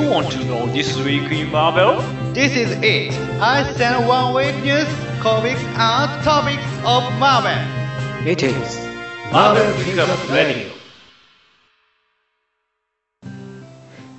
[0.00, 2.00] You want to know this week in Marvel?
[2.32, 3.12] This is it.
[3.38, 4.88] I send one week news,
[5.20, 7.60] comics, and topics of Marvel.
[8.24, 8.78] It is
[9.30, 10.72] Marvel Pickup Radio.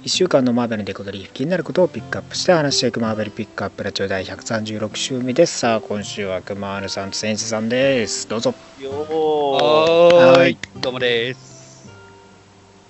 [0.03, 11.89] 1週間のマーベルの出ことり気になることをピックアップして話していくマーベルピックアップラジオ第136週目ですさあ今週は熊丸さんと先生さんですどうぞよーははいい、どうもです。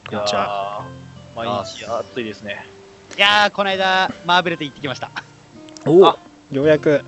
[0.09, 0.89] こんにちは
[1.37, 2.80] 毎日暑いですね。
[3.17, 5.11] いやー、この間、マーベルで行ってきました。
[5.85, 6.17] おおあ。
[6.51, 6.89] ようやく。
[6.89, 7.01] よ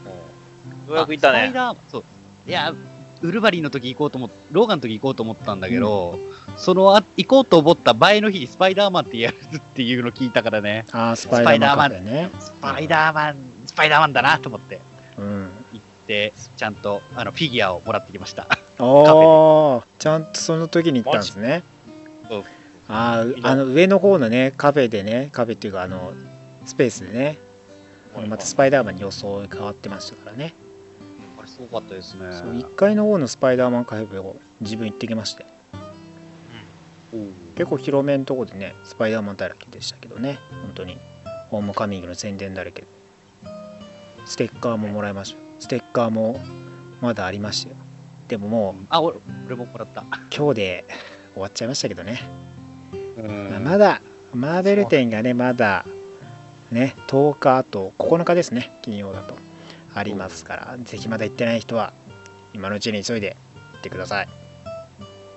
[0.90, 1.40] うやくいたね。
[1.40, 2.04] あスパイダーそう。
[2.46, 2.74] いや、
[3.22, 6.20] ウルヴァリンの時行こうと思っローガンの時行こうと思ったんだけど、
[6.58, 12.30] そのあ行こうと思った前の日にスパイダーマンってやるっていうの聞いたからね、あースパイダーマンね。
[12.38, 14.82] スパイダーマン、スパイダーマンだなと思って。
[15.18, 15.50] うん。
[15.72, 18.46] 行って、ちゃんとあのフィギュアをもらってきました。
[18.80, 19.84] おー。
[20.00, 21.64] ちゃんとその時に行ったんですね。
[22.28, 22.44] そう
[22.88, 26.14] あーあの上の方のねカフェでねカフェっていうかあの
[26.66, 27.38] スペースでね
[28.28, 30.54] またスパイダーマンに装い変わってましたからね。
[31.40, 32.32] あれすごかったですね。
[32.34, 35.46] そう1階の方のスパイダーマンカフェを自分行ってきまして。
[37.56, 40.40] 結構広めのとこでねスパイダーマンだらけでしたけどね。
[40.62, 40.98] 本当に。
[41.50, 42.88] ホームカミングの宣伝だらけで。
[44.26, 45.40] ステッカーももらいました。
[45.40, 46.40] よステッカーも
[47.02, 47.76] まだありましたよ。
[48.28, 49.18] でももうあ、俺
[49.48, 50.04] 俺ももらった。
[50.36, 50.86] 今日で
[51.34, 52.53] 終わっちゃいましたけどね、うん
[53.18, 54.02] まあまだ
[54.34, 55.86] マーベル展がねまだ
[56.72, 59.36] ね10日あと9日ですね金曜だと
[59.94, 61.94] ありますからぜひまだ行ってない人は
[62.54, 63.38] 今のうちに急いで
[63.74, 64.28] 行ってください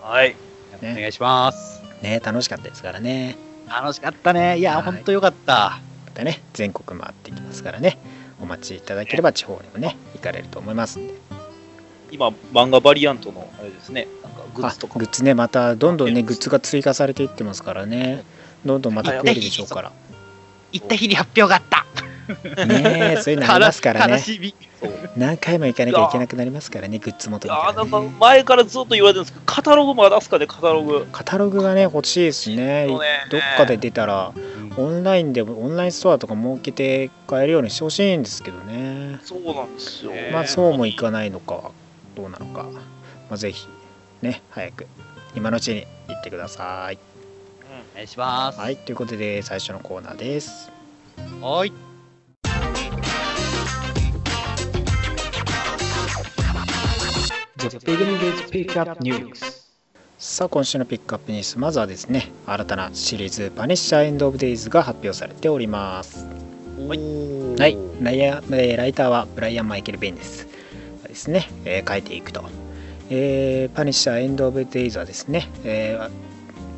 [0.00, 0.36] はい。
[0.80, 1.82] ねお願いします。
[2.02, 3.36] ね楽しかったですからね
[3.68, 4.58] 楽しかったね。
[4.58, 5.80] いや、はいほんとよかった。
[6.06, 7.98] またね全国回っていきますからね
[8.40, 11.14] お待ちいただければ地方にもね行かれると思いますんで
[12.10, 14.06] 今、漫画バリアントのあれですね。
[14.22, 14.94] なんかグッズとか。
[14.96, 15.34] あグッズね。
[15.34, 18.24] またどんどんねグッズが追加されていってますからね。
[18.64, 19.92] どんどんまた増えるでしょうから。
[20.72, 21.86] 行った日に発表があった。
[22.66, 24.20] ねえそういうのありますからね。
[25.16, 31.06] 何回も行かなきゃいけなくなりますからねグッズ元にあーなんか前からずっと言われてるんですけど、カタログまだすかね、カタログ。
[31.12, 32.56] カタログがね欲しいですね。
[32.56, 32.88] ね。
[33.30, 34.32] どっかで出たら
[34.76, 39.20] オンラインでもオンラインストアとか設けて買えるようにしてほしいんですけどね。
[39.22, 40.10] そうなんですよ。
[40.32, 41.54] まあそうもいかないのか。
[41.54, 41.70] は
[42.16, 42.80] どうなのか、ま
[43.32, 43.68] あ、ぜひ
[44.22, 44.86] ね早く
[45.36, 46.98] 今のうちに行ってください
[47.92, 48.58] お願いします。
[48.58, 50.72] はいということで最初のコーナーです
[51.40, 51.72] はい。
[60.18, 66.26] さあ今週のピックアップニュースまずはですね新たなシリーズ「パニッシャーエンド・オブ・デイズ」が発表されております
[66.78, 66.98] はい。
[67.58, 70.46] はいライライターはブライアン・マイケル・ベンです
[71.16, 72.44] ですね、えー書いていくと、
[73.08, 76.10] えーパニッシャーエンド・オブ・デイズはですね、えー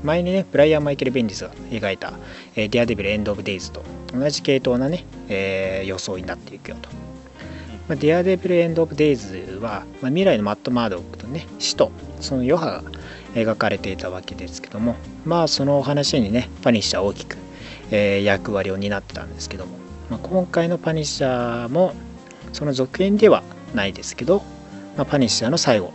[0.04, 2.12] 前にねブライアン・マイケル・ベンディスが描いた、
[2.54, 3.82] えーデアデビル・エンド・オブ・デイズと
[4.14, 6.88] 同じ系統なね、えー予想になっていくよと、
[7.88, 12.82] まあ、デアデビル・エンド・オブ・デイズは、まあ、未来のマット・マードックとね死とその余波が
[13.34, 14.94] 描かれていたわけですけども
[15.24, 17.36] まあそのお話にねパニッシャー大きく、
[17.90, 19.76] えー役割を担ってたんですけども、
[20.10, 21.92] まあ、今回のパニッシャーも
[22.52, 23.42] その続編では
[23.74, 24.42] ないですけど、
[24.96, 25.92] まあ、パニッシャーの最後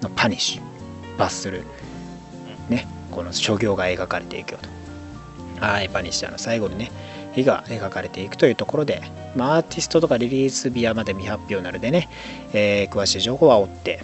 [0.00, 0.62] のパニッシュ
[1.18, 1.64] 罰する。
[2.68, 4.58] ねこの所業が描かれていくよ
[5.58, 5.64] と。
[5.64, 6.90] はいパニッシャーの最後にね
[7.36, 9.02] 絵が描かれていくというところで、
[9.36, 12.08] まあ、アーティストとかリリース日はまで未発表なのでね、
[12.52, 14.00] えー詳しい情報は追って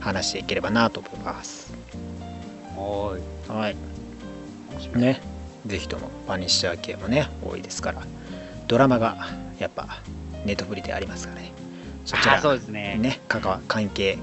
[0.00, 1.72] 話していければなと思います。
[2.76, 3.76] ははい。
[4.96, 5.20] ね
[5.66, 8.02] ぜひともパニッシャー系もね多いですから
[8.68, 10.02] ドラマがやっぱ
[10.44, 11.52] ネットフリでありますからね
[12.08, 12.96] そちらそうですね。
[12.98, 14.18] ね関係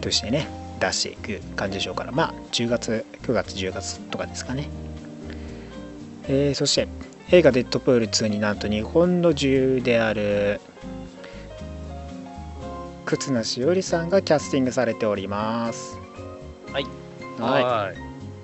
[0.00, 0.46] としてね
[0.78, 2.12] 出していく感じでしょうから。
[2.12, 4.68] まあ10月9月10月とかですかね。
[6.28, 6.86] えーそして
[7.32, 10.60] 映画「デッドプール2」になんと日本の女優である
[13.04, 15.96] 忽那しおりさんがキャスティングされております。
[16.72, 16.86] はい。
[17.40, 17.64] はい。
[17.64, 17.92] は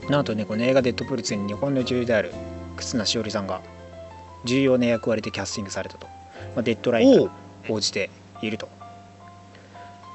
[0.08, 0.10] い。
[0.10, 2.32] なんとねこの映画「デッドプール2」に日本の女優である
[2.76, 3.60] 忽那しおりさんが
[4.44, 6.08] 重要な役割でキャスティングされたと、
[6.56, 7.30] まあ、デッドラインが
[7.68, 8.10] 報じて
[8.42, 8.79] いると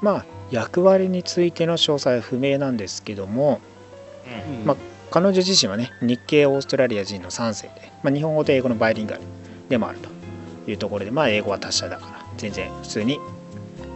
[0.00, 3.60] まあ役割についての詳細は不明なんですけども
[4.26, 4.64] うん。
[4.64, 4.76] まあ
[5.10, 9.22] 彼女自身はね日系オーストラリア人の3世で、まあ、日本語と英語のバイリンガル
[9.68, 10.10] でもあると
[10.70, 13.18] いうところでまあ英語は達者だから全然普通に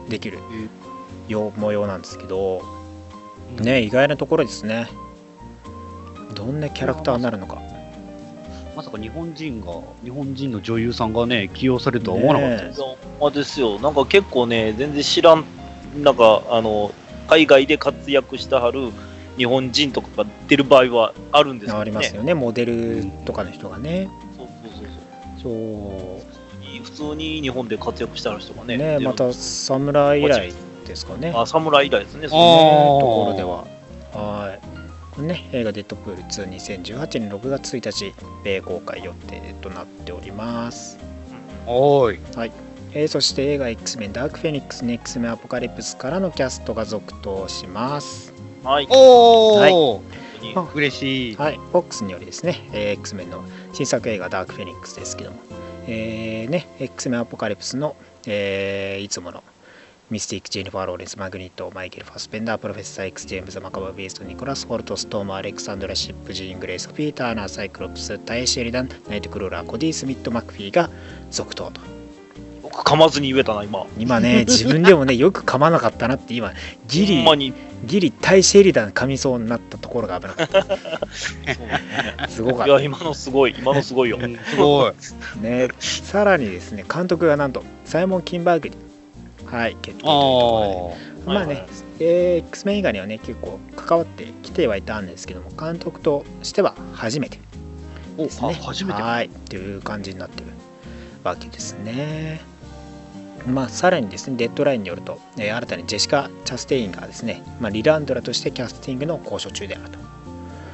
[0.08, 0.38] できる
[1.28, 2.62] よ模様なんですけど
[3.60, 4.88] ね意外なところですね。
[6.34, 7.60] どんなキャラクターになるのか。
[8.74, 9.72] まさか日本人が、
[10.02, 12.78] 日本人の女優さんがね、起用されるとは思わなかったです。
[12.78, 13.78] そうまあですよ。
[13.78, 15.44] なんか結構ね、全然知らん、
[15.96, 16.92] なんか、あの、
[17.28, 18.90] 海外で活躍したはる
[19.36, 21.80] 日本人とかが出る場合はあるんですけどね。
[21.80, 24.72] ありますよねモデルとかの人がねそうそう
[25.42, 26.20] そうそ
[26.60, 28.76] ういい普通に日本で活躍した人がね。
[28.76, 30.52] ねまた侍以来
[30.86, 32.28] ですかねあ、侍以来ですね。
[32.28, 33.64] そあうーところでは。
[34.12, 34.60] はい。
[35.14, 38.14] これね、映画デッドプール2、2018年6月1日、
[38.44, 40.98] 米公開予定となっております。
[41.66, 42.18] おーい。
[42.92, 48.32] えーそして映画 X-Men ダークフェニックス、X メンアポカリプスからのキャストが続投します。
[48.64, 48.86] はい。
[48.90, 50.02] おー、本
[50.40, 51.36] 当にあ嬉しい。
[51.36, 55.38] はい、FOX によりですね、えー X-Men の新作映画ダークフェニックスですけども、
[55.86, 57.94] えーね、X-Men アポカリプスの、
[58.26, 59.42] えーいつもの
[60.10, 70.90] ミスティック、ジェニファー・ローレンス、マグニット、マイケル・ファスペンダー、プロフェッサー X、ジェームズ・マカバー・ベースト、ニコラス・ホルト、ストーム、アレクサンドラ・シップ、ジーン・グレイス、ピーターナー、サイクロプス、タイ・シェリダン、ナイト・クローラー、コディ・スミット・マクフィーが
[71.30, 71.99] 続投と。
[72.80, 73.86] 僕噛まずに言えたな、今。
[73.98, 76.52] 今ね、 自分でもね、よく噛まなかったなって今、
[76.88, 77.54] ギリ。
[77.86, 80.62] ギリ、タイ・シェリダン噛みそうになったところが危なかった。
[80.62, 81.82] そうですね
[82.28, 83.54] すごかっいや、今のすごい。
[83.58, 84.18] 今のすごいよ。
[84.20, 84.92] うんすごい。
[84.92, 85.40] た。
[85.40, 88.76] ね、さらにですね、監督がなんと、サイモン・キンバーグに、
[89.46, 90.96] はい、決定というとあこ
[91.26, 91.38] ろで。
[91.38, 91.68] まあね、はいはい
[92.00, 97.38] えー X メン以外にはね、結構関わってきてはいたんですけども、監督としては初めて
[98.18, 98.58] おですね。
[98.60, 99.00] あ初めて。
[99.02, 100.46] はい、という感じになってる
[101.24, 102.49] わけですね。
[103.46, 109.98] まあ、さらにですね、デッドラインによると、えー新たにジェシカ・チャステインがですね、まあ、リランドラとしてキャスティングの交渉中であると、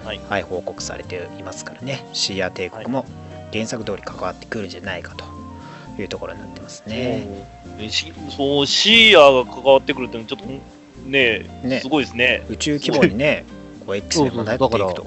[0.04, 3.04] はい報告されていますからね、シーア帝国も
[3.52, 5.24] 原作通り関わってくるんじゃないかと
[6.00, 7.26] いうところになってますね。
[7.78, 12.44] そうしそう、シーアが関わってくるっていうのはちょっとねねすごいですね。
[12.48, 13.44] 宇宙規模にね、
[13.86, 15.06] こう X メンもなっていくと。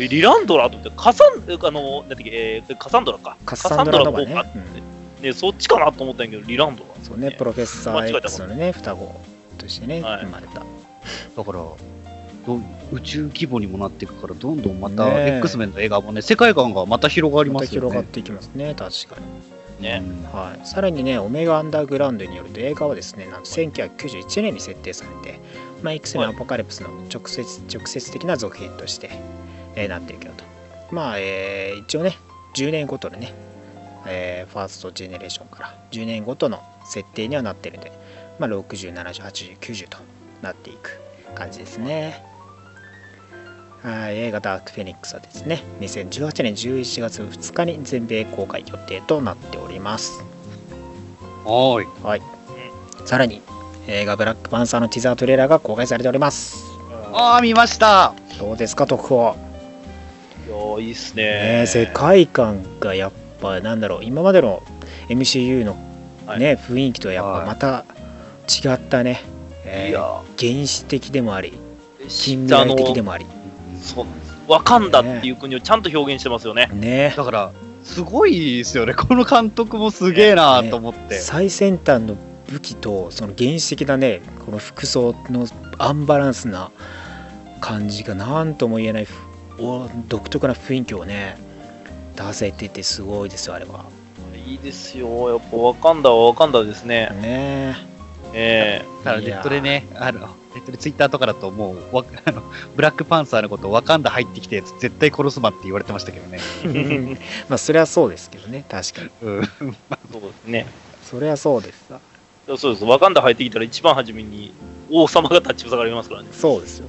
[0.00, 3.36] えリランドラとって、カサン、えあの、なんだっけ、えーカサンドラか。
[3.44, 4.48] カッサンドラの方がねカサ
[5.18, 6.90] ンドラの方かね、そっちかなと思ったんやけど、リランドラ。
[7.02, 9.20] そうね、プロフェッサ間違えたー X のね、双子
[9.58, 10.60] としてね、はい生まれた。
[10.60, 11.58] だから
[12.46, 12.60] ど
[12.92, 17.88] 宇宙規模にもなっていくから、どんどんまた X メンの映画もね、世界観がまた広がりますよね。
[17.88, 19.58] 広がっていきますね、確かに。
[19.82, 20.02] ね。
[20.32, 25.40] はい、さらにね、オメガアンダーグラウンドによると映画はですね、なんと1991年に設定されて、
[25.82, 27.42] まあ、X メンアポカリプスの直接
[27.72, 29.10] 直接的な続編として、
[29.76, 30.44] えーなっていくよと。
[30.90, 32.16] まあ、えー一応ね、
[32.54, 33.32] 10年ごとのね、
[34.08, 37.92] えーファーストジェネレーションから10年ごとの設定にはなってるんで、
[38.38, 39.98] まあ、60、70、80、90と
[40.42, 41.00] なっていく
[41.34, 42.24] 感じですね。
[43.82, 50.20] はい映画ダークフェニックスはですね、2018年11月2日に全米公開予定となっております。
[51.44, 51.86] はーい。
[52.02, 52.22] はい。
[53.04, 53.40] さらに、
[53.86, 56.64] 映画ブラックパンサーのティザートレーラーが公開されております。
[57.12, 58.14] ああ、見ました。
[58.38, 59.36] どうですか、特報。
[60.46, 61.30] いやーいいっすねね。
[61.62, 64.62] え世界観がやっぱ、なんだろう、今までの
[65.08, 65.76] MCU の
[66.26, 67.84] はいね、雰囲気とはやっぱはいまた
[68.48, 69.22] 違ったね、
[69.64, 73.24] えーいや原始的でもあり、ー近未来的であもあり。
[73.24, 73.30] の
[73.80, 74.06] そう
[74.46, 76.68] ワカンダっていう国をちゃんと表現してますよね。
[76.72, 77.52] ねだから、
[77.82, 78.94] すごいですよね。
[78.94, 81.18] この監督もすげえなと思って。
[81.18, 82.16] 最先端の
[82.50, 85.46] 武器とその原始的なねこの服装の
[85.78, 86.70] アンバランスな
[87.60, 89.06] 感じが何とも言えない
[90.08, 91.36] 独特な雰囲気をね
[92.18, 93.84] 出せててすごいですよあれは
[94.34, 95.28] いいですよ。
[95.28, 97.10] やっぱワカンダはワカンダですね。
[97.20, 97.76] ね
[98.32, 100.20] えだからネットでね、あの、
[100.54, 102.42] ネットでツイッターとかだともう、わ あの
[102.74, 106.38] ブラックパンサーのことをワカンダ入ってきて、絶対殺すまって言われてましたけどね。
[106.64, 107.18] え
[107.48, 109.44] まあそれはそうですけどね確かにうん。
[110.10, 110.66] そうですね。
[111.02, 112.00] それはそうですさ
[112.56, 112.84] そうです。
[112.84, 114.54] ワカンダ入ってきたら一番初めに
[114.90, 116.28] 王様が立ちふさがりますからね。
[116.32, 116.88] そうですよ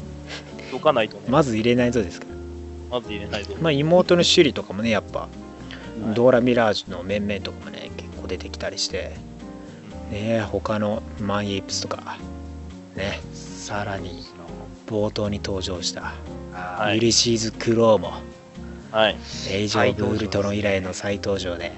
[0.72, 1.24] どかないとね。
[1.28, 2.29] まず入れないとですか
[2.92, 3.56] らまず入れないと。
[3.62, 9.12] まあ妹のシュリとかもねやっぱはいドーラ・ミラージュの面々とかもね結構出てきたりして
[10.10, 12.18] ね他のマン・イープスとか
[12.96, 14.24] ねさらに
[14.88, 16.14] 冒頭に登場した
[16.54, 18.14] はいユリシーズ・クローも
[18.92, 19.18] はい。
[19.52, 21.74] エイジ・オブ・ウルトロン以来の再登場で、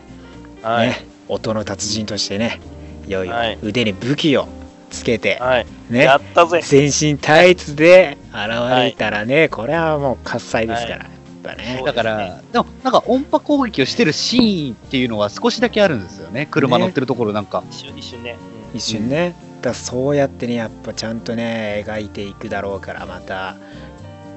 [0.61, 0.87] はい。
[0.89, 2.61] ね、音の達人としてね
[3.07, 4.47] いよいよはい腕に武器を
[4.91, 5.65] つけて、はい。
[5.89, 6.03] ね。
[6.03, 6.61] やったぜ。
[6.63, 8.49] 全身タイツで現
[8.83, 11.05] れたらね、これはもう喝采ですから、はい。
[11.05, 11.11] やっ
[11.43, 11.81] ぱね。
[11.83, 16.47] だから、でも、なんか音波攻撃をしてるシーンっていうのは少しだけあるんですよね。
[16.51, 17.63] 車乗ってるところなんか。
[17.71, 18.37] 一瞬一瞬ね。
[18.73, 18.77] うん。
[18.77, 23.57] 一瞬ね、だそうやってねやっぱちゃんとね描いていくだろうからまた。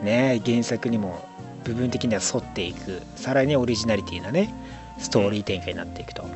[0.02, 1.26] ね原作にも
[1.64, 3.00] 部分的には沿っていく。
[3.16, 4.52] さらにオリジナリティなね
[4.98, 6.26] ストーリー展開になっていくと、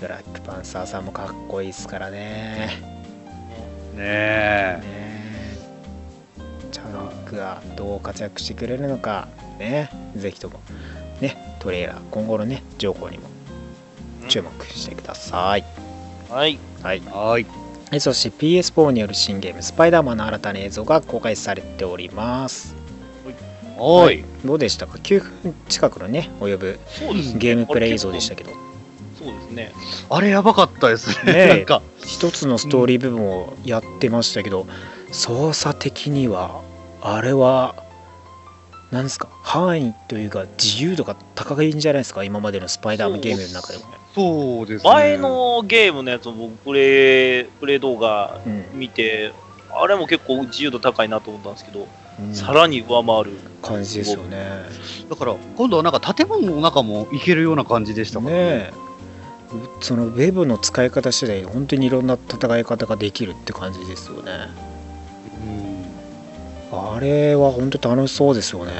[0.00, 2.99] ブラックパンサーさんもかっこいいですからね
[4.00, 4.82] ね
[6.72, 9.28] チャロックがどう活躍してくれるのか
[9.58, 10.60] ねぜひとも
[11.20, 13.28] ねトレーラー今後のね情報にも
[14.28, 15.64] 注目してください、
[16.30, 16.58] はい。
[16.82, 17.46] はいはい。
[17.92, 22.76] えそして PS4 による新ゲーム、スパイダーマンの新たな映像が公開されております。
[23.76, 24.24] おい。
[24.44, 26.78] どうでしたか ?9 分近くのね、及ぶ。
[27.36, 28.52] ゲームプレイ映像でしたけど、
[29.22, 29.72] そうですね。
[30.08, 31.32] あれやばかったですね。
[31.32, 34.66] ねえなんか、一つのストーリー部分をやってましたけど、
[35.12, 36.62] 操作的には、
[37.02, 37.74] あれは、
[38.90, 43.84] なんですか、範囲というか、自由度が高いんじゃないですか、今までのスパイダーマンゲームの中でも。
[44.14, 44.90] そうですね。
[44.90, 49.32] 前のゲームのやつを僕プレイ、プレイ動画うん見て、
[49.72, 53.38] あれも結構自由度高いなと思ったんですけど、うんさらに上回る。
[53.62, 54.46] 感じですよね。
[55.08, 58.72] だから、今度はなんか建物の中も行けるような感じでしたからねえ
[59.80, 64.32] そのウェブの使い方次第で本当にいろんな戦い方ができるって感じですよね
[66.72, 68.72] うんあれは本当楽しそうですよね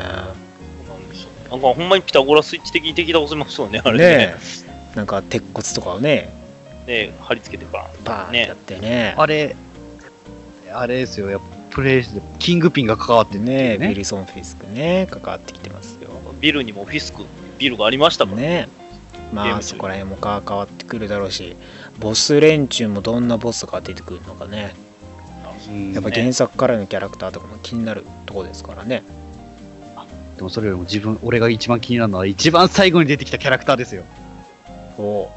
[1.51, 4.35] なんかほんまにピタゴラスイッチ的に敵倒せますよね、あれねね。
[4.95, 6.33] えなんか鉄骨とかをね
[6.87, 8.05] ね貼り付けてバーン。
[8.05, 9.57] バーンやってねあれ、
[10.73, 13.89] あれですよ、やっぱプレイして、キングピンが関わってってねね。
[13.89, 16.11] ビルソン・フィスクね関わってきてますよ
[16.41, 17.25] ビルにもフィスク、
[17.59, 18.43] ビルがありましたからね。
[18.43, 18.80] ね
[19.33, 21.57] まあそこら辺も関わってくるだろうし
[21.99, 24.75] ボス連中もどんなボスが出てくるのかね。
[25.69, 25.93] うん。
[25.93, 29.03] やっぱ原作からのキャラクターとかも気になるとこですからね。
[30.37, 34.05] でもそれよりも自分、俺が一番気になるのは、一番最後に出てきたキャラクターですよ。
[34.99, 35.29] お。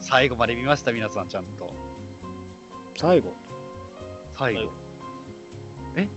[0.00, 1.74] 最後まで見ました、皆さん、ちゃんと。
[2.96, 3.32] 最後？
[4.34, 4.72] 最後。
[5.96, 6.08] え？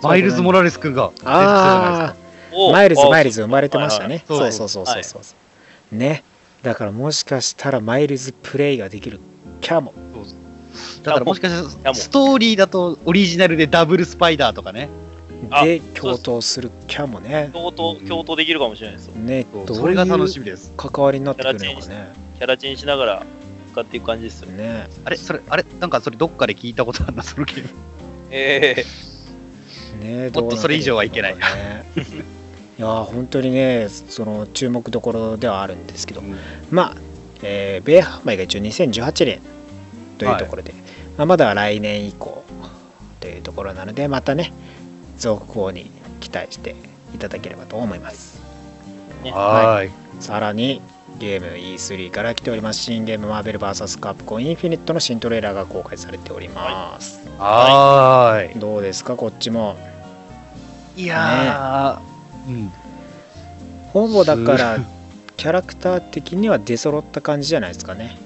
[0.00, 2.16] マイルズ・モラレス君が出てきたじゃないああ
[2.52, 4.24] おマイルズ、あマイルズ生まれてましたね。
[4.28, 5.22] そうそうそうそうそう。
[5.92, 6.24] ね。
[6.62, 9.20] だからもしかしたらマイルズプレイができる
[9.60, 9.94] かも。
[10.14, 11.10] ですか。
[11.10, 14.88] だからもしかしたら、ストーリーだとオリジナルでダブルスパイダーとかね。
[15.50, 17.50] あで、共闘するかもね。
[17.52, 19.14] 共闘、共闘できるかもしれないですよ。
[19.14, 20.72] ね、どれが楽しいうみです。
[20.76, 22.12] 関わりになってくるのかね。
[22.38, 23.26] キャラチェンしながら
[23.72, 24.64] 使っていく感じですよね。
[24.64, 24.88] ね。
[25.04, 27.68] あれそれ、あれなんかそれどっかで聞いたことあるな、そのゲーム。
[28.30, 28.84] え
[30.00, 31.42] ねもっとそれ以上はいけないね
[32.82, 36.22] いやー本当にね、その注目どころではあるんですけど、
[36.68, 36.96] まあ、
[37.40, 39.40] えー米販売が一応2018年
[40.18, 40.74] というところで、
[41.16, 42.42] まあ、まだ来年以降
[43.20, 44.52] というところなので、またね、
[45.16, 46.74] 続報に期待して
[47.14, 48.42] いただければと思います。
[49.22, 49.90] ーねはーい。
[50.18, 50.82] さらに、
[51.20, 57.20] ゲーム E3 から来ております、新ゲームマーベル VS カプコンインフィニットの新トレーラーが公開されております。
[57.38, 58.58] はーい。
[58.58, 59.76] どうですか、こっちも。
[60.96, 62.11] いやー、
[62.48, 62.72] うん。
[63.92, 64.78] ほぼだから、
[65.36, 68.16] キャラクター的には出揃った感じじゃないですかね。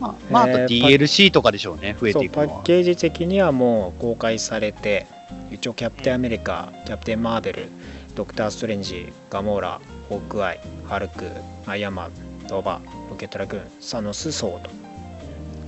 [0.00, 2.60] まあ、まあ、あとえー DLC とかでしょうね、増えていくのは。
[2.60, 5.06] ッケージ的にはもう公開されて
[5.50, 7.68] 一応キャプテンアメリカ、キャプテンマーベル
[8.14, 11.30] ドクター・ストレンジガモーラホークアイハルク
[11.66, 12.12] アイアンマン
[12.48, 14.70] ドーバーロケットラグーンサノスソード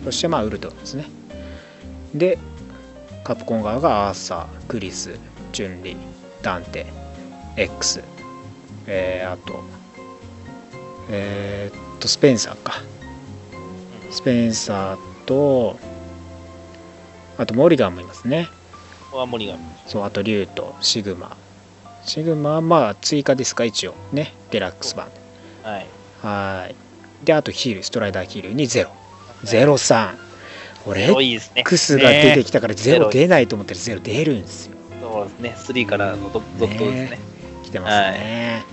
[0.05, 1.07] そしてまあウルトラですね
[2.13, 2.39] で
[3.23, 5.17] カプコン側がアーサークリス
[5.53, 5.97] チュンリー
[6.43, 6.87] ダンテ
[7.57, 8.03] X
[8.87, 9.63] えー、あと
[11.11, 12.83] えーっとスペンサーか
[14.11, 15.79] スペンサーと、
[17.39, 18.49] あとモリガンもいますね。
[19.13, 19.59] ワンモリガン。
[19.87, 21.37] そう、あとリュウとシグマ。
[22.03, 23.95] シグマはまあ追加ですか、一応。
[24.13, 25.09] ね、デラックス版。
[25.63, 25.87] はい。
[26.23, 26.77] はーい。
[27.25, 28.91] で、あとヒール、ストライダーヒールにゼロ。
[29.45, 30.17] ゼロ3。
[30.87, 31.09] 俺。
[31.55, 34.77] X が出てきたからゼロね出ないと思ったらゼロ出るんですよ。
[35.13, 35.55] そうですね。
[35.57, 37.19] 3からの続々とですね。
[37.65, 38.65] 来てますね。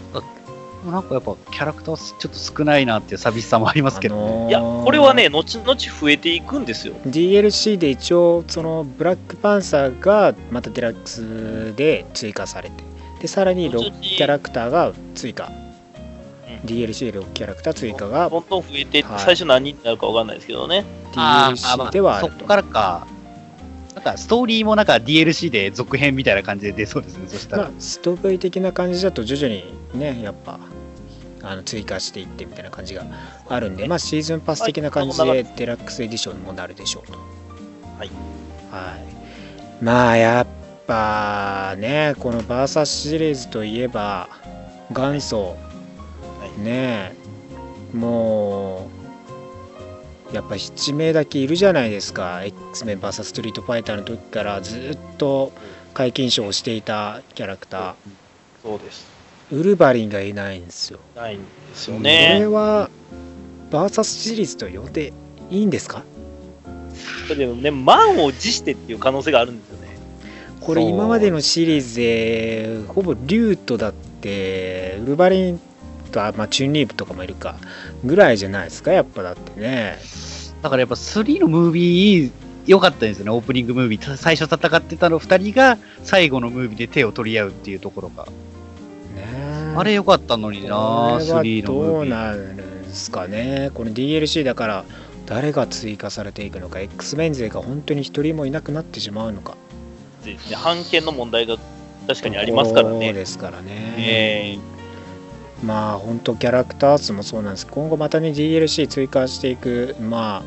[0.86, 4.50] なんかやっぱキャラクターちょっと少ないなっていう寂しさもありますけど、あのー。
[4.50, 6.94] いや、これはね、後々増えていくんですよ。
[7.06, 12.84] DLC で一応そのブラックパンサーがまたデラックスで追加されて
[13.20, 15.52] でさらに6キャラクターが追加、
[16.48, 16.70] うん。
[16.70, 18.08] DLC で6キャラクター追加。
[18.08, 19.20] がどんどん増えてはい。
[19.20, 20.86] 最初何になるかわかんないですけどね。
[21.16, 22.40] あーあま DLC ではあると。
[22.40, 23.08] そっからか、
[23.98, 27.64] なんかストーリーもなんか DLC で続編みたいな感じで出そうですね、そしたら。
[27.64, 30.60] まあストーリー的な感じだと徐々にねやっぱ
[31.42, 33.08] あの追加していってみたいな感じが
[33.50, 37.18] あるんでまあシーズンパス的な感じでデラックスエディションにもなるでしょうと
[37.98, 38.12] はい。
[38.70, 39.84] はい。
[39.84, 40.48] まあやっ
[40.86, 44.30] ぱね、このバーサスシリーズといえば
[44.92, 45.58] 元祖、
[46.40, 47.16] はいね
[47.94, 48.97] もう
[50.34, 55.54] やっぱ7名だけいるじゃないですか X メン VS ストリートファイターの時からずっと
[55.94, 57.96] 皆勤賞をしていたキャラクタ
[58.62, 59.08] そうです。
[59.52, 61.00] ーウルヴァリンがいないんですよ。
[61.16, 62.46] ないんですよこれね。
[62.46, 62.90] は
[63.72, 65.14] バーサスシリーズと呼んで
[65.50, 66.04] いいんですか？
[67.30, 69.88] でもね、満を持してっていう可能性があるんですよね。
[70.60, 75.62] これ今までのシリーズでほぼリュートだってウルヴァリン
[76.08, 77.56] とあまあチュンリーブとかもいるか
[78.04, 79.98] ぐらいじゃないですかやっぱだってね
[80.62, 82.32] だからやっぱ3のムービー
[82.68, 84.18] 良かったですよね、オープニングムービー。
[84.18, 88.26] 最初戦ってたの二人が、最後のムービーで手を取り合うっていうところが。
[88.26, 88.32] ね
[89.78, 92.10] あれ良かったのにな、これは3のムどうービー。
[92.10, 94.86] なるんですかねこの DLC だから
[95.26, 99.56] 誰が追加されていくのか X メン勢が本当に一人もいなくなってしまうのか
[100.24, 101.58] ですね判権の問題が
[102.08, 103.14] 確かにありますからそうね。
[103.14, 104.58] ですからね、え
[105.64, 107.68] まあ本当キャラクター数もそうなんです。
[107.68, 109.96] 今後またね DLC 追加していく。
[110.00, 110.44] ま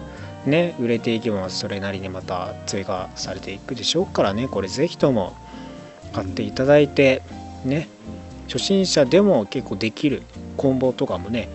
[0.47, 4.49] あね売れていけばそれなりにまた追加されていくでしょうからね。
[4.49, 5.37] これぜひとも
[6.13, 7.23] 買っていただいて
[7.65, 7.89] ね
[8.47, 10.23] 初心者でも結構できる
[10.57, 11.49] コンボとかもね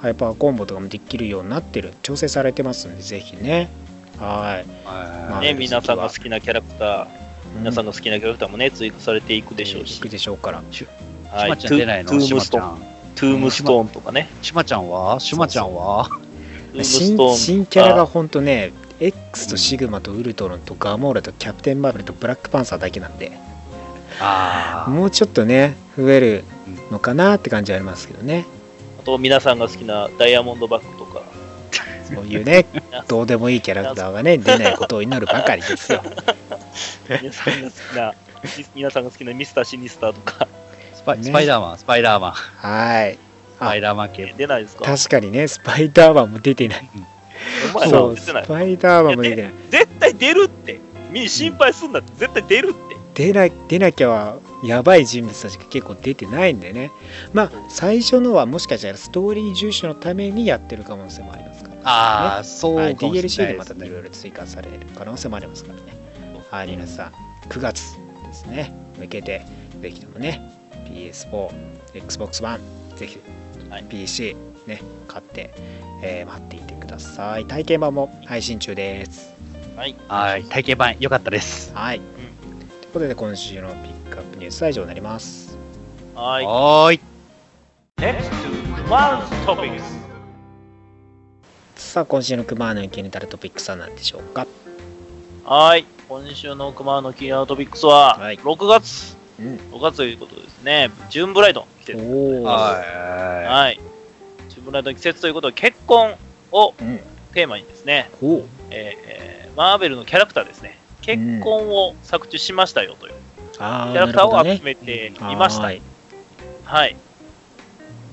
[0.00, 1.94] ハイパーコンボとかもできるようになってる。
[2.02, 3.68] 調整されてますんでぜひね。
[4.18, 4.66] はい。
[4.86, 7.06] ーね、皆さんが好きなキャラクター、
[7.58, 9.96] 皆さんがが好きなキャラクターもね、追加されていくでしょうし。
[9.96, 10.62] いく、でしょうから。
[10.70, 10.86] シ
[11.32, 11.50] はい。
[11.50, 12.10] ュマちゃん出ないの？
[12.10, 12.93] トゥームストーン、マちゃん。
[13.14, 15.20] トゥームストーンとかね、シュマちゃんは？
[15.20, 16.08] シュマちゃんは？
[16.82, 23.32] 新新キャラがほんとね X とシグマとウルトロンとガモーラとキャプテンマーベルとブラックパンサーだけなんで。
[24.20, 26.44] あもうちょっとね増える
[26.90, 28.46] のかなって感じはありますけどね。
[29.00, 31.22] あと皆さんが好きなダイヤモンドバッグとか、
[32.04, 32.66] そういうね
[33.08, 36.02] どうでもいいキャラクターがね出ないことを祈るばかりですよ。
[37.20, 38.14] 皆さんが好きな、
[38.56, 40.48] み皆さんが好きなミスターシニスターとか、ス
[41.04, 42.32] パスパイダーマン、スパイダーマン。
[42.32, 43.18] はい
[43.56, 44.34] スパイダーマン系。
[44.36, 44.84] 出ないですか？
[44.84, 46.90] 確かにねスパイダーマンも出てない
[47.74, 48.46] お前らそうス出てない。
[48.46, 50.80] パイダーマンも出てない絶対出るって。
[51.10, 52.96] みんな心配すんなって、絶対出るって。
[53.14, 56.90] 出な出なきゃはやばい人物たちが結構出てないんでね
[57.32, 63.74] まあ最初のはもしかしたらストーリー重視のためにやってる可能性もありますからああ、そうはい、かもしれ DLC でないですね。
[63.74, 65.96] またいろいろ追加される可能性もありますからね。
[66.50, 67.12] はい、皆さん、
[67.50, 67.96] 9月
[68.26, 69.44] ですね、向けて、
[69.80, 70.40] ぜひともね、
[70.84, 71.50] PS4、
[71.94, 72.60] Xbox One、
[72.96, 73.18] ぜひ
[73.70, 74.36] はい PC、
[74.66, 75.50] ね、買って、
[76.02, 77.46] えー待っていてください。
[77.46, 79.32] 体験版も配信中です。
[79.76, 79.96] はい。
[80.08, 81.72] はい、体験版良かったです。
[81.74, 82.00] はい。
[82.00, 85.56] ということで、今週のピックアップニュースは以上になります。
[86.14, 86.44] はい。
[86.44, 87.00] はーい。
[87.96, 89.82] Next to Topics。
[91.76, 94.46] さあ、今週の熊の気になるトピックスは何でしょうか？
[95.44, 95.84] はい。
[96.08, 99.16] 今週の熊の気になるトピックスは、はい6月。
[99.38, 99.56] うん。
[99.72, 100.90] 6月ということですね。
[101.10, 101.98] ジューンブライド来てる。
[102.00, 102.40] おー。
[102.42, 102.52] は
[103.52, 103.80] はい。
[104.48, 106.16] ジューンブライドの季節ということで、結婚
[106.52, 107.00] をうん。
[107.32, 113.14] テーマにですね、おーえー、マーベルのキャラクターですね、結婚を作中しましたよという
[113.52, 115.64] キャラクターを集めてみました。
[115.64, 115.82] はい
[116.64, 116.96] はい。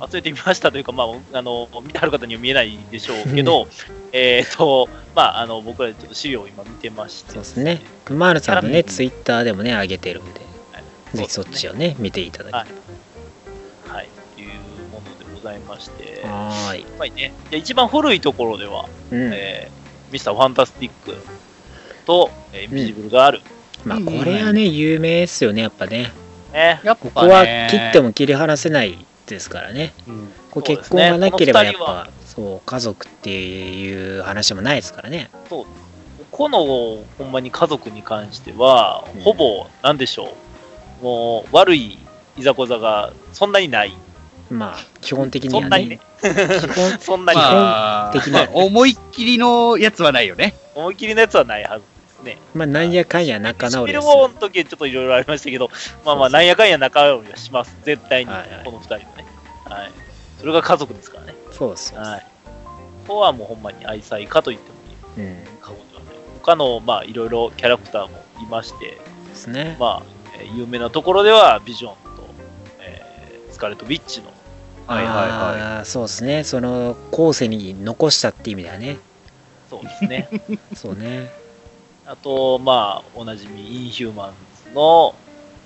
[0.10, 1.07] 集めてみましたというか、まあ、
[1.38, 3.67] あの、見てある方には見えないでしょうけど、
[4.12, 7.81] えっと、まあ、あの、僕らちょっと資料を今見てまして、そうですね。
[8.03, 10.40] クマールさんのね、ツイッターでもね、上げてるんで、はい
[11.13, 16.84] ぜひそっちをね、見ていただはいきはい、いうものでございまして、やはーい。
[16.84, 19.32] っぱりね、で一番古いところでは、うん。
[19.34, 21.15] えーミスターファンタスティック
[22.06, 23.41] と、えーインビジブルがある。
[23.86, 26.12] まあ、これはね、有名ですよね、やっぱね。
[26.52, 26.82] ね。
[26.84, 29.93] やっぱねここは切っても切り離せないですからね。
[30.08, 35.32] うんこう結婚がなければやっぱ、そう、家族っていう話もないですからね。
[35.50, 40.36] この、ほんまに家族に関してはうん、ほぼ、なんでしょう、
[41.02, 41.98] もう、悪い
[42.38, 43.94] いざこざがそんなにない。
[44.50, 46.00] まあ、基本的にはねそんなにね。。
[46.22, 47.52] 基本そんなにない。
[47.54, 50.54] まあ、基本的なまあ思いっきりのやつはないよね。
[50.76, 52.38] 思い切りのやつはないはずですね。
[52.54, 55.70] まあ、なんやかんや仲直りシビルですよウォーの時はちょっといろいろありましたけど、
[56.06, 57.76] まあまあ、なんやかんや仲直りはします。
[57.84, 58.32] 絶対に、
[58.66, 59.26] この二人はね。
[59.66, 59.92] はい。
[60.40, 61.36] それが家族ですからね。
[61.52, 62.02] そうですよ。
[62.02, 62.26] はい。
[63.08, 64.78] ここはもうほんまに愛妻家と言っても
[65.20, 65.28] いい。
[65.28, 65.44] うん。
[65.62, 66.16] 過言ではない。
[66.42, 68.98] 他の、まあ、いろいろキャラクターもいまして、
[69.30, 69.78] ですね。
[69.80, 72.23] まあ、えー有名なところでは、ビジョンと、
[72.80, 74.27] えースカーレット・ウィッチの、
[74.88, 76.43] はいはいはあーそうですね。
[76.43, 78.97] その、後世に残したって意味ではね。
[79.69, 80.30] そうですね。
[80.75, 81.32] そうね。
[82.06, 84.34] あと、まあ、おなじみ、インヒューマン
[84.67, 85.15] ズの、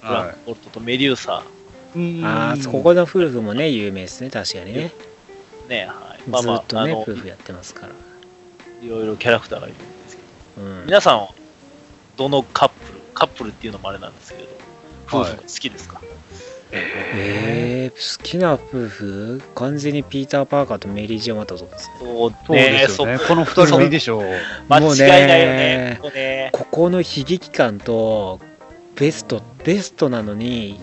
[0.04, 0.06] い。
[0.06, 1.44] フランク・ボルトとメデューサ
[2.24, 4.92] ああ、ここの夫婦もね、有名ですね、確かにね。
[5.70, 6.30] ね、はい。
[6.30, 7.94] まあずまあ、っとね、あの、夫婦やってますから。
[8.82, 10.22] いろいろキャラクターがいるんですけ
[10.62, 10.86] ど、うん。
[10.86, 11.28] 皆さん、
[12.18, 14.50] どのカップル、カップルっていうのもあれなんですけれど、
[15.08, 16.02] 夫はい婦が好きですか、
[16.72, 21.96] えー、好きな夫婦完全にピーター・パーカーとメリー・ジェオ・マトゾですね。
[22.00, 23.18] そうそうですよね。
[23.18, 24.24] そこの二人でしょう。
[24.68, 26.00] 間違いないよねね。
[26.02, 28.40] ここねここの悲劇感と
[28.96, 30.80] ベストベストなのに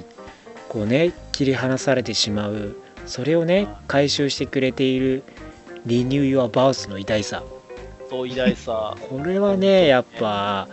[0.69, 5.23] こうね切り離されてしまうそれをね回収してくれている
[5.87, 7.43] リニュー・ユア・バウスの偉大さ
[8.09, 10.69] そう偉大さ、これはねやっぱ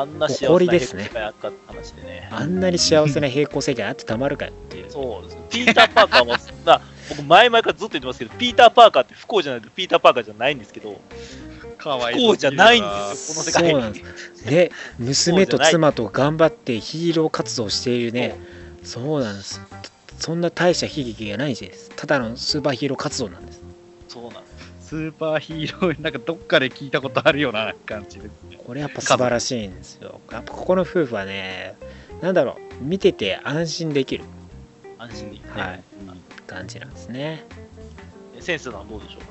[0.00, 2.28] あんな幸せな誇りですね世界あったって話でね。
[2.30, 5.38] あんなに幸せな平行世界あってたまるかよっていうそうです。
[5.50, 11.00] ピーター・パーカーも、まあ、僕前々からずっと言ってますけど、ピーター・パーカーって不幸じゃないとピーター・パーカーじゃないんですけど、
[11.78, 13.70] かわい不幸じゃないんですよ、この世界。
[13.70, 18.36] そうなんですで娘と妻と頑張ってヒーロー活動しているね
[18.82, 19.60] そうなんです
[20.18, 23.62] そんな大した悲劇がないんですただのスーパーヒーロー活動なんです
[24.08, 24.45] そうなんです。
[24.86, 28.28] スーパーヒーロー、 なんかどっかで聞いたことあるような感じで。
[28.28, 28.58] すね。
[28.64, 30.20] これやっぱ素晴らしいんですよ。
[30.30, 31.74] やっぱここの夫婦はね
[32.20, 34.24] なんだろう見てて安心できる。
[34.98, 35.82] 安心できる、はい。
[36.46, 37.44] 感じなんですね。
[38.38, 39.22] センスはどうでしょう？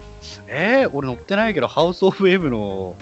[0.48, 2.96] えー、俺乗ってないけど、ハウス・オブ・エムの、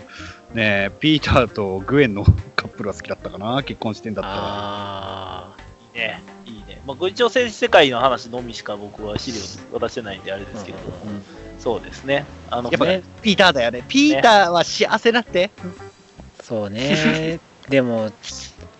[0.53, 2.23] ね、ピーターとグエンの
[2.55, 4.35] カップルが好きだったかな、結婚してんだったら。
[4.37, 5.55] あ
[5.95, 6.21] いいね。
[6.45, 6.81] いいね。
[6.85, 10.95] まあ、ご一応政治世界の話のみしか僕は資料渡してないんであれですけれども、
[11.63, 12.25] そうですね。
[12.49, 13.85] あの、やっぱ、ねピーターだよね。
[13.87, 15.49] ピーターは幸せだって。
[16.43, 18.11] そうね でも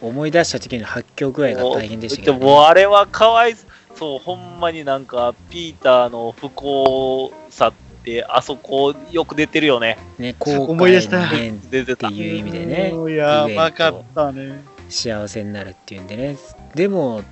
[0.01, 3.55] 思い出した時の発狂具合が大変でしたけど、でもあれはかわい
[3.95, 9.97] そう、ほんまになんか、ピーターの不幸さって、あそこよく出てるよね。
[10.19, 11.25] ね 後思い出した。
[11.25, 14.59] っていう意味でねもうやばかったね。
[14.89, 16.35] 幸せになるっていうんでね
[16.75, 17.23] でも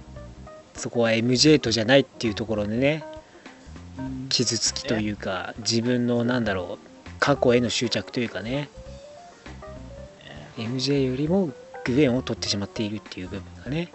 [0.73, 3.03] そこは MJ とじゃないっていうところでね
[4.29, 8.69] 傷つきというか、自分のなんだろう過去への執着というかね。
[10.57, 11.49] MJ よりも
[11.85, 13.91] グエンを取ってしまっているっていう部分がね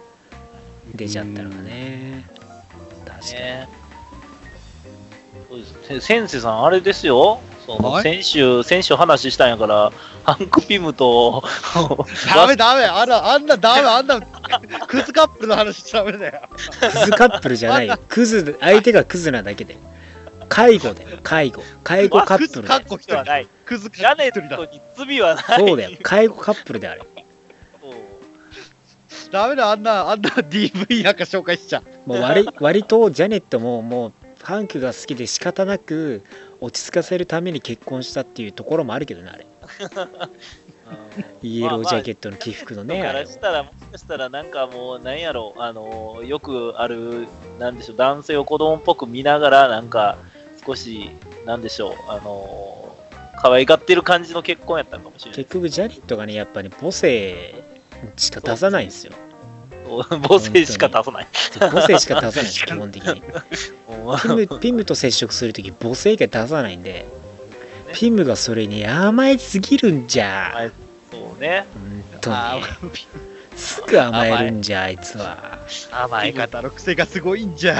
[0.93, 2.29] 出ちゃったのがね。
[3.05, 3.69] 確かに、ね
[5.49, 6.07] そうです。
[6.07, 7.39] センセさん、あれですよ。
[7.65, 8.03] そのはい？
[8.03, 9.91] 先週、先週話したんやから、
[10.23, 11.43] ハンクピムと、
[12.35, 14.19] ダメダメ、あんな、あんなダメ、あんな、
[14.87, 16.41] クズカップルの話しちゃダメだよ。
[16.51, 19.77] クズカップルじゃないよクズ相手がクズなだけで
[20.49, 23.47] 介護だよ介護介護カップルだよかっこ一人はない。
[23.65, 24.57] クズジャネ一人だ。
[24.71, 25.59] に罪はない。
[25.59, 27.01] そうだよ介護カップルであれ
[29.29, 32.09] ダメだ、あんな、あんな DV なんか紹介しちゃう。
[32.09, 36.23] もう割割とジャネットももうハンクが好きで仕方なく
[36.61, 39.45] 落ち着かせるために結婚したっていうところもあるけどねあれ
[41.41, 47.27] イエロージャケットの起伏のね、だかあれらしたら、もしかしたら、なんかもう、なんやろ、あの、よくある、
[47.59, 50.17] なんでしょう、男性を子供っぽく見ながら、なんか、
[50.65, 51.11] 少し、
[51.45, 52.95] なんでしょう、あの、
[53.37, 55.37] 可愛がってる感じの結婚やったのかもしれない。
[55.37, 57.63] 結局ジャネットがねやっぱり母性
[58.17, 59.13] しか出さないんですよ。
[60.09, 61.27] 母性しか出さない。
[61.59, 63.21] 母性しか出さない基本的に。
[64.03, 67.05] もピムピムと接触するとき母性以外出さないんで
[67.93, 70.53] ピムがそれに甘えすぎるんじゃ。
[70.65, 70.73] う
[71.11, 71.65] そうね。
[71.73, 73.07] 本当あに
[73.55, 75.59] すぐ甘えるんじゃあいつは。
[75.91, 77.75] 甘え方の癖がすごいんじゃ。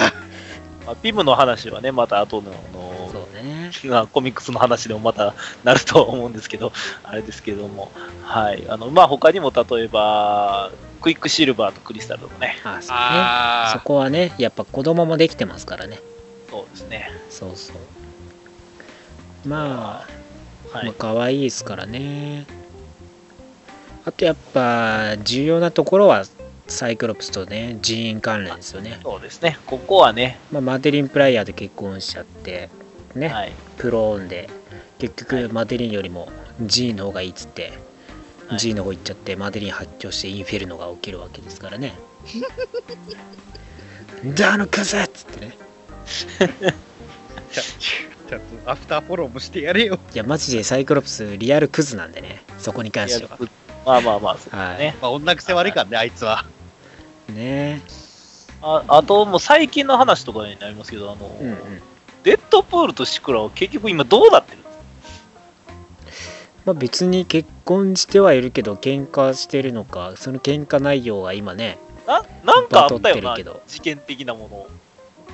[0.86, 3.72] まあ、ピムの話はね、また後の、のそうね。
[3.86, 6.72] まあコミックスの話でもまたなると思うんですけど、
[7.04, 7.92] あれですけども、
[8.24, 8.66] はい。
[8.70, 12.82] あの、まあ、他にも例えば、クイックシルバーとクリスタルとかね、あそうね。
[12.82, 16.00] そあこはねやっぱ子供もできてますからね。
[16.50, 17.10] そうですね。
[17.30, 17.78] そうそう
[19.48, 20.06] ま
[20.74, 20.86] あ、はい。
[20.86, 22.46] まあ可愛いですからね
[24.06, 26.26] あとやっぱ重要なところは
[26.68, 29.58] サイクロプスとね人員関連ですよね、そうですね。
[29.66, 32.70] ここはね、まあ、マデリンプライヤーで結婚しちゃって
[33.16, 33.54] ね、はい。
[33.78, 34.50] プロオンで
[34.98, 36.30] 結はい局マデリンよりも
[36.62, 41.94] G の方がいいっつって、はい G の方行っちゃってマデリン発狂してインフェルノが起きるわけですからね
[44.36, 45.58] だあのクズっつってね
[48.28, 50.00] ちゃんとアフターフォローもしてやれよ。
[50.14, 52.44] いやマジでサイクロプスリアルクズなんでね。
[52.60, 53.38] そこに関しては。
[53.86, 54.44] まあまあまあ、そう。
[54.46, 54.80] ですはい。
[54.80, 54.96] ね。
[55.02, 56.46] まあ、女癖悪いからね、あいつは。
[57.30, 57.82] ね。
[58.62, 61.82] ああと、もう最近の話とかになりますけど、あの、うんうん。
[62.28, 64.58] デッドプールとシクラは結局今どうなってる
[66.66, 73.38] まあ別に結婚してはいるけど喧嘩してるのかその喧嘩内容が今ねななんかあったよな
[73.68, 74.68] 事件的なもの。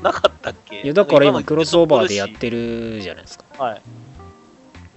[0.04, 0.82] なかったっけ？
[0.82, 3.46] いやだから今のクロスオーバーでやってるじゃないですか。
[3.58, 3.82] はい。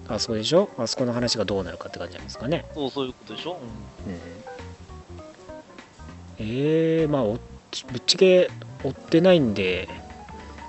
[0.09, 0.69] あそうでしょ？
[0.77, 2.65] あそこの話がどうなるかって感じなんですかね。
[2.75, 3.57] そう、そういうことでしょ、
[4.07, 4.15] うん。
[6.39, 7.39] えー、まあおぶ
[7.97, 8.51] っちゃけ
[8.83, 9.89] 追ってないんで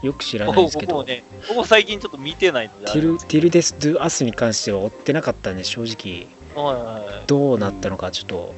[0.03, 0.95] よく知らないですけど。
[0.95, 1.23] 僕もね、
[1.67, 6.27] 最近ちょっと見てないのであティルティルデス・ドゥ・アスに関しては追ってなかったんで正直。
[6.55, 8.55] はいはいどうなったのかちょっと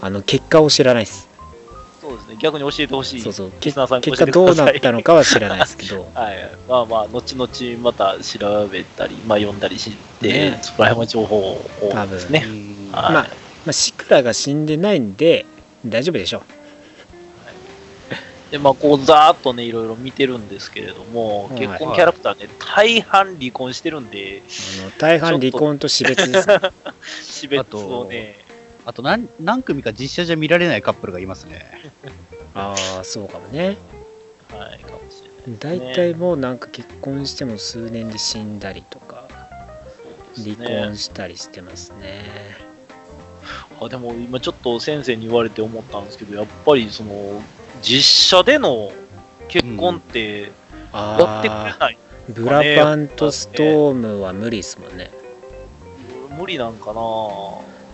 [0.00, 1.27] あの結果を知らないです
[2.08, 3.20] そうですね、逆に教えてほしい。
[3.20, 3.50] そうそう。
[3.60, 6.08] 結果どうなったのかは知らないですけど。
[6.14, 10.58] はい、まあまあ、後々また調べたり、まあ読んだりして、ね。
[10.62, 12.10] そこら辺は情報を多分。
[12.10, 12.38] ですね。
[12.40, 12.48] はい。
[12.92, 13.28] まあま
[13.68, 15.44] あシクラが死んでないんで
[15.84, 16.42] 大丈夫でしょ
[18.50, 21.58] で、まあ、こう、ざーっとね、いろいろ見てるんですけれども、はい。
[21.58, 24.42] 結婚キャラクターね、大半離婚してるんで、
[24.80, 26.58] あの大半離婚と死別ですね。
[27.22, 28.47] 死別をね、
[28.88, 31.66] あと何、何組か実写じゃ見られないカップルがいますね。
[32.54, 33.76] ああそうかもね
[34.50, 35.82] はい、かもしれないね。
[35.90, 39.28] 大体もうなんか結婚しても数年で死んだりとか
[40.38, 40.96] そうです離ね婚。
[40.96, 42.56] したりしてますね。
[43.78, 47.42] あでも今ちょっと先生に言われて思ったんですけど、やっぱりその、
[47.82, 48.02] 実
[48.38, 48.90] 写での
[49.48, 50.50] 結婚って
[50.94, 51.98] やってくれあない、
[52.30, 55.10] あ、ブラパンとストームは無理ですもんね。
[56.38, 57.00] 無理なんかな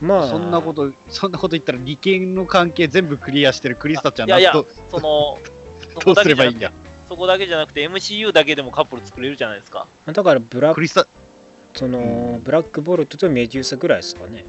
[0.00, 5.38] まあ、そんなこと、そんなこと言ったら利権の関係全部クリアしてるクリスタちゃんいやいやどその、
[5.94, 6.72] そどうすればいいんだ？
[7.08, 9.86] そこだけじゃなくて MCU だけでもカップル作れるじゃないですか。
[10.06, 11.06] だからブラクリスタ、
[11.74, 14.44] その、ブラックボルトとメデューサぐらいですかね。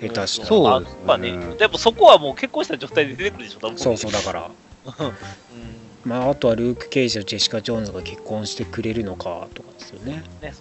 [0.00, 1.56] 下手したらそうですねあやっぱね。
[1.58, 4.50] でもそこはもう結婚した状態で出てくるでしょ、多分そうそう、だから。
[4.86, 5.12] うん
[6.04, 10.12] まあ、あとはルーク・ケイジとジェシカ・ジョーンズが結婚してくれるのかとかですよね。
[10.12, 10.54] ねそうね、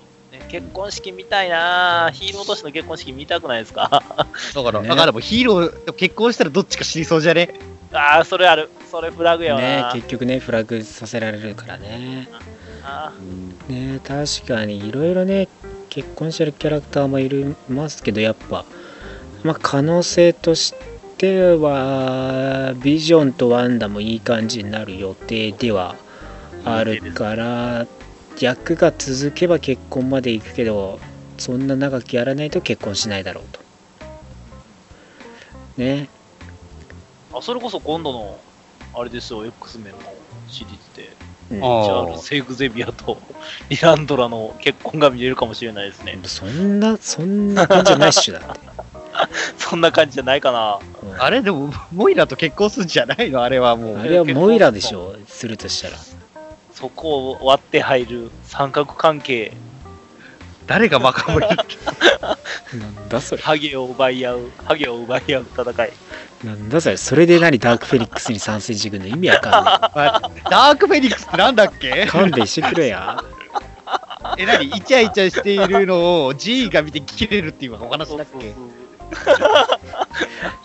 [0.50, 2.10] 結婚式見たいな。
[2.14, 3.90] ヒーロー同士の結婚式見たくないですか？
[4.56, 4.88] だから、ね。
[4.90, 7.54] だからもうヒーロー、結婚したらどっちか死にそうじゃね？
[7.94, 8.70] ああ、それある。
[8.92, 9.92] それフラグやわねな。
[9.94, 12.28] 結局ね、フラグさせられるからね。
[12.84, 13.12] あ
[13.68, 15.48] ね確かにいろいろね、
[15.90, 18.66] 結婚してるキャラクターもいるますけど、やっぱ、
[19.44, 20.74] まあ、可能性とし
[21.18, 25.96] ては、ビジョンとワンダもいい感じになる予定では
[26.66, 27.86] あるから、
[28.40, 31.00] 役が続けば結婚まで行くけど、
[31.38, 33.60] そんな長くやらないと結婚しないだろうと。
[35.78, 36.10] ね、
[37.34, 38.40] あそれこそ今度の、
[38.94, 40.00] あれですよ、X メンの
[40.48, 41.16] シリーズで、
[41.52, 43.18] うんチャールズ・セイグゼビアと
[43.70, 46.20] リランドラの結婚が見れるかもしれないですね。
[46.26, 48.60] そんな、そんな感じじゃないっしょだって。
[49.58, 50.80] そんな感じじゃないかな。
[51.04, 53.44] うんあれでも、モイラと結婚するんじゃないの？
[53.44, 54.00] あれはもう。
[54.00, 55.98] あれはモイラでしょ、するとしたら。
[56.80, 59.54] そこを割って入る三角関係、
[60.68, 61.48] 誰がバカモリ
[62.80, 63.42] なんだそれ。
[63.42, 65.92] ハゲを奪い合う、ハゲを奪い合う戦い。
[66.44, 66.98] なんだそれ。
[66.98, 69.08] それで何ダークフェニックスに参戦してくるの？
[69.08, 70.42] 意味わかんない。
[70.50, 72.06] ダークフェニックスってなんだっけ？
[72.06, 73.22] 勘弁してくれや。
[74.38, 78.54] え、なにイチャイチャしているのを G が見て切れるっていうお話だっけ？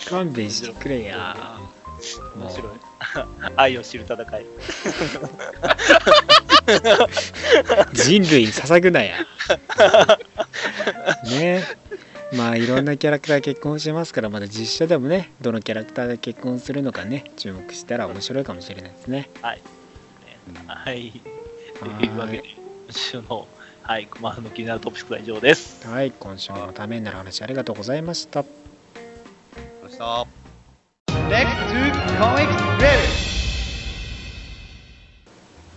[0.08, 1.36] 勘弁してくれや。
[2.36, 2.72] 面白い。
[3.56, 4.46] 愛を知る戦い。
[7.92, 9.26] 人類に捧ぐなや。
[11.24, 11.64] ね
[12.32, 19.30] まあいろんなキャラクター結婚してますからまだ実写でもねどのキャラクターが結婚するのかね注目したら面白いかもしれないですね。
[20.66, 21.12] はい。
[21.78, 22.44] というわけで、
[22.86, 23.46] 今週の、
[23.82, 25.86] はい、熊の気になるトピックスは以上です。
[25.86, 28.42] はい今週もためになる話ありがとうございました。
[28.42, 28.48] ど
[29.86, 30.43] うした Next to Comics Review.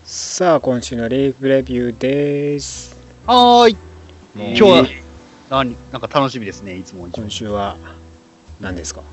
[0.03, 2.95] さあ今週のレイフレビューです。
[3.27, 3.77] はーい。
[4.35, 4.87] 今日は、
[5.49, 7.77] なんなんか楽しみですね、いつも今週は
[8.59, 9.03] 何ですか？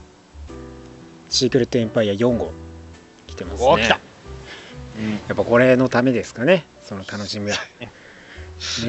[1.29, 2.53] シークレットエンパイア4号
[3.27, 3.69] 来てますね。
[3.69, 3.99] お来たや
[5.35, 7.57] っぱこれのためですかねその楽しみは。
[7.81, 7.91] ね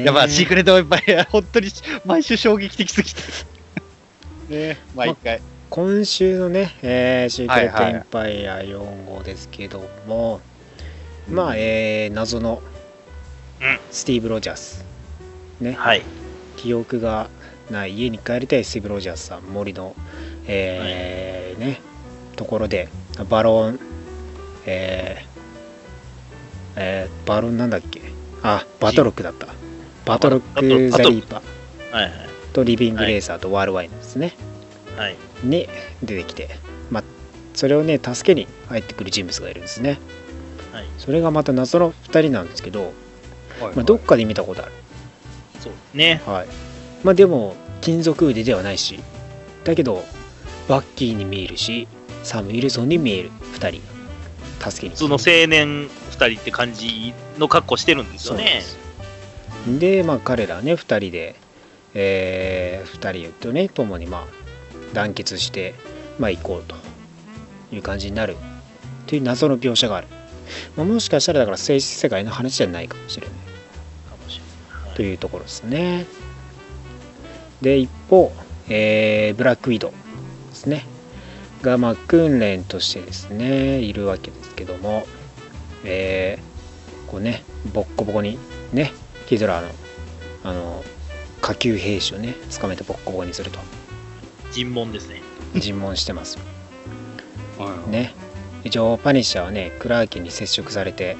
[0.04, 1.68] やっぱシークレットエンパイア、本当に
[2.06, 3.20] 毎週衝撃的すぎて。
[4.48, 5.42] ね 毎回。
[5.70, 10.40] 今週のね、えーシークレットはいはいエンパイア4号ですけども、
[11.28, 12.62] まあ、えー謎の
[13.60, 13.78] うん。
[13.90, 14.84] スティーブ・ロジャース、
[15.60, 16.02] ね、はい。
[16.56, 17.28] 記憶が
[17.70, 19.94] ない家に帰りたいスティーブ・ロジャースさん森の、
[20.46, 21.80] えーね
[22.36, 22.88] ところで
[23.30, 23.80] バロン
[24.66, 25.26] えー
[26.76, 28.02] えーバロンなんだっけ？
[28.42, 29.48] あバトロックだった。
[30.04, 31.92] バトロック・ザ・リーパー。
[31.94, 32.12] はいはい。
[32.52, 34.36] とリビング・レーサーとワール・ワインですね、はい。
[35.42, 35.68] に
[36.02, 36.48] 出てきて、
[36.90, 37.04] まあ、
[37.54, 39.98] それをね助けに入ってくる人物がいるんですね。
[40.72, 40.86] はい。
[40.98, 42.92] それがまた謎の2人なんですけど、
[43.60, 44.72] はいまあ、どっかで見たことある。
[45.60, 46.22] そうですね。
[46.26, 46.46] はい。
[47.02, 49.00] まあでも金属腕ではないし
[49.64, 50.02] だけど
[50.68, 51.86] バッキーに見えるし
[52.24, 53.80] サム・ウィルソンに見える2人
[54.60, 58.62] が助けに普通の青年2人って感じの格好してるんですよね。
[59.78, 61.36] でまあ彼らね2人で、
[61.94, 64.45] え2人とね共にまあ
[64.92, 65.74] 団結して
[66.18, 66.76] まあ行こうと
[67.74, 68.36] いう感じになる
[69.06, 70.08] という謎の描写がある、
[70.76, 73.36] まあ、もしかしたらだから静止世界の話じゃないかもしれない。
[74.94, 76.06] というところですね。
[77.60, 78.32] で一方、
[78.68, 79.90] えーブラックウィドウ
[80.50, 80.86] ですね。
[81.62, 85.06] がまあ訓練としてですねいるわけですけども
[85.84, 88.38] えーこうねボッコボコに
[88.72, 88.92] ね
[89.26, 89.70] ヒドラーの
[90.44, 90.84] あの
[91.42, 93.58] 下級兵士をね捕まえてボッコボコにすると
[94.56, 95.20] 尋問ですね。
[95.54, 96.38] 尋問してます。
[97.58, 98.14] はいね。
[98.64, 101.18] 一応パニッシャーはねクラーケンに接触されて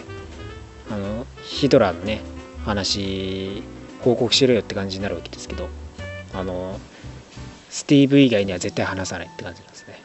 [0.91, 2.23] あのヒドラーのね
[2.65, 3.63] 話
[4.01, 5.69] 報告しろよって感じになるわけですけど
[6.33, 6.81] あの
[7.69, 10.03] スティーブ以外には絶対話さないって感じなんですね。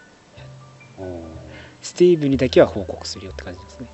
[1.82, 3.88] スティーブにだけは報告するよって感じですね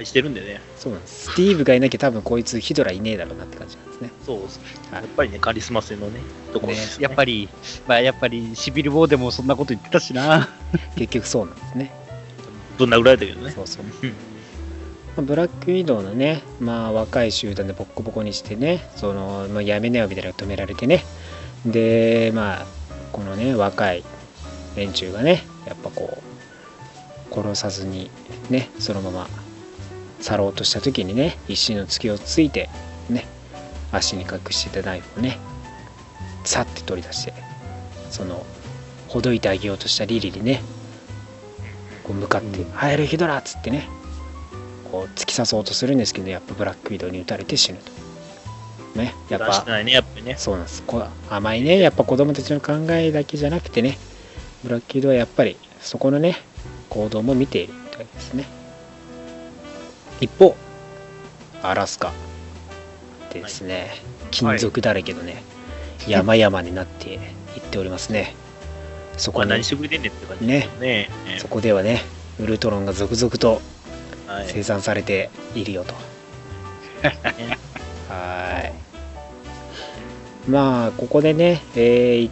[0.00, 0.60] 愛してるんでね。
[0.76, 4.60] そうなんですスティーブがいなきゃ多分こいつヒドラいねえだろうなって感じなんですねそうです。
[4.90, 6.20] はいやっぱりね、カリスマ性のね、
[6.52, 7.04] ところです、ね。
[7.04, 7.48] やっぱり、
[7.86, 10.48] まあやっぱり、シビル・ウォーでもそんなこと言ってたしな。
[10.96, 11.92] 結局そうなんですね
[12.78, 13.52] ぶん殴られたけどね。
[13.52, 13.84] そうそう
[15.22, 21.04] ブラックウィドウのね、まあ、若い集団でボッコボコにしてねその、まあ、やめなよみたいな止められてね
[21.66, 22.66] でまあ
[23.12, 24.04] このね若い
[24.76, 26.22] 連中がねやっぱこ
[27.30, 28.10] う殺さずに
[28.48, 29.28] ねそのまま
[30.20, 32.68] 去ろうとした時にね一瞬の隙をついて
[33.08, 33.26] ね
[33.92, 35.38] 足に隠してたナイフをね
[36.44, 37.34] さって取り出して
[38.10, 38.44] その
[39.08, 40.62] ほどいてあげようとしたリリにね
[42.04, 43.88] こう向かって「入るヒドラ!」っつってね
[44.90, 50.34] こう突き刺そうとするんですけどやっぱブラックウィドウに撃たれて死ぬとねやっぱね、やっぱりね。
[50.36, 53.98] そうなんですこ甘いねやっぱ子供たちの考えだけじゃなくてね
[54.64, 56.36] ブラックウィドウはやっぱりそこのね
[56.88, 58.59] 行動も見ているってわけですね
[60.20, 60.56] 一方
[61.62, 62.12] アラスカ
[63.32, 63.90] でですね、
[64.30, 65.42] 金属だらけのね、
[66.06, 67.20] 山々になっていっ
[67.70, 68.34] ておりますね
[69.16, 69.62] そこね
[71.38, 72.00] そこではね
[72.38, 73.60] ウルトロンが続々と
[74.30, 74.46] はい。
[74.46, 75.94] 生産されているよと。
[78.08, 78.72] はい。
[80.48, 82.30] まあ、ここでね、えーい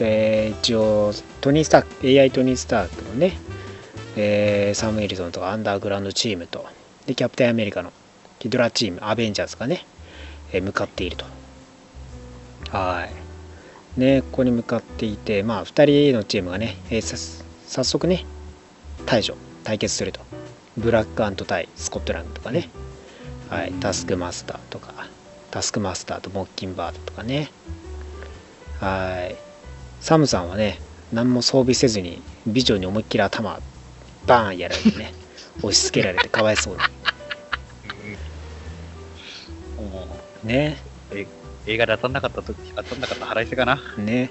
[0.00, 3.36] えー一応、トニー・スターク、AI トニー・スタークのね、
[4.16, 6.64] えーサム・エリソンとかアンダーグラウンドチームと、
[7.06, 7.92] で、キャプテンアメリカの
[8.38, 9.86] ヒドラチーム、アベンジャーズがね、
[10.52, 11.24] え向かっていると。
[12.70, 13.06] は
[13.96, 14.00] い。
[14.00, 18.24] ね、ここに向かっていて、まあ、2人のチームがね、えー早速ね、
[19.06, 20.20] 対処、対決すると。
[20.76, 22.68] ブラックアント対スコットランドとかね、
[23.48, 25.08] はい、タスクマスターとか、
[25.50, 27.50] タスクマスターとモッキンバードとかね、
[28.80, 29.36] はい、
[30.00, 30.80] サムさんはね、
[31.12, 33.60] 何も装備せずに美女に思いっきり頭
[34.26, 35.12] バーンやられてね、
[35.58, 36.80] 押し付けられてかわいそうに。
[40.44, 40.76] ね、
[41.66, 43.80] 映画で当たんなかった時、当たんなかった腹いせかな。
[43.96, 44.30] ね。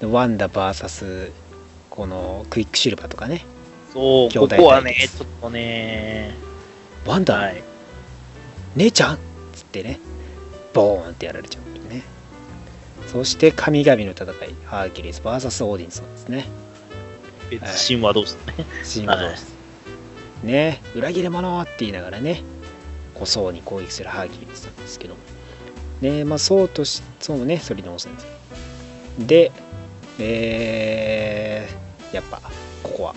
[0.00, 1.32] でワンダ VS
[1.90, 3.44] このクイックシルバーとかね、
[3.92, 6.34] そう、兄弟ここはねちょっとね、
[7.04, 7.62] ワンダ、はい。
[8.76, 9.14] 姉ちゃん？
[9.16, 9.18] っ
[9.52, 9.98] つってね、
[10.72, 12.02] ボーンってやられちゃうね。
[13.08, 16.46] そして神々の戦い、ハーキュリス VS オーディンソンですね。
[17.50, 18.42] 別神話同士ね。
[18.84, 19.44] シンゴ同士
[20.42, 22.42] ね、裏切り者って言いながらね、
[23.14, 25.20] こそうに攻撃するハーキュリスなんですけども。
[26.00, 28.26] ね、まあそうとし、そうね、それに押すんです。
[29.18, 29.52] で、
[30.18, 32.40] えー、やっぱ、
[32.82, 33.14] ここは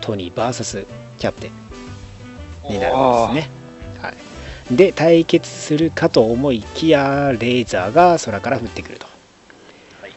[0.00, 0.86] トニー VS
[1.18, 3.50] キャプテンになるんですね。
[4.00, 4.12] は
[4.70, 9.06] い、で対決するかと思いきやレーザーが空から降ってくると、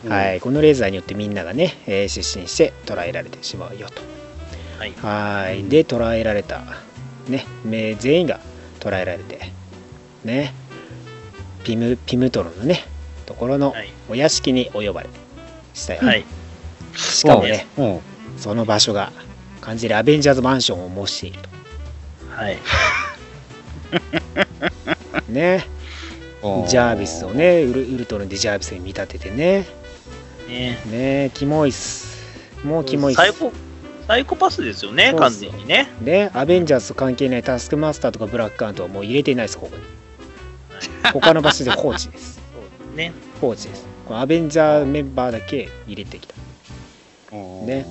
[0.07, 0.29] はい。
[0.29, 4.01] はい、このレーザーによってみんながね、えー失神して捕らえられてしまうよと
[4.79, 4.93] はい。
[4.93, 5.63] はい。
[5.65, 6.63] で捕らえられた、
[7.27, 8.39] ね、め全員が
[8.79, 9.51] 捕らえられて。
[10.23, 10.53] ね。
[11.63, 12.85] ピムピムトロンのね。
[13.25, 13.89] ところのはい。
[14.09, 15.09] お屋敷にお呼ばれ
[15.73, 16.25] したよ、はい。
[16.95, 17.99] しかもねうん。
[18.37, 19.11] その場所が
[19.61, 21.39] 完全にアベンジャーズマンションを模している
[22.31, 22.57] はい。
[25.21, 25.65] と ね
[26.41, 29.67] ジャービスをねウルウルトロンでジャービスに見立ててね。
[30.47, 30.79] ね。
[30.85, 32.23] ねえキモいっす。
[32.63, 33.17] もうキモいっす。
[33.17, 33.51] サイコ、
[34.09, 35.87] サイコパスですよね、完全にね。
[36.01, 39.83] ねアベンジャーズと関係ないタスクマスターとかブラックアントはもう入れていないですここに。
[41.13, 42.41] 他の場所で放置です。
[42.41, 43.13] そうね。
[43.39, 43.85] 放置です。
[44.07, 46.33] このアベンジャーメンバーだけ入れてきた、
[47.31, 47.85] ね。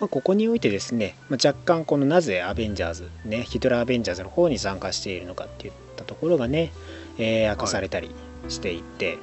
[0.00, 6.72] まあ、ここにおいてですね、まあ、若干このなぜアベンジャーズねヒトラーアベンジャーズの方に参加しているのかっていったところがね、
[7.16, 8.10] えー明かされたり
[8.48, 9.18] していて、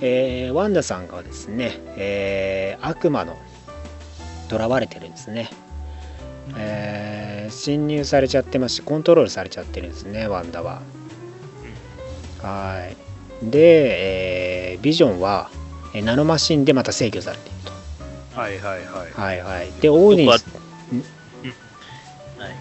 [0.00, 3.36] えーワンダさんがですね、えー悪魔の
[4.50, 5.48] 囚われてるんですね、
[6.56, 10.82] えー侵入されちゃってますしコントロールされちゃってるんですねワンダは。
[12.40, 12.88] は
[13.42, 13.50] い。
[13.50, 15.50] で、えービジョンは
[15.92, 17.58] えーナノマシンでまた制御されている
[18.34, 18.40] と。
[18.40, 19.12] はいはいはい。
[19.12, 19.72] はいはい。
[19.80, 20.44] でオーディンス
[22.38, 22.54] はい。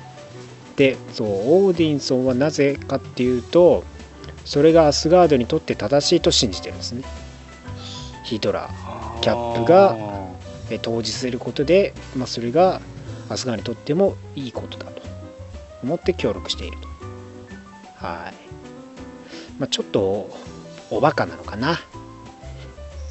[0.75, 3.83] でそうオーディンソンはなぜかっていうと
[4.45, 7.03] それがアスガードにとって正しいと信じてるんですね。
[8.23, 9.21] ヒトラー。
[9.21, 10.18] キャップがえー
[10.77, 12.81] 投じすることで、まあ、それが
[13.29, 14.99] アスガードにとってもいいことだと。
[15.83, 16.87] 思って協力していると。
[18.05, 18.33] はい、
[19.59, 20.29] まあ、ちょっと
[20.89, 21.75] おバカなのかな。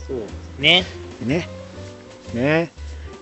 [0.06, 0.84] そうですね。
[1.26, 1.48] ね。
[2.34, 2.70] ね。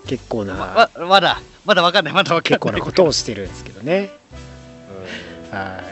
[0.05, 2.59] 結構な、まままだ、まだわかんない、まだわかんない。
[2.59, 4.09] 結構なことをしてるんですけどね。
[5.51, 5.83] は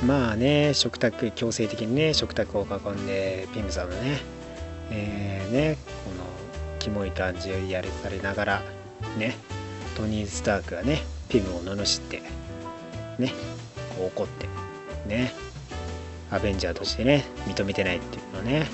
[0.00, 0.04] い。
[0.04, 4.20] まあね、食卓、強制的にね、食卓を囲んで、ピムさんのね、
[4.92, 8.62] えーね、この、キモい感じをやれされながら、
[9.18, 9.36] ね、
[9.96, 12.22] トニー・スタークがね、ピムを罵って
[13.18, 13.32] ね
[13.96, 14.46] こう怒って
[15.08, 15.32] ね
[16.30, 18.66] アベンジャーとしてね認めてないっていうのね。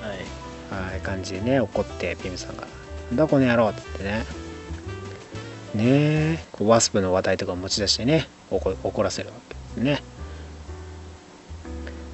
[0.00, 0.90] はい。
[0.90, 2.66] はい感じでね怒ってピムさんが
[3.10, 4.24] 「なんだこの野郎」っつってね。
[5.74, 10.02] ねえこうワスプの話題とか持ち出してね怒怒らせるわけですね。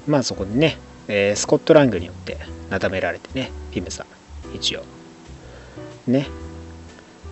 [0.07, 0.77] まあそこでね、
[1.07, 2.37] えースコットラングによって
[2.69, 4.83] なだめられてねピムさん一応
[6.07, 6.27] ね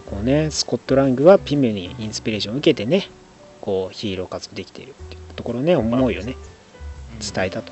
[0.05, 3.09] こうねスコットラングはピムにインスピレーションを受けてね
[3.61, 6.35] こうヒーロー活動できているっていうところね思いをね
[7.19, 7.71] 伝えたと。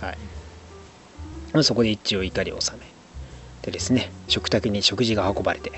[0.00, 0.18] はい。
[1.54, 2.78] まあそこで一応怒りを収め。
[3.62, 5.72] でですね、食卓に食事が運ばれて、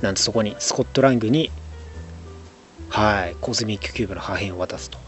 [0.00, 1.52] なんとそこにスコットラングに、
[2.88, 4.98] はい、コズミックキューブの破片を渡すと。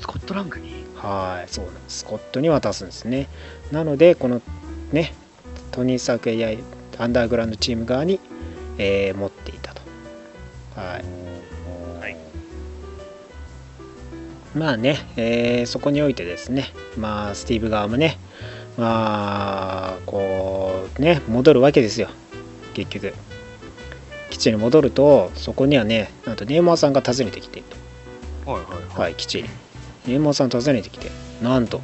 [0.00, 0.85] スコットラングに？
[0.96, 1.98] はい、そうなんです。
[1.98, 3.28] スコットに渡すんですね。
[3.70, 4.40] なので、この
[4.92, 5.12] ね、
[5.70, 6.58] トニー・サーク AI
[6.98, 8.20] アンダーグラウンドチーム側に、
[8.78, 9.82] えー持っていたと。
[10.74, 11.04] はい。
[12.00, 12.16] はい
[14.54, 18.18] まあね、えーそこにおいてですね、まあ、スティーブ側もね、
[18.78, 22.08] まあ、こう、ね、戻るわけですよ、
[22.74, 23.14] 結局。
[24.30, 27.68] 基地に戻ると、そこにはね、なんとネーマーさんが訪ねてきている
[28.44, 28.50] と。
[28.50, 29.48] はいはいはい、基地に。
[30.06, 31.10] ネーマーさん訪ねてきて、
[31.42, 31.80] なんと、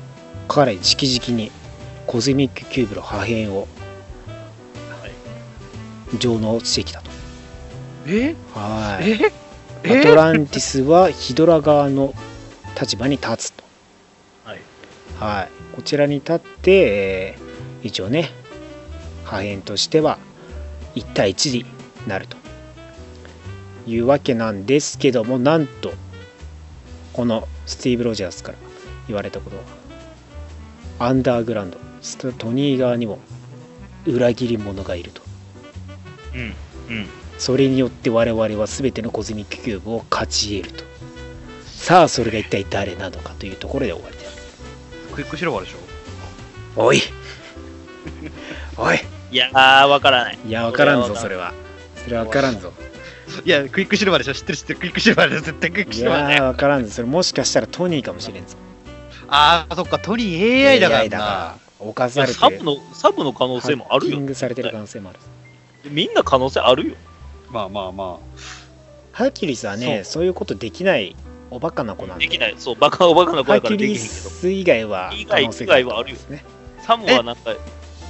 [0.48, 1.50] 彼、直々に
[2.06, 3.68] コズミックキューブの破片を
[5.00, 6.18] はい。
[6.18, 7.10] 上納してきたと。
[8.06, 8.34] え？
[8.54, 9.10] はい。
[9.84, 10.00] え？
[10.00, 12.14] アトランティスはヒドラ側の
[12.80, 13.64] 立場に立つと。
[14.44, 14.60] はい。
[15.18, 15.48] はい。
[15.74, 17.52] こちらに立って、えー
[17.84, 18.30] 一応ね、
[19.24, 20.18] 破片としては
[20.94, 21.66] 1対1に
[22.06, 22.36] なると
[23.88, 25.92] いうわけなんですけども、なんと、
[27.12, 28.58] このスティーブ・ロジャースから
[29.06, 29.62] 言われたことは、
[30.98, 33.18] アンダーグラウンド、ストトニー側にも
[34.06, 35.22] 裏切り者がいると。
[36.34, 36.94] うん。
[36.96, 37.06] うん。
[37.38, 40.84] それによって我々は全てのコズミックキューブを勝ち得ると。
[41.66, 44.32] さあ、それが一体誰なのかというところで終わりです。
[45.14, 47.02] クイックシルバーでしょおい
[48.78, 49.00] おい
[49.30, 50.38] いやー、わからない。
[50.46, 51.52] いや、わからんぞ、それは。
[52.04, 52.72] それはわからんぞ。
[53.45, 54.78] いや、クイックシルバーでしょ知ってる知ってる。
[54.80, 56.30] クイックシルバーで絶対クイックシルバーだよ。
[56.37, 56.91] やー、わからんぞ。
[56.91, 58.57] それもしかしたらトニーかもしれんぞ。
[59.28, 61.24] ああ、そっか、トニー AI だから AI だな。
[61.24, 61.30] か
[61.80, 64.26] ら、犯されてサブの、サブの可能性もあるよハッキン。
[64.26, 65.18] グされてる可能性もある。
[65.91, 66.95] みんな可能性あるよ。
[67.51, 68.18] まあまあま
[69.12, 71.14] ハーキュリスはね、そういうことできない
[71.51, 72.26] おバカな子なんで。
[72.26, 72.55] できない。
[72.57, 74.05] そう、バカおバカなハーキュ声からできへんけど。
[74.07, 76.45] ス以外は可能性が以外はあるよですね。
[76.80, 77.55] サムはなんか、あ。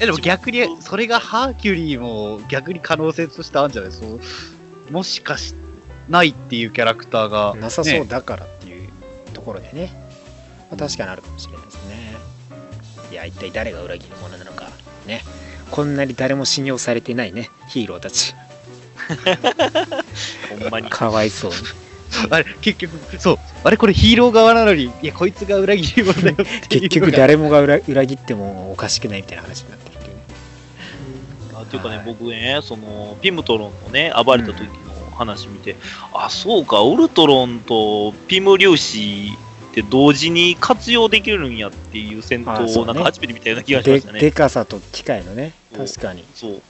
[0.00, 3.92] え、でも逆に、それがハーキュリーも逆に可能性としてあるんじゃない？
[3.92, 4.20] そう
[4.92, 5.54] もしかし
[6.08, 7.54] ないっていうキャラクターが。
[7.56, 8.88] なさそうねだからっていう
[9.32, 9.90] ところでね、
[10.70, 12.16] まあ、確かにあるかもしれないですね。
[13.10, 14.68] いや、一体誰が裏切る者なのか、
[15.06, 15.22] ね。
[15.70, 18.34] こんなに誰も信用されてないね、ヒーローたち。
[20.50, 20.90] ほんまに。
[20.90, 21.56] かわいそうに。
[22.30, 23.38] あれ、結局、そう。
[23.64, 26.36] あれ、これヒーロー側なのに、いや、こいつが裏切り者だよ。
[26.68, 30.22] 結局誰もが裏裏切ってもおかしくないみたいな話になってるっていうね。
[31.54, 34.81] あっていうかね、はい僕ね、その、ピムトロンのね、暴れた時の
[35.12, 35.76] 話見て、
[36.12, 39.32] あ、そうか、ウルトロンとピム粒子
[39.70, 44.20] って同時に活用できるんやっていう戦闘をなんか初めて見たような気がしまでしたね。
[44.20, 46.24] でかさと機械のね、確かに。
[46.34, 46.62] そう。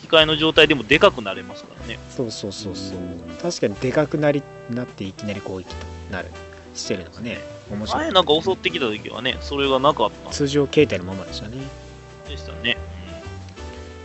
[0.00, 1.98] 機械の状態でもでかくなれますからね。
[2.14, 2.98] そうそうそうそう。
[3.42, 6.28] 確かにでかくなりなっていきなり攻撃となる、
[6.74, 7.38] してるのがね、
[7.70, 8.02] 面白い。
[8.04, 11.56] 前なんか襲ってきた時はね、それがなかったん通常形態のままでしたね。
[12.28, 12.76] でしたね。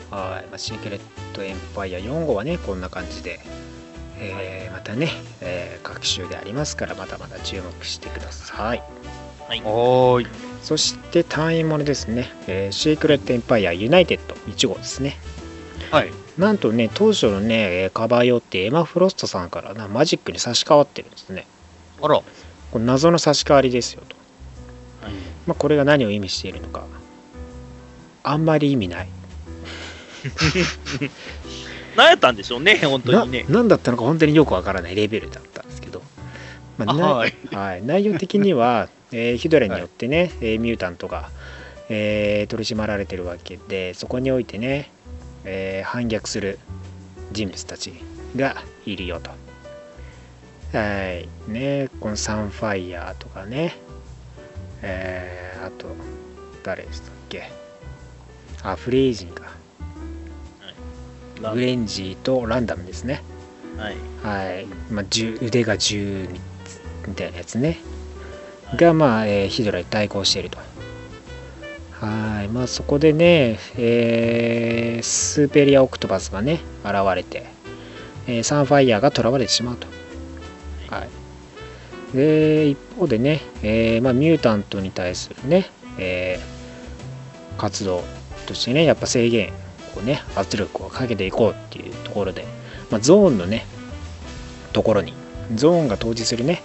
[0.09, 0.99] はい、まあ、シークレッ
[1.33, 3.39] トエンパイア4号はね、こんな感じで、
[4.19, 5.09] えーまたね、
[5.41, 8.83] えー各週でありますから、まだまだ注目してください。
[9.47, 9.61] はい。
[9.65, 10.27] おーい。
[10.61, 15.17] そしてタイインものですね、えーシークレットエンパイアユナイテッド1号ですね。
[15.91, 16.11] はい。
[16.37, 21.47] なんとね、当初のね、えーカバー用ってエマ・フロストさんからなマジックに差し替わってるんですね。
[22.01, 22.21] あら。
[22.71, 24.15] これ謎の差し替わりですよと。
[25.05, 25.13] はい
[25.47, 26.83] まあ、これが何を意味しているのか、
[28.23, 29.09] あんまり意味ない。
[31.95, 33.45] 何やったんでしょうね、本当なにね。
[33.49, 36.01] 何だったのか本当によくわからないレベルだったんですけど、
[36.77, 37.33] まあはい。
[37.51, 41.29] はい、内容的には、 えーヒドラによってね、えーミュータントが、
[41.89, 44.91] えー取り締まられてるわけでそこにおいてね、
[45.45, 46.59] えー反逆する
[47.31, 47.93] 人物たち
[48.35, 49.31] がいるよと。
[50.77, 51.27] はい。
[51.51, 53.75] ね、このサンファイヤーとかね、
[54.81, 55.87] えーあと
[56.63, 57.49] 誰でしたっけ。
[58.61, 59.43] あフレイジンか
[61.41, 63.23] グレンジーとランダムですね。
[63.77, 63.95] はい。
[64.23, 66.27] はい、まあ、銃腕が銃
[67.07, 67.77] みたいなやつね。
[68.75, 70.57] がまあ、えーヒドラに対抗していると。
[71.99, 72.47] はい。
[72.49, 77.45] まあそこでね、えースーペリアオクトパスがね現れて、
[78.27, 79.87] えーサンファイヤーが囚われてしまうと。
[80.89, 81.05] は
[82.13, 86.59] い、で一方でね、えーまあ、ミュータントに対するね、えー
[87.59, 88.03] 活動
[88.47, 89.51] としてねやっぱ制限
[89.89, 92.45] こうね圧力をかけていこうっていうところで、
[92.89, 93.65] まあ、ゾーンのね
[94.73, 95.13] ところに
[95.55, 96.61] ゾーンが統治するね、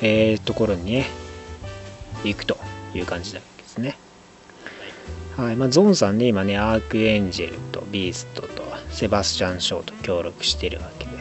[0.00, 1.06] えーところにね
[2.24, 2.56] 行くと
[2.94, 3.96] いう感じなんですね。
[5.36, 11.12] はいまあ、ゾーンさんね、今ね、アークエンジェルとビーストとセバスチャン・ショーと協力してるわけで、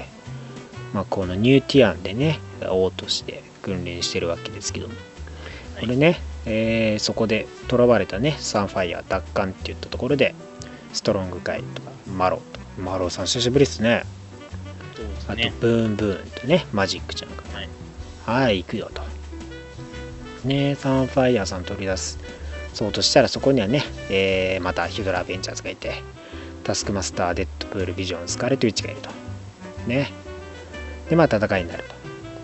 [0.94, 2.40] まあ、このニューティアンでね、
[2.70, 4.96] 王として訓練してるわけですけども、
[5.80, 10.36] これね、えーそこで囚われたね、サンファイア奪還っていったところで、
[10.94, 14.04] ストロング会とか、マローとか、マローさん久しぶりですね。
[14.96, 17.44] ですあとね。、ブーンブーンとね、マジックちゃんが。
[17.54, 17.70] はい。
[18.26, 19.02] はい、行くよと。
[20.46, 22.18] ねサンファイアさん取り出す。
[22.74, 26.02] そうとしたらそこにはね、えーまたヒュドラ・アベンジャーズがいて、
[26.64, 29.10] タスクマスター、デッドプール、ビジョン、スカーレット・ウィッチがいると。
[29.88, 30.12] ね。
[31.10, 31.96] で、まあ戦いになると。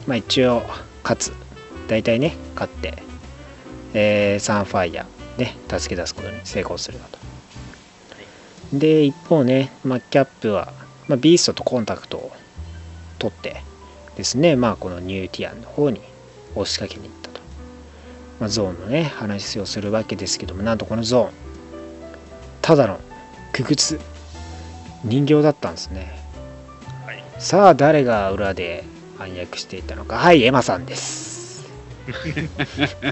[0.07, 0.63] まあ一応、
[1.03, 1.33] 勝つ。
[1.87, 3.03] 大体ね、勝って、
[3.93, 5.05] えーサンファイア、
[5.37, 7.24] ね、助け出すことに成功するだと。
[8.73, 10.73] で、一方ね、まあ、キャップは、
[11.07, 12.31] まあ、ビーストとコンタクトを
[13.19, 13.61] 取って
[14.15, 16.01] ですね、まあ、このニューティアンの方に
[16.55, 17.41] 押しかけに行ったと。
[18.39, 21.31] まあ、ゾーンのね、話をするわけですけども、なんとこのゾーン、
[22.61, 22.99] ただの
[23.53, 23.99] 苦靴、
[25.03, 26.19] 人形だったんですね。
[27.05, 28.85] はいさあ、誰が裏で
[29.19, 30.17] 暗躍していたのか。
[30.17, 31.65] はい、エマさんです。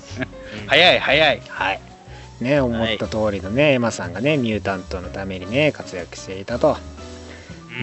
[0.67, 1.41] 早い早い。
[1.47, 1.92] はい。
[2.43, 6.77] ね、思った通りのね、エマさんがね、ミュータントのためにね、活躍していたと。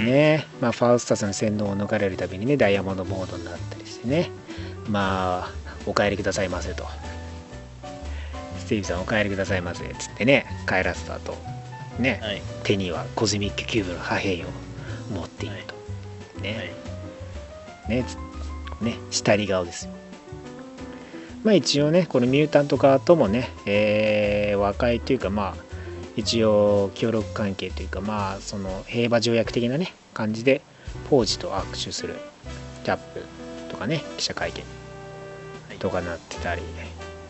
[0.04, 4.30] ねまあ、ファウスタスの洗脳を逃れるためにねダイヤモンドモードになったりしてね。
[4.88, 5.52] まあ
[5.86, 6.84] お帰りくださいませと。
[8.58, 11.36] スティーブさんお帰りくださいませっつってね帰らせた後
[11.98, 12.42] ね、はい。
[12.62, 14.34] 手にはコズミックキューブの破片を
[15.12, 16.72] 持っていると、ね、
[17.88, 17.98] はい。
[17.98, 18.16] ねつ
[18.84, 19.92] ね下り顔ですよ
[21.42, 25.70] まあ一応ねこのミュータント側ともね、えー和解というかまあ
[26.16, 30.60] 一応協力関係というかまあその平和条約的なね感じで
[31.08, 32.16] ポージと握手する
[32.84, 33.24] キャップ
[33.70, 34.62] とかね記者会見
[35.78, 36.66] とかなってたりで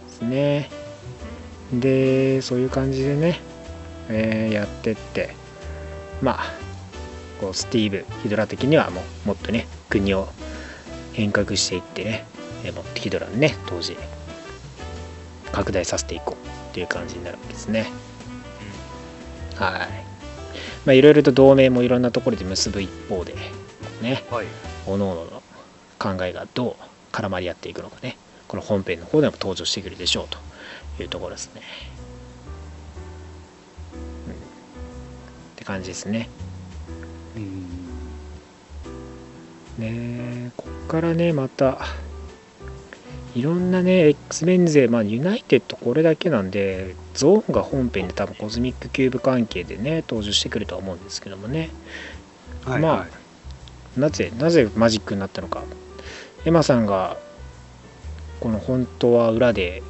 [0.08, 0.70] すね。
[1.72, 3.38] でそういう感じでね、
[4.08, 5.36] えーやってって
[6.20, 6.44] まあ
[7.40, 10.28] こうスティーブヒドラ的にはもうもっとね国を
[11.12, 12.26] 変革していってね
[12.64, 13.96] えーもっとヒドラにね当時
[15.52, 17.90] 拡大させていこうっていう感じになるわけですね。
[19.56, 20.10] はい。
[20.86, 23.34] まあいろいろと同盟もいろんなところで結ぶ一方で
[24.00, 24.46] ねはい。
[24.86, 25.42] 各々の
[25.98, 26.76] 考えがどう
[27.12, 28.16] 絡まり合っていくのかね
[28.48, 30.28] この本編の方でも登場してくるでしょう
[30.96, 31.62] というところですね、
[34.26, 34.34] うん、っ
[35.56, 36.28] て感じですね。
[37.36, 37.60] うん。
[39.78, 41.78] ねえこっからねまた
[43.34, 51.70] いろんなね X メン勢まあユナイテッドこれだけなんでゾーンが本編で多分コズミックキューブ関係でね登場してくるとは思うんですけどもね。
[52.64, 53.08] はい、まあはい
[53.96, 55.62] なぜなぜマジックになったのか。
[56.44, 57.16] エマさんが
[58.40, 59.82] この本当は裏で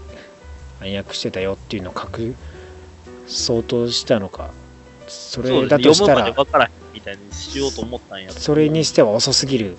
[0.81, 2.35] 暗躍してたよっていうのを隠
[3.27, 4.51] そうとしたのか。
[5.07, 5.69] それ。
[5.69, 9.77] だとしたら分からへんみたいにしようと思ったんやそれにしては遅すぎる。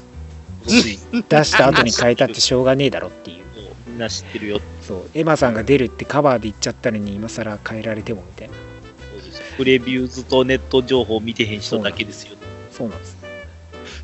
[0.68, 3.46] 出した後に変えたってしょうがねえだろっていう
[3.92, 4.62] みんな知ってるよ。
[4.82, 5.10] そう。
[5.14, 8.54] エマさんが出るってカバーで言っちゃったのに今更変えられてもみたいな。
[9.12, 12.36] そうですプレビューズとネット情報を見てへん人だけですよ。
[12.72, 13.18] そうなんです。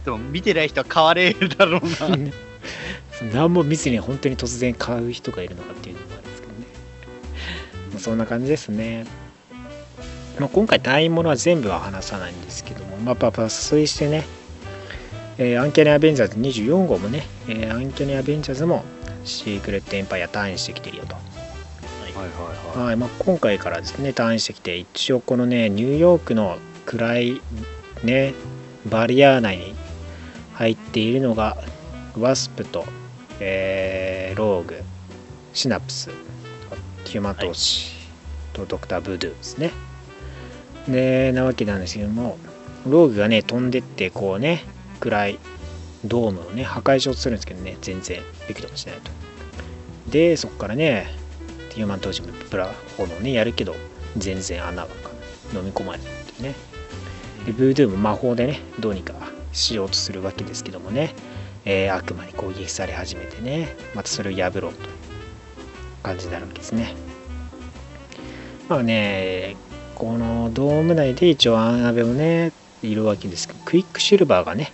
[0.03, 2.17] でも見てない人は変われるだろうな。
[3.33, 6.65] 何も見ずに本当に突然買う人がいるのかっていうのもあるんですけどね、
[7.91, 9.05] まあ、そんな感じですね、
[10.39, 12.97] まあ、今回単位ものは全部は話さないんですけども。
[12.97, 14.25] まあ抜粋してね、
[15.37, 18.83] えーアンキャニアベンジャーズ24号もね、えーアンキャニアベンジャーズも
[19.27, 21.15] シークレットエンパイア退院してきてるよと。
[22.79, 27.41] はいまあ、今回からですね退院してきて一応このねニューヨークの暗い
[28.03, 28.33] ね
[28.87, 29.75] バリア内に
[30.53, 31.57] 入っているのが
[32.17, 32.85] ワスプと、
[33.39, 34.81] えーローグ
[35.53, 36.09] シナプス
[37.05, 37.91] ヒューマントーチ
[38.53, 39.71] とドクターブードゥですね。
[40.87, 42.37] でなわけなんですけども
[42.85, 44.63] ローグがね飛んでってこうね
[44.99, 45.39] 暗い
[46.05, 49.11] ドームをね破壊しようとするんですけどね全然びくともしないと
[50.09, 51.07] でそこからね
[51.73, 53.75] ヒューマントーチもプラ炎ねやるけど
[54.17, 54.87] 全然穴が
[55.53, 56.55] 飲み込まれないってね。
[57.45, 59.13] でブードゥーも魔法でねどうにか
[59.53, 61.13] しようとするわけですけどもね、
[61.65, 64.91] えー悪魔に攻撃され始めてねまたそれを破ろうという
[66.03, 66.95] 感じになるわけですね。
[68.69, 69.55] まあね
[69.95, 72.51] このドーム内で一応アンアベもね
[72.83, 74.71] いるわけですけどクイックシルバーがね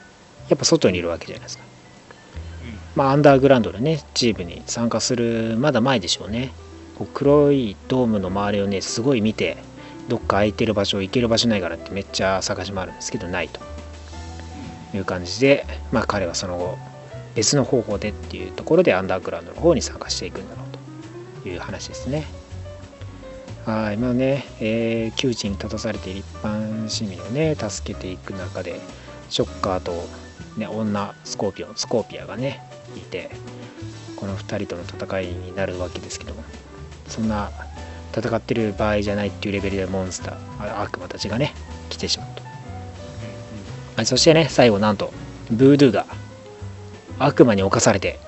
[0.49, 1.62] やっぱ外にいるわけじゃないですか。
[2.96, 6.52] まあ、アンダーグラウンドのねチームに参加するまだ前でしょうね。
[6.98, 9.58] こう黒いドームの周りをねすごい見て
[10.10, 13.60] どっか空いてる場所行ける場所ないからってめっちゃ探し回るんですけどないと。
[14.96, 16.78] いう感じでまあ彼はその後
[17.34, 20.68] 別の方法でっていうところでアンダーグラウンドの方に参加していくんだろう
[21.44, 21.50] と。
[21.50, 22.26] いう話ですね。
[23.66, 28.82] はいまあね、えー窮地に立たされて一般市民をね助けていく中で
[29.30, 30.06] ショッカーと、
[30.58, 32.62] ね、女スコーピオンスコーピアがね
[32.95, 33.31] いて
[34.15, 36.43] この2人との戦いになるわけですけども
[37.07, 37.51] そんな
[38.15, 41.53] 戦ってる場合じゃないっていうレベルでモンスターあ悪魔たちがね
[41.89, 42.43] 来てしまうと、
[43.95, 45.11] はいそしてね最後なんと
[45.51, 46.05] ブードゥが
[47.19, 48.19] 悪魔に侵されて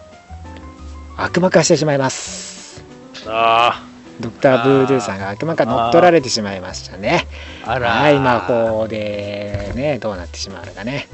[1.17, 2.83] 悪魔化してしまいます。
[3.27, 3.83] あ
[4.19, 7.25] ドクター・ブードゥさんが悪魔化乗っ取られてしまいましたね。
[7.65, 11.07] あらはい魔法でねどうなってしまうのかね。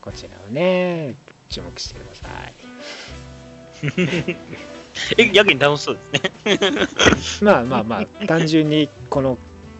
[0.00, 1.14] こちらをね
[1.48, 2.54] 注目してください。
[3.82, 4.36] ー
[5.18, 6.02] え、やけに楽しそうで
[7.20, 7.50] すね。
[7.52, 9.38] まあまあまあ単純にこの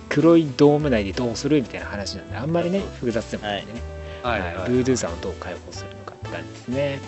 [0.08, 3.80] 黒いドーム内でどうするみたいな話なんであんまりね複雑でもないんでね、
[4.22, 4.40] はい。
[4.40, 4.56] はい。
[4.56, 4.70] はい。
[4.70, 7.00] ブードゥさんをどう解放するのかって感じですね。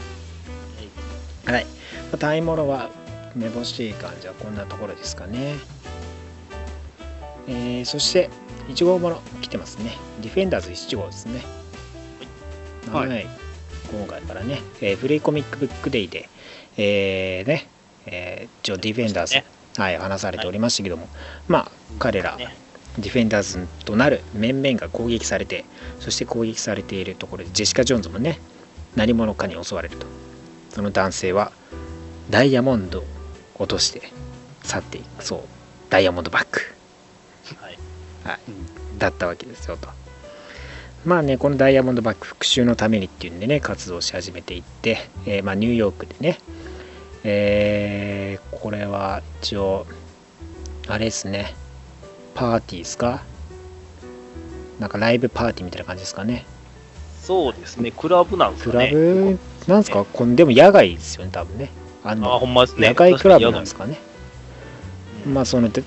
[1.46, 1.70] はい、ま
[2.14, 2.90] あ、買い物は
[3.36, 5.54] めぼしい感じはこんなところですかね。
[7.48, 8.30] えーそして
[8.68, 9.96] 1号もの来てますね。
[10.20, 11.40] ディフェンダーズ1号ですね。
[12.92, 13.08] はい。
[13.08, 13.26] はい、
[13.90, 16.28] 今回からね、えーフリーコミックブックデイで
[16.76, 17.68] えーね、
[18.06, 19.44] えー一応ディフェンダーズ、ね。
[19.76, 21.08] はい、話されておりましたけども、
[21.48, 22.56] まあ彼ら、ね。
[22.98, 25.66] ディフェンダーズとなる面々が攻撃されて
[26.00, 28.40] そして攻撃されているところでジェシカ・ジョーンズもね
[28.94, 30.06] 何者かに襲われると。
[30.70, 31.52] その男性は
[32.30, 33.04] ダイヤモンドを
[33.58, 34.02] 落として
[34.62, 35.40] 去っていくそう
[35.88, 36.60] ダイヤモンドバッグ
[37.60, 37.78] はい。
[38.98, 39.88] だったわけですよと
[41.06, 46.38] まあねこのダイヤモンドバッグ復讐のためにっていうんでね活動し始めていって、えーまあ、ニューヨークでね
[47.22, 49.86] えーこれは一応
[50.88, 51.54] あれですね
[52.34, 53.22] パーティーですか？
[54.80, 56.44] なんかライブパーティーみたいな感じですかね。
[57.22, 58.92] そうですね、クラブなんですクラかね。
[58.92, 60.04] ブなんですか？
[60.04, 61.70] こんでも野外ですよね多分ね。
[62.04, 62.88] ああ、のほんまですね。
[62.88, 63.98] 野外クラブなんですかね。
[65.24, 65.34] うん。
[65.34, 65.82] まあそので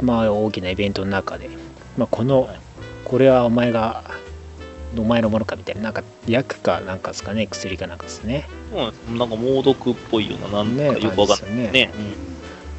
[0.00, 1.50] まあ大きなイベントの中で、
[1.98, 2.60] まあ、この、はい。
[3.04, 4.04] これはお前が
[4.96, 8.48] お前のものかみたいななんか薬かなんかですかね薬かなんかですね。
[8.72, 11.70] そうなんなんか猛毒っぽいような、なんかねよくわかんね。
[11.70, 11.90] ね。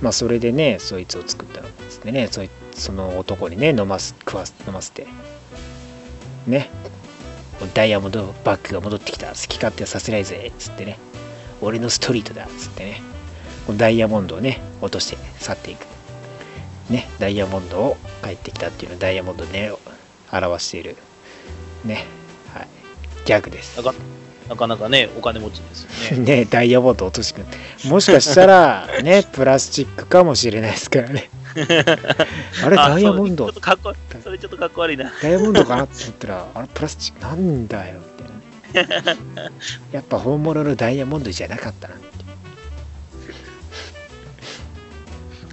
[0.01, 2.27] まあそれでねそいつを作ったのですね。
[2.29, 5.07] そいその男にね飲ます食わす飲ませて。
[6.47, 6.69] ね。
[7.73, 9.27] ダイヤモンドバッグが戻ってきた。
[9.27, 10.51] 好き勝手はさせないぜ。
[10.53, 10.97] っつってね。
[11.61, 12.45] 俺のストリートだ。
[12.45, 13.01] っつってね。
[13.77, 15.85] ダイヤモンドをね落として去っていく。
[16.89, 17.07] ね。
[17.19, 19.71] ダイヤモンドを帰ってきたっていうのをダイヤモンドをね
[20.31, 20.97] 表している
[21.85, 22.05] ね。
[22.53, 22.67] はい。
[23.25, 23.77] ギャグです。
[23.77, 23.93] なか
[24.49, 26.25] なかなかね、お金持ちですよね。
[26.43, 27.41] ねダイヤモンド落として。
[27.41, 27.45] く
[27.83, 31.29] るもしかしたら ねプラスチックかもしれないですからね。
[32.63, 33.45] あれあダイヤモンド。
[33.45, 33.93] ちょっとかっこ。
[34.23, 35.11] それちょっとかっこ悪いな。
[35.21, 37.99] ダイヤモンドかなって思ったらあれプラスチックなんだよ
[38.73, 39.51] みたいなね。
[39.91, 41.97] やっぱ本物のダイヤモンドじゃなかったなっ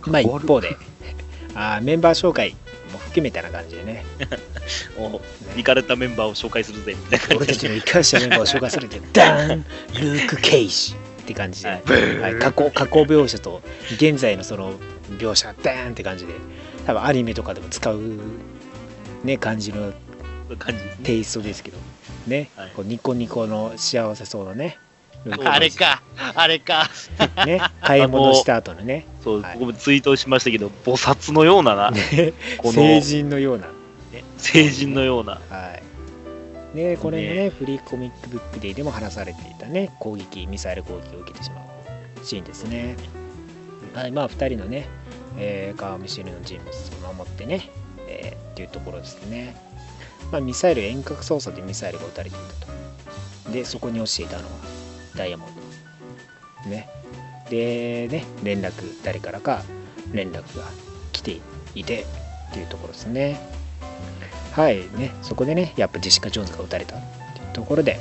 [0.08, 0.76] まあ一方で
[1.54, 2.56] あーメンバー紹介
[2.88, 4.04] も含めたな感じでね。
[4.98, 5.20] お
[5.56, 7.36] 行かれたメンバーを紹介するぜ、みたいな感じで。
[7.36, 9.64] 俺たちの生かしたメンバーを紹介されてダーン
[9.94, 12.18] ルーク・ケイジって感じで、はい。
[12.18, 13.62] はい、過去過去描写と
[13.94, 14.74] 現在のその
[15.18, 16.34] 描写ダーンって感じで。
[16.86, 18.00] 多分アニメとかでも使う
[19.24, 19.92] ね感じの。
[21.02, 21.76] テイストですけど。
[22.26, 22.70] ね、はい。
[22.74, 24.78] こうニコニコの幸せそうなね
[25.44, 26.02] あれか、
[26.34, 26.88] あれか。
[27.46, 29.06] ね買い物した後のね。
[29.22, 29.58] そう、はい。
[29.58, 32.32] 僕もツイートしましたけど、菩薩のようなな、ね。
[32.58, 33.66] この成人のような。
[34.12, 34.24] ね。
[34.36, 35.40] 成人のような。
[35.50, 35.88] はい。
[36.74, 37.50] ねこれねね。
[37.50, 42.96] フリーコミックブックデーでも話されていたね攻撃ミサイル攻撃を受けてしまうシーンですね。
[43.94, 44.86] はいまあ2人のね、
[45.38, 47.70] えー、顔見知りの人物を守ってね、
[48.06, 49.56] えーっていうところですね。
[50.30, 53.52] まあミサイル遠隔操作でミサイルが撃たれていたと。
[53.52, 54.50] でそこに落ちていたのは
[55.18, 55.50] ダイヤモン
[56.64, 56.70] ド。
[56.70, 56.88] ね。
[57.50, 59.62] でね連絡誰からか
[60.12, 60.64] 連絡が
[61.12, 61.40] 来て
[61.74, 62.04] いて
[62.50, 63.40] っていうところですね。
[64.52, 67.00] はいねそこでねやっぱジェシカ・ジョーンズが撃たれたっ
[67.34, 68.00] ていうところで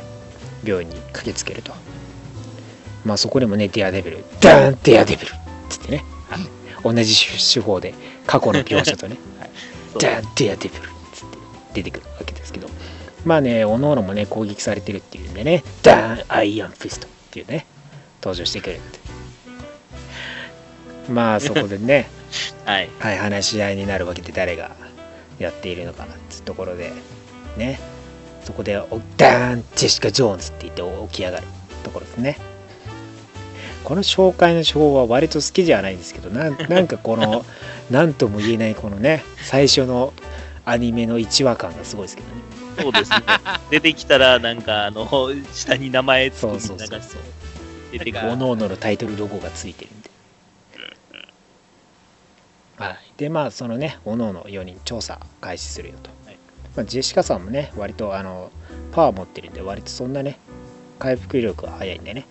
[0.64, 1.74] 病院に駆けつけると。
[3.04, 5.32] まあそこでもねデアデビルダーンデアデビルっ
[5.70, 7.16] つってね、はい同じ
[7.54, 7.94] 手法で
[8.26, 9.50] 過去の描写とね、 はい、
[10.00, 11.38] ダーンデアデビルっつって
[11.74, 12.70] 出てくるわけですけど
[13.28, 15.64] まあねおのおのもね攻撃されてるっていうんでね。
[15.84, 17.08] ダーンアイアンフィスト。
[17.08, 17.66] っていうね。
[18.22, 19.00] 登場してくるって。
[21.12, 22.10] まあ そこでね。
[22.64, 22.90] はい。
[23.00, 24.72] はい、話し合いになるわけで誰が
[25.40, 26.94] やっているのかっていうところで
[27.58, 27.80] ね。
[28.46, 31.48] そこでおダーンジェシカ・ジョーンズって言って起き上がる
[31.84, 32.38] ところですね。
[33.84, 37.46] この紹介の手法は割と好きじゃないんですけどな なんかこの
[37.90, 40.14] 何とも言えないこのね最初の
[40.66, 42.47] アニメの1話感がすごいですけどね
[42.82, 43.18] そうですね。
[43.72, 45.08] 出てきたら、なんか、あの、
[45.54, 47.00] 下に名前つくそうそうそうそう
[47.92, 48.22] 出てくる。
[48.22, 50.10] 各々のタイトルロゴがついてるんで。
[52.78, 56.38] はい、でまあそのね各々4人調査開始するよと、はい
[56.76, 58.52] まあ、ジェシカさんもね割とあの
[58.92, 60.38] パワー持ってるんで割とそんなね
[61.00, 62.26] 回復力が早いんでね、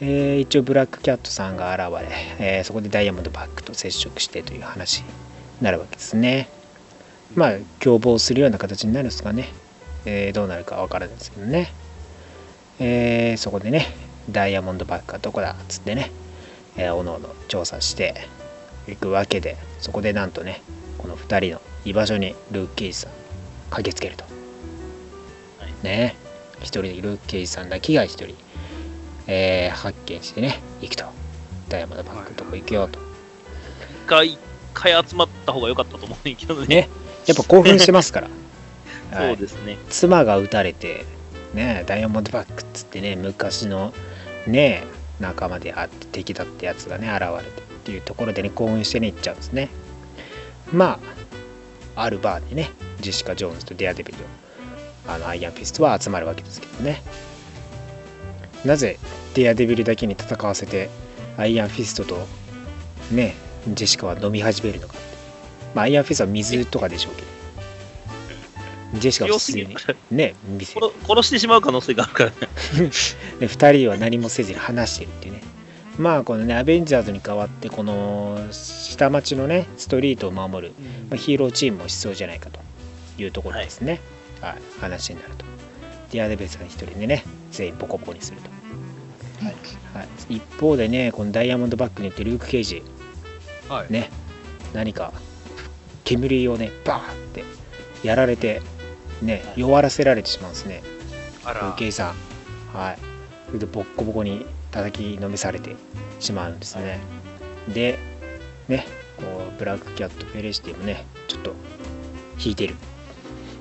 [0.00, 2.08] えー一応ブラックキャットさんが現れ、
[2.38, 5.06] えーそこでダイヤモンドバックと接触してという話に
[5.60, 6.48] なるわけですね
[7.34, 9.48] まあ共謀するような形になるんですかね、
[10.04, 11.72] えーどうなるかわからないですけどね。
[12.78, 13.86] えーそこでね
[14.30, 16.10] ダイヤモンドバックはどこだっつってね、
[16.76, 18.26] えー、おのおの調査して
[18.88, 20.62] いくわけでそこでなんとね
[20.98, 23.12] この2人の居場所にルーク・ケイジさん
[23.70, 24.24] 駆けつけると、
[25.58, 25.72] はい。
[25.82, 26.16] ね。
[26.60, 28.34] 一人でルーク・ケイジさんだけが一人、
[29.26, 31.04] えー発見してね行くと。
[31.68, 34.38] ダイヤモンドバックのとこ行くよと、一回、一
[34.72, 36.66] 回集まった方が良かったと思うんだけどね。
[36.66, 36.88] ね
[37.26, 38.32] やっぱ興奮してますから、はい、
[39.16, 39.78] そうですね。
[39.90, 41.04] 妻が撃たれて
[41.54, 43.92] ねダイヤモンドバックっつってね昔の
[44.46, 44.84] ね
[45.20, 49.68] 仲間であって敵だってやつがね現れてっていうところでね興奮してね行っちゃうんですね。
[50.72, 50.98] ま
[51.96, 52.70] ああるバーでね
[53.00, 54.18] ジェシカ・ジョーンズとデアデビル
[55.06, 57.02] あのアイアンフィストは集まるわけですけどね。
[58.64, 58.98] なぜ
[59.34, 60.88] デアデビルだけに戦わせて
[61.36, 62.26] アイアンフィストと
[63.10, 63.34] ね
[63.68, 64.94] ジェシカは飲み始めるのか
[65.74, 67.34] まあアイアンフィストは水とかでしょうけど。
[68.98, 69.76] ジェシカは強普通に。
[70.16, 72.36] ね店殺殺してしまう可能性があるからね。
[73.40, 75.42] で2人は何もせずに話してるっていうね。
[75.98, 80.74] まあこのねアベンジャーズに代わってこの下町のねストリートを守る、
[81.08, 82.60] まあ、ヒーローチームも必要じゃないかと
[83.22, 84.00] いうところですね、
[84.40, 84.54] はい。
[84.80, 85.44] 話になると。
[86.10, 89.54] デアデビルさん一人でね全員ボコボコにすると、はい。
[89.94, 92.82] はい、一方でねこのダイヤモンドバックに行ってルーク・ケイジ。
[93.68, 93.92] はい。
[93.92, 94.10] ね。
[94.72, 95.12] 何か
[96.04, 97.44] 煙をねバーって
[98.02, 98.60] やられて
[99.22, 100.82] ね弱らせられてしまうんですね。
[101.44, 101.60] あら。
[101.60, 102.98] 風景さんはい。
[103.46, 105.76] それでボッコボコに叩きのめされて
[106.18, 106.98] しまうんですね、
[107.72, 107.98] で
[108.66, 108.86] ね
[109.16, 109.24] こ
[109.54, 111.54] うブラックキャットフェレシティもねちょっと
[112.44, 112.74] 引いてる。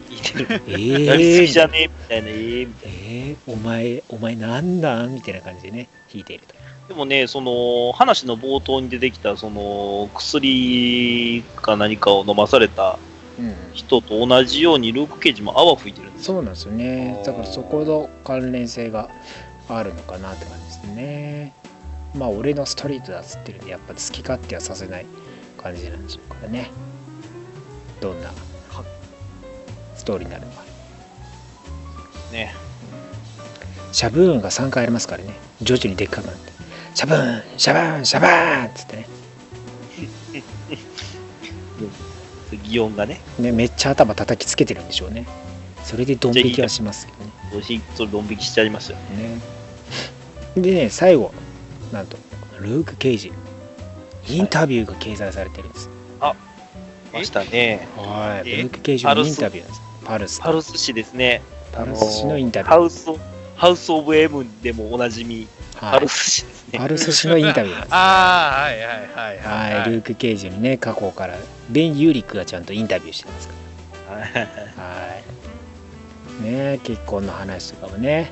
[0.09, 0.63] 聞いてる。
[0.67, 1.87] えやりすぎじゃー、ねえ？
[1.87, 2.33] みたいな、え。
[2.33, 5.05] えー、お前お前なんだ？
[5.07, 6.55] みたいな感じでね引いていると
[6.87, 12.99] でもね、その、話の冒頭に出てきた、その、薬か何かを飲まされた
[13.39, 13.55] うん。
[13.73, 16.35] 人と同じように、ルーク・ケージも泡吹いてるんですよ。
[16.35, 17.21] そうなんですよね。
[17.25, 19.09] だからそこの関連性が
[19.69, 21.53] あるのかなって感じですね。
[22.13, 25.05] まあ俺のストリートだっつってるんでやっぱ好き勝手はさせない
[25.57, 26.69] 感じなんでしょうからね。
[28.01, 28.31] どんな
[29.95, 30.63] ストーリーになるのか。
[32.31, 32.53] ね。
[33.91, 35.33] シャブーンが3回ありますからね。
[35.61, 36.52] 徐々にでっかくなって
[36.93, 39.07] シャブーンシャブーンシャブーンっつってね。
[42.63, 45.25] 擬音がね、ねめっちゃ頭叩きつけてるんでしょうね。
[45.83, 47.31] それでドン引きはしますけどね。
[47.95, 49.39] それドン引きしちゃいますよね。
[50.55, 50.61] ね。
[50.61, 51.33] でね最後
[51.91, 52.17] なんと
[52.59, 53.31] ルーク・ケイジ
[54.27, 55.89] インタビューが掲載されてるんです。
[57.11, 57.87] ましたね。
[57.95, 58.57] はい、え？
[58.63, 59.81] ルーク・ケイジのインタビューなんです。
[60.05, 60.39] パルス。
[60.41, 61.41] パルス氏ですね。
[61.71, 62.73] パルス氏のインタビュー。
[62.73, 63.05] ハウス、
[63.55, 65.47] ハウス・オブ・エムでもおなじみ、
[65.83, 65.93] はい。
[65.93, 66.79] パルス氏ですね。
[66.79, 69.75] パルス氏のインタビューです ああ、はいはいはいはい。
[69.79, 71.35] はい、ルーク・ケイジにね過去から
[71.69, 73.53] ベン・ユーリックがちゃんとインタビューしてますか
[74.13, 74.41] はいら。
[74.41, 74.47] は
[76.41, 76.43] い。
[76.43, 78.31] ね結婚の話とかもね。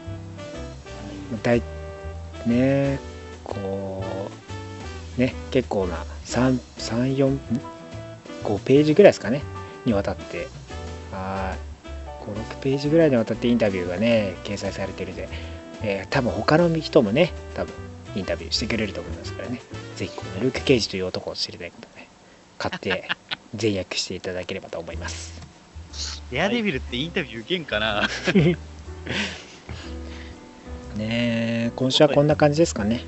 [1.44, 1.62] だい
[2.46, 3.00] ね
[3.44, 4.04] こ
[5.18, 7.38] うね結構な345
[8.66, 9.42] ページぐらいですかね。
[9.86, 10.48] にわたって。
[11.12, 11.72] はい。
[12.22, 15.28] 56ページぐらいにわたってインタビューがね掲載されてるんで、
[15.84, 17.74] えー多分他の人もね多分
[18.16, 19.62] インタビューしてくれると思いますからね。
[19.96, 22.08] ぜひこのルーク・ケイジという男を知りたいことね
[22.58, 23.08] 買って
[23.56, 25.42] 全訳していただければと思います。
[26.32, 28.08] デアデビルってインタビュー受けんかな？
[30.98, 33.02] ねえ今週はこんな感じですかね。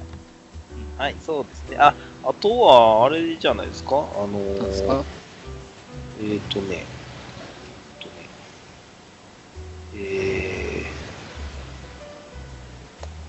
[0.97, 1.77] はい、そうですね。
[1.79, 1.93] あ、
[2.23, 3.95] あとは、あれじゃないですか？
[4.15, 5.03] あのどうですか？
[6.21, 6.85] えっ、ー、とね、えっ
[7.99, 8.13] とね、
[9.95, 11.02] えー、あ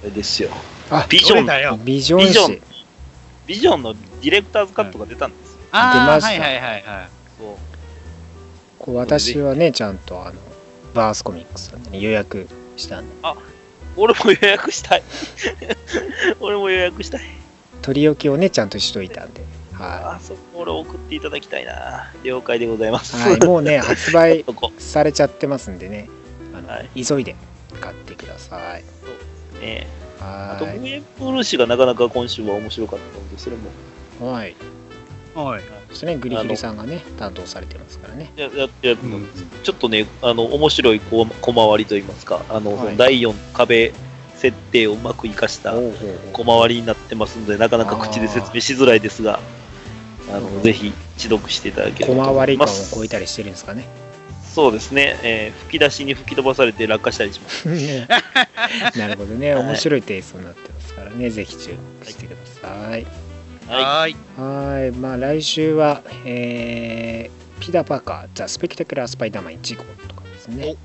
[0.05, 0.51] れですよ。
[0.91, 1.79] あビジョン、だよ。
[1.83, 2.63] ビジョンビジョン誌、
[3.47, 5.59] ビジョンのディレクターズカットが出たんですよ。
[5.73, 7.09] ああ、出ましたはいはいはいはい。
[7.39, 7.57] そう。
[8.79, 10.35] こう私はねちゃんとあの
[10.93, 12.47] バースコミックスさんで、ね、予約
[12.77, 13.15] したんで
[13.97, 15.03] 俺も予約したい。
[16.41, 17.23] 俺も予約したい。
[17.83, 19.43] 取り置きをねちゃんとしといたんで
[19.73, 22.13] はあ、そこ俺送っていただきたいな。
[22.23, 23.17] 了解でございます。
[23.17, 24.45] い、はい、もうね発売
[24.79, 26.09] されちゃってますんでね
[26.55, 27.35] あの、はい急いで
[27.81, 28.85] 買ってください
[29.65, 29.87] ね。
[30.21, 33.71] あと、はムエプル氏がなかなか今週は面白かったので、それも
[34.21, 34.33] い。
[34.33, 34.57] はい。
[35.35, 35.62] はい。
[35.91, 38.33] そしてね、グリフィリさんがね、担当されてますからね。
[38.37, 38.69] やや
[39.62, 43.93] ちょっとね、あの面白い小小回りといいますか、あの、はい第4壁
[44.37, 45.75] 設定をうまく活かした
[46.33, 49.41] 小回りになってますので、なかなか口で説明しづらいですが、
[50.31, 52.91] あのぜひ、一読していただければと小回り思います。
[52.91, 54.04] 感を超えたりしてるんですかね。
[54.55, 57.69] そうですね、えー吹き出しに吹き飛ばされて落下したりします。
[57.69, 58.07] ね
[58.97, 63.05] なるほどね、はい面白いテイストになってますからね、ぜひ注目してください。
[63.67, 64.17] ははい。
[64.39, 70.77] はい、まあ来週は、えーピダパカー、ザ・スペクタクラー・スパイダーマン1号とかですね。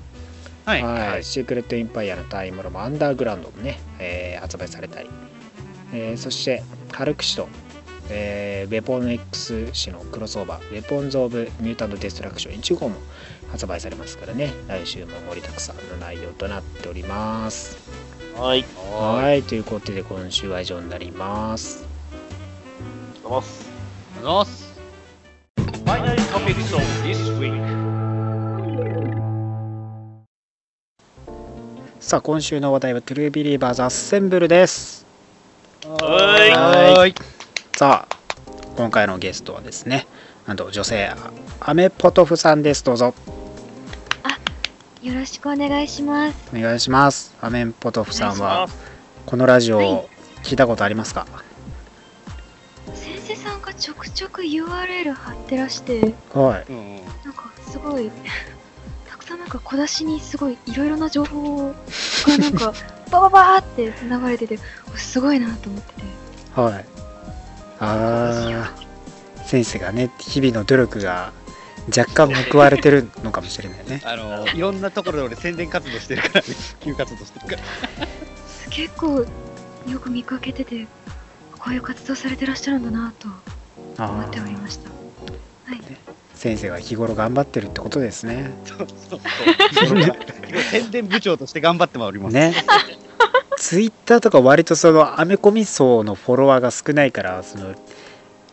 [0.64, 0.82] はい。
[0.82, 5.08] はい、シークレット・インパイアのタイムロもアンダーグラウンドもね、えー発売されたり、
[5.92, 6.62] えーそして
[6.92, 7.48] ハルクシと、
[8.10, 12.96] えーウェポン X 誌のクロスオーバー、ウェポンズ・オブ・ミュータント・デストラクション1号も
[13.50, 17.78] 発売されますからね、来週も盛りだくさんの内容となっております。
[18.36, 18.40] い。
[18.40, 18.64] はい。
[19.24, 21.84] はい、ということで今週は以上になります。
[21.84, 23.70] ありがとうございます。
[24.16, 24.70] ありがとうございます。
[25.84, 27.60] Final topics of this week.
[32.00, 35.06] さあ、今週の話題はトゥルービリーバーズアッセンブルです。
[35.82, 37.39] はいはい
[37.80, 38.16] さあ、
[38.76, 40.06] 今回のゲストはですね、
[40.46, 41.10] なんと女性、
[41.60, 42.84] アメポトフさんです。
[42.84, 43.14] どうぞ。
[45.00, 46.36] よろしくお願いします。
[46.54, 47.34] お願いします。
[47.40, 48.68] アメンポトフさんは
[49.24, 50.10] このラジはいオ
[50.42, 51.26] 聞いたことありますか？
[52.92, 56.70] 先生さんがちょくちょく URL 貼ってらして、はい。
[57.24, 58.10] なんかすごい、
[59.08, 61.74] たくさんなんか小出しにすごいいろいろな情報が
[62.36, 62.74] なんか
[63.10, 64.58] バババーって流れてて、
[64.96, 66.02] すごいなと思ってて。
[66.60, 66.84] はい。
[67.80, 71.32] あー、先生がね、日々の努力が
[71.96, 74.02] 若干報われてるのかもしれないね。
[74.06, 76.42] あの、いろんなところで俺宣伝活動してるからね。
[76.42, 77.62] 普及活動してるから。
[78.68, 79.26] 結構
[79.88, 80.86] よく見かけてて、
[81.58, 84.90] こういう活動されてらっしゃるんだなと思あっておりーました。
[84.90, 85.80] はい。
[86.34, 88.50] 先生が日頃頑張ってるってことですね。
[88.64, 89.20] そうそうそう。
[90.70, 92.34] 宣伝部長として頑張ってまいります。
[92.34, 92.54] ね。
[93.56, 97.74] ツイッターとか割とそのアメコミ層のフォロワーが少ないからその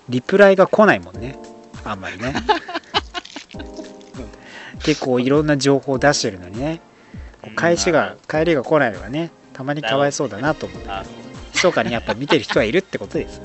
[0.09, 1.37] リプライが来ないもんね。
[1.83, 2.33] あんまりね。
[4.83, 6.81] 結構いろんな情報を出してるのにね。
[7.55, 10.89] 返しが帰りが来ないのがねたまにかわいそうだなと思って。
[10.89, 11.05] あ。
[11.53, 13.41] 密かにやっぱ見てる人はいるってことです。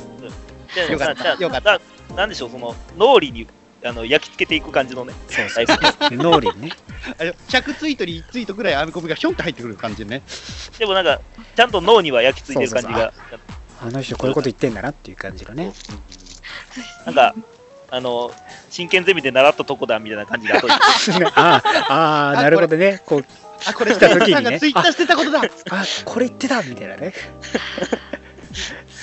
[0.90, 1.34] よかった。
[1.34, 1.72] よかった。
[1.72, 1.80] な
[2.16, 3.46] なんでしょう、その脳裏に
[3.84, 6.16] あの焼き付けていく感じのね、そうそう。
[6.16, 6.70] 脳裏にね。
[7.18, 10.22] あれ100ツイートに1ツイートぐらいアメコミがひょんって入ってくる感じでね。
[10.78, 11.20] でもなんか、
[11.56, 13.12] ちゃんと脳には焼き付いてる感じが、
[13.80, 15.72] あの人こういうこと言ってんだなっていう感じのね。
[17.04, 17.34] なんか、
[17.90, 18.32] あの、
[18.70, 20.62] 真剣ゼミで習ったとこだみたいな感じが
[21.34, 23.02] ああなるほどね。
[23.04, 23.24] こう
[23.66, 24.58] あ、これ、来た時にね。
[24.58, 25.42] ツイッターしてたことだ。
[25.70, 27.12] あこれ言ってたみたいなね。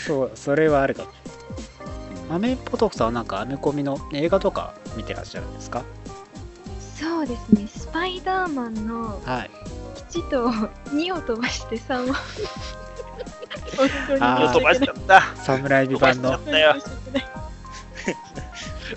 [0.08, 1.12] そうそれはあるかも
[2.30, 5.84] アメポトフさんはなんかアメコミの映画とか見てらっしゃるんですか？
[6.96, 9.52] そうですね、スパイダーマンのはい
[10.12, 10.50] 1と
[10.90, 12.14] 2を飛ばして3を。
[13.78, 15.22] 本当にあー飛ばしちゃった。
[15.36, 16.34] サムライビ版の。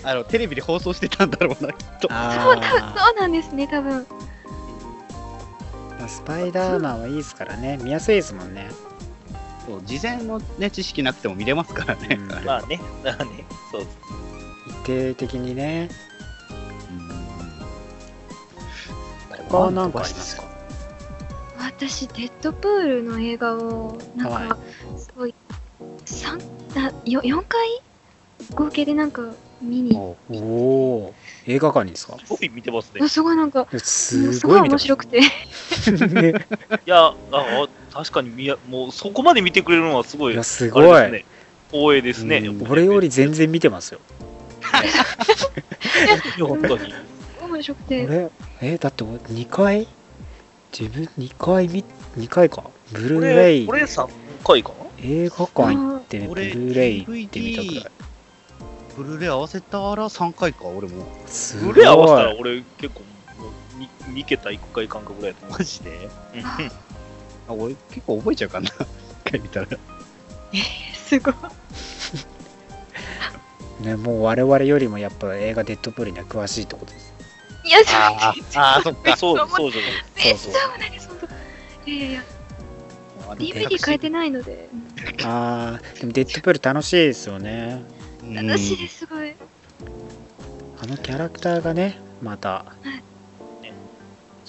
[0.03, 2.09] あの、テレビで放送してたんだろうな、きっと。
[2.09, 2.61] そうそう
[3.19, 4.07] なんですね、多分。
[6.03, 8.69] ースパイダーマンはいいですからね見やすいですもんね、
[9.65, 12.17] そう事前のね、知識なくても見れますからね。
[12.19, 12.27] うん。
[12.45, 13.81] まあね、まあね、そう。
[14.67, 15.89] 一定的にね。
[19.49, 20.43] 他は何かありますか？
[21.57, 24.57] 私、デッドプールの映画を、なんか、は
[24.97, 25.35] すごい、
[26.05, 26.39] 三
[26.75, 27.67] あよ4回？
[28.55, 29.21] 合計でなんか
[29.61, 31.53] 見に、おおー。
[31.53, 32.17] 映画館にですか？
[32.25, 33.07] すごい見てますね。
[33.07, 34.33] すごいなんか、す。
[34.39, 35.27] すごい面白くて、ね
[36.85, 40.83] いや、ああ確かにみや、もうそこまで見てくれるのはすごい、いやすあごい。
[40.83, 41.25] れですね。
[41.71, 42.37] 光栄ですね。
[42.37, 42.67] うん。
[42.71, 43.99] 俺より全然見てますよ。
[46.39, 46.93] 本当に。
[47.41, 48.29] 面白くて、俺
[48.61, 49.87] えだって俺2回
[50.77, 51.83] 自分2回見
[52.17, 52.63] 2回か？
[52.91, 54.07] ブルーレ俺、イ俺3
[54.43, 54.75] 回かな？
[55.03, 57.91] 映画館行ってブル俺ーレイ行ってみたくらい。
[58.97, 61.05] ブルーレイ合わせたら3回か、俺も。
[61.27, 61.73] すごい。
[61.73, 63.01] ブレ合わせたら俺結構
[63.41, 65.59] もう 2, 2桁1回間隔ぐらいだと思う。
[65.59, 65.89] マジで？
[65.91, 66.71] うん
[67.47, 68.69] ああ俺結構覚えちゃうかな。
[69.25, 69.67] 一回見たら。
[70.93, 71.33] すごい。
[73.81, 77.13] ねもう我々よりもやっぱ映画デッドプールには詳しいってことです
[77.65, 79.17] いや、あーあー、そっか。
[79.17, 79.91] そうそうそうじゃない。
[80.25, 81.17] え、そそううなんです、本
[81.85, 81.89] 当。
[81.89, 82.23] いやいやいや、
[83.37, 84.69] DVD 変えてないので、
[85.23, 87.83] あーでもデッドプール楽しいですよね
[88.21, 89.33] うん楽しいです、すごい。
[90.81, 92.93] あのキャラクターがねまたそう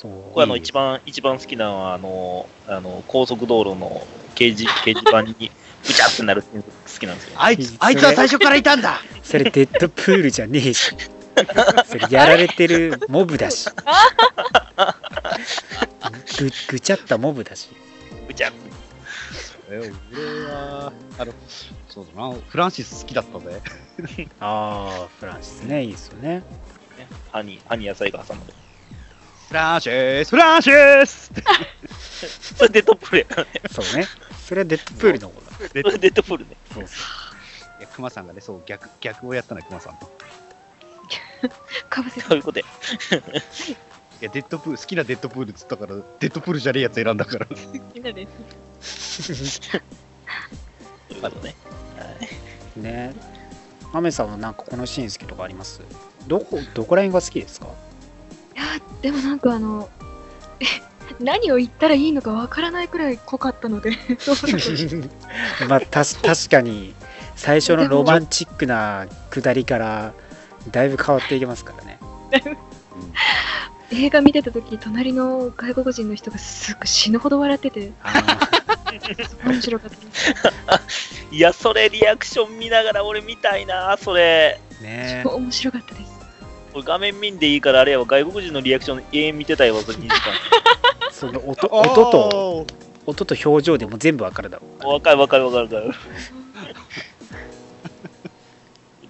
[0.04, 5.50] 僕あの一番、一番好きなのは、あの、あの高速道路の掲示掲示板に
[5.86, 7.36] ブチャってなるっていうのが好きなんですよ。
[7.36, 9.00] あいつ、あいつは最初からいたんだ。
[9.22, 10.94] それデッドプールじゃねえし。
[11.86, 13.68] それやられてるモブだし。
[16.38, 17.70] ぐぐちゃったモブだし。
[18.28, 18.52] ブチャ
[19.70, 21.32] え俺は、あの、
[21.88, 23.62] そうだな、フランシス好きだったぜ。
[24.38, 25.84] ああフランシスね。
[25.84, 26.28] いいですよね。
[26.38, 26.44] ね。
[27.32, 28.52] 歯に歯に野菜が挟まる。
[29.54, 29.88] フランシ
[30.24, 30.70] ス、フランシ
[31.06, 31.30] ス
[32.58, 33.50] それデッドプールやからね。
[33.70, 34.08] そうね
[34.48, 35.80] それはデッドプールの方だデ
[36.10, 36.56] ッドプールね。
[36.72, 36.94] そうそ
[37.78, 39.92] いや、クマさんがね、そう、逆、逆をやったのよ、クマさん。
[39.94, 39.96] い
[41.88, 42.64] かぶせてそういうことや。
[44.20, 47.46] や、デッドプール、好きなデッドプールっつったから、デッドプールじゃねえやつ選んだから。
[47.94, 48.26] みんなで
[48.80, 49.20] す。
[49.20, 49.32] そ
[49.72, 51.54] ういうことね。
[51.96, 52.28] はい。
[52.76, 53.14] うね
[53.92, 55.80] アメさんはなんかこのシーン好きとかあります？
[56.26, 57.68] どこどこら辺が好きですか？
[58.54, 58.64] いや
[59.02, 59.88] でもなんかあの
[60.60, 60.64] え
[61.20, 63.92] 何を言ったらいいのかわからないくらい濃かったので。
[65.68, 66.94] まあたし確かに
[67.36, 70.12] 最初のロマンチックな下りから
[70.70, 71.98] だいぶ変わっていきますからね。
[73.92, 77.92] 映画見てた時隣の外国人の人がすぐ死ぬほど笑ってて。
[78.02, 78.12] あ
[79.44, 80.34] 面白かったです。
[81.30, 84.60] いや、それリアクション見ながら俺見たいな、それ。
[84.80, 86.06] ーね超面白かったです。
[86.06, 86.13] 俺
[86.82, 90.20] 画面見んでいいからあれやわ、外国人のリアクション永遠見てたいわ、それ2時間。
[91.12, 92.66] その音音と
[93.06, 94.94] 音と表情でも全部わかるだろう。
[94.94, 95.94] わかるわかるわかるわかる。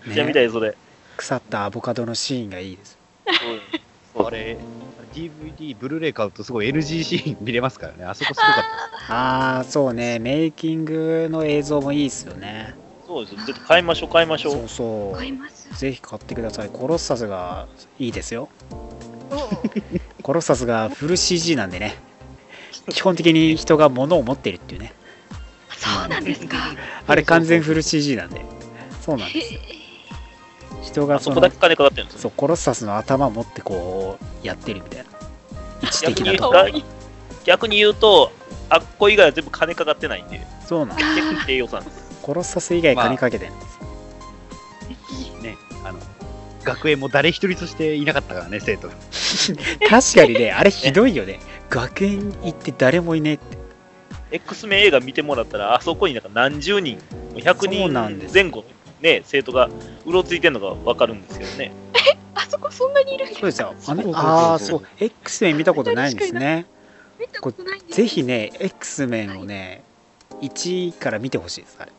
[0.05, 0.77] めっちゃ見たい、それ。
[1.17, 2.99] 腐ったアボカドのシーンがいいです。
[4.17, 4.59] あれ、
[5.15, 8.05] DVD、ブルーレイ買うとすごい NG シーン見れますからね。
[8.05, 8.65] あそこすごかっ
[9.09, 10.19] ああそうね。
[10.19, 12.75] メイキングの映像もいいですよね
[13.15, 13.41] そうですよ。
[13.47, 14.69] ちょっと買いましょう、買いましょそうう。
[14.69, 15.69] そ買いうます。
[15.79, 16.69] ぜひ買ってください。
[16.69, 17.69] コロッサスが
[18.01, 18.49] いいですよ。
[19.31, 21.97] おコロッサスがフル CG なんでね。
[22.91, 24.93] 基本的に人が物を持ってるっていうね。
[25.77, 26.57] そうなんですか。
[27.07, 28.45] あれ完全フル CG なんで。
[29.01, 29.59] そうなんへですえ
[30.83, 32.21] 人がそのあそこだけ金かかってるんですよ。
[32.23, 35.05] そうコロッサスの頭持ってこうやってるみたいな。
[35.83, 36.85] 位置逆に言う的なとこと、
[37.45, 38.33] 逆に言うと、
[38.71, 41.47] あっこ以外は全部金かかってないんで、そうなんです。
[41.47, 42.04] です。
[42.25, 45.43] コロッサス以外金かけてるんです、ーた。
[45.43, 45.99] ね、あの、
[46.64, 48.89] 学園も誰一人としていなかったからね、生徒。
[48.89, 48.95] が。
[49.91, 51.39] 確かにねあれひどいよね。
[51.68, 53.59] 学園行って誰もいねえって。
[54.31, 56.99] X メン映画見てもらったら、あそこになんか何十人、
[57.35, 58.31] 100そうなんです。
[58.33, 58.64] 人前後の
[59.03, 59.68] ね、生徒が
[60.07, 61.72] うろついてるのがわかるんですけどね。
[62.35, 63.27] あそこそんなにいる？
[63.27, 63.75] んですそうですよ
[64.14, 64.83] あ,、あーそう。
[64.99, 66.64] X メン見たことないんですね。
[67.18, 69.83] 見たことないんですぜひね X メンをね
[70.41, 71.93] 1から見てほしいですあれ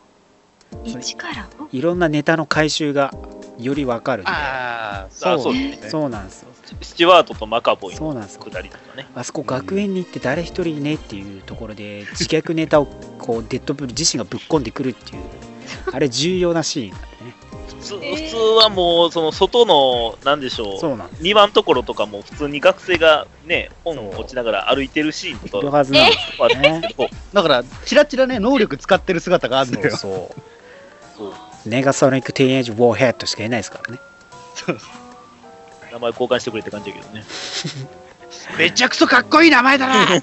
[0.84, 3.12] 一からいろんなネタの回収が
[3.58, 4.32] よりわかるんで。
[4.32, 5.40] ああ、そう。
[5.40, 5.54] そう
[5.90, 6.50] そうなんですよ。
[6.82, 8.42] スチュワートとマカボイのそうなんですよ。
[8.44, 9.08] 下りとかね。
[9.16, 12.86] あそこ学園に行って誰一人いねえっていうところで自虐ネタを
[13.20, 15.24] こうデッドプール自身がぶっ込んでくるっていう
[15.94, 17.36] あれ重要なシーンなんでね。
[17.68, 18.26] 普通えー。
[18.26, 29.92] 普通はもう、その外の、なんでしょう、そうなんです2番ところとかも普通に学生がね、本を落ちながら歩いてるシーンいとかるはずなんですあるんですけど、 だから、チラチラね、能力使ってる姿があるのよ。
[29.92, 30.55] そうそうそう
[31.66, 34.00] ネガソニック・ティーンエイジ・ウォーヘッドしかいないですからね。
[35.92, 37.24] 名前交換してくれって感じだけどね。
[38.58, 40.22] めちゃくそかっこいい名前だな。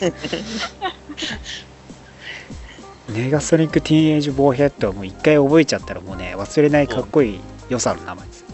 [3.08, 8.44] ネガソニック・ティーンエイジ・ウォーヘッドはもう一回覚えちゃったらもうね忘れないかっこいい良さの名前です。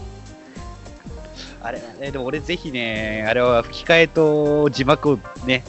[1.61, 5.63] あれ、ね、でも俺ぜひね、あれは吹き替えと字幕をね、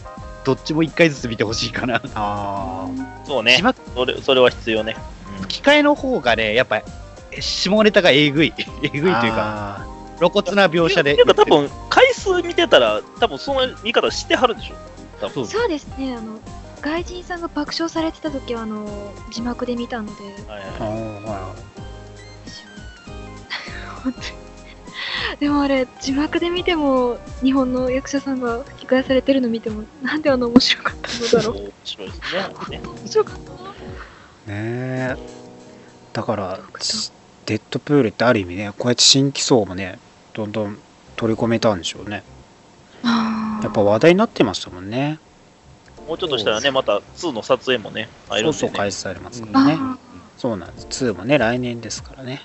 [0.44, 2.00] どっちも一回ずつ見てほしいかな。
[2.14, 2.88] あ
[3.26, 3.56] そうね。
[3.56, 4.96] 字、幕それそれは必要ね。
[5.40, 6.82] 吹き替えの方がね、やっぱ、
[7.32, 8.52] え下ネタがえぐい。
[8.82, 9.86] えぐいというか、か
[10.18, 11.14] 露骨な描写で。
[11.14, 14.74] ていうか多分、回数見てたら、多分その見方してはるでしょ。
[15.20, 15.46] 多分。
[15.46, 15.60] そう。
[15.60, 16.16] そうですね。
[16.16, 16.38] あの
[16.80, 18.86] 外人さんが爆笑されてた時はあの
[19.30, 20.22] 字幕で見たので。
[25.38, 31.56] でもあれ字幕で見ても日本の役者さんが吹き替えされてるの見てもなんであの面白かったのだろう。
[31.64, 32.20] 面白いです
[32.70, 32.78] ね。
[32.78, 33.50] ね面白かった。
[33.52, 33.59] な
[34.46, 34.54] ね。
[34.54, 35.16] え
[36.12, 37.12] だからち
[37.46, 39.98] デッドプールってある意味ねこうやって新規層もね
[40.34, 40.78] どんどん
[41.16, 42.22] 取り込めたんでしょうね。
[43.04, 45.18] やっぱ話題になってましたもんね。
[46.08, 48.58] もうちょっとしたらね、また2の撮影もね、入るで、ね。
[48.58, 49.76] そうんそう開始されますからね。
[49.78, 49.98] あ
[50.36, 50.86] そうなんです。
[51.10, 52.42] 2もね来年ですからね。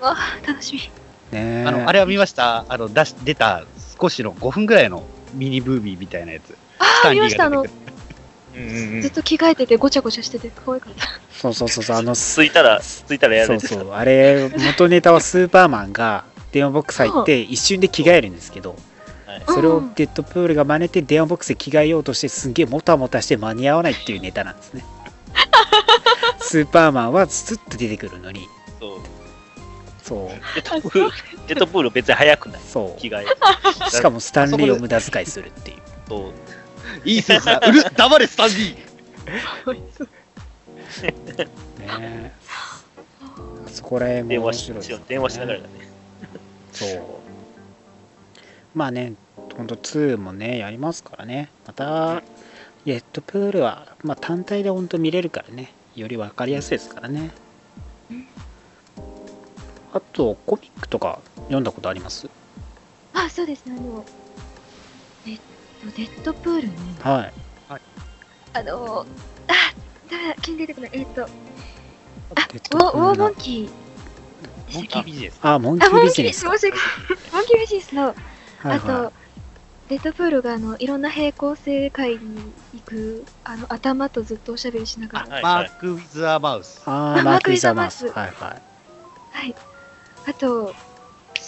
[0.00, 0.80] ーわあ楽しみ。
[0.80, 0.90] ね
[1.32, 1.64] え。
[1.66, 2.66] あの、あれは見ました？
[2.68, 3.64] あの、出し、出た
[4.00, 6.56] 少しの5分ぐらいのミニブービーみたいなやつ。
[6.78, 7.64] ああ見ましたあの
[8.54, 9.02] うんうんうん。
[9.02, 11.06] ずっと着替えててごちゃごちゃしてて可愛かった。
[11.32, 11.96] そうそうそうそう。
[11.96, 13.74] あのついたら、ついたらやられてた。
[13.74, 13.92] そうそう。
[13.92, 18.76] あれ元ネタはスーパーマンが電話ボックス入って一瞬で着替えるんですけど
[19.26, 19.42] はい。
[19.46, 24.84] それをデッドプールが真似て電話ボックスで着替えようとしてすんげえもたもたして間に合わないっていうネタなんですね。
[26.40, 28.48] スーパーマンはスッと出てくるのに。
[28.80, 29.00] そう。
[30.02, 30.54] そう。
[30.56, 31.10] デッドプール、
[31.46, 32.60] デッドプール別に早くない。
[32.66, 33.24] そ着替え。
[33.24, 35.76] う しかもスタンレーを無駄遣いするっていう。
[36.08, 36.32] そう。
[37.04, 37.60] いいセンスだ。
[37.66, 38.76] うる、黙れ、スタンディ
[41.78, 42.32] ね
[43.22, 43.36] あ
[43.68, 45.04] そこら辺も面電話し白いですよね。
[45.08, 45.70] 電話しながらだね。
[46.72, 47.00] そう。
[48.74, 49.14] まあね
[49.56, 51.50] ほんと2もねやりますからね。
[51.66, 52.22] また
[52.84, 55.72] レッドプールは、まあ、単体でほんと見れるからね。
[55.94, 57.30] より分かりやすいですからね。
[59.92, 62.28] あとコミックとか読んだことあります？
[63.12, 64.19] あ、そうですね、あの、えっと、
[65.86, 67.32] デッドプールの、はい
[68.52, 69.06] あの、
[69.46, 69.52] あ、
[70.10, 70.90] ダメだ、急に出てこない。
[70.92, 74.74] えっと、あ、ウォウォーモドプールのンキー。
[74.74, 75.38] モンキービジネス。
[75.42, 76.44] あモンキーンキービジネス。
[76.46, 78.14] モンキービジネスの、はい
[78.76, 79.12] あと、は
[79.88, 82.18] デッドプールがあのいろんな平行世界に
[82.74, 86.82] 行くあの頭とずっとおしゃべりしながら、はいマーク・ウィズ・ア・マウス。
[86.86, 88.32] あーマーク・イザ・マウスはいはい
[89.32, 89.54] はい、
[90.28, 90.74] あと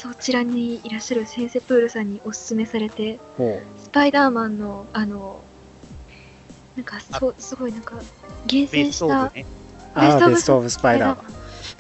[0.03, 5.41] そちらにいらっしゃる先生プールさんにおすすめされてほスパイダーマンのあの
[6.75, 7.95] なんかそうすごいなんか
[8.47, 10.37] 厳ベ選したストオブね。
[10.37, 11.33] スト・オブ・スパイダーマン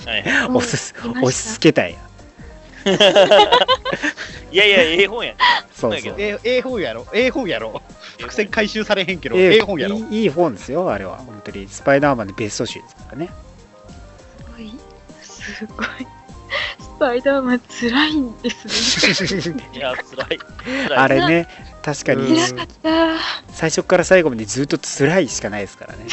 [0.06, 0.56] はい。
[0.56, 1.96] 押す押し付けたんや
[4.52, 5.38] いやいや、ええ本やね。
[5.72, 7.06] そうそうえ、ええ本やろ。
[7.12, 7.82] ええ本やろ。
[8.20, 9.96] 伏線回収されへんけど、えええ本やろ。
[9.96, 13.30] いいいい本ですよあれは本当にスパイダーマンでベスト集ですからね
[14.42, 14.78] すごい
[15.22, 16.21] すごいス
[17.02, 19.66] パイダーマン辛いんですね。
[19.74, 20.38] いや、つらい。
[20.96, 21.48] あれね
[21.82, 22.38] 確かに。
[22.38, 23.18] 辛かった。
[23.52, 26.06] 最初から最後までずっと辛いしかないですからね。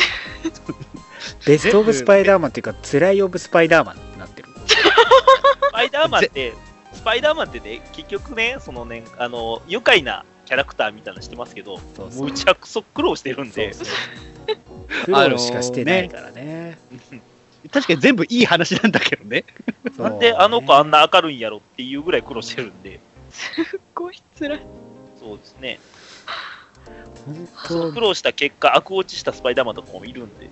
[1.45, 4.49] ベスト・オブ・スパイダーマンっていうか辛い・オブ・スパイダーマンになってる。
[4.65, 6.53] スパイダーマンって、
[6.91, 12.23] スパイダーマンってね、結局ね、そのね、あの、愉快なキャラクターみたいなのしてますけど、そうそう。
[12.23, 15.05] むちゃくそ苦労してるんで、そうそう。
[15.05, 16.79] 苦労しかしてないからね
[17.71, 19.45] 確かに全部いい話なんだけどね。
[19.97, 22.99] なんであの子あんな明るいんやろっていうぐらい苦労してるんで、
[23.29, 24.61] すっごい辛い。
[25.19, 25.79] そうですね。
[27.67, 30.49] 苦労した結果、悪落ちしたスパイダーマンとかもいるんで、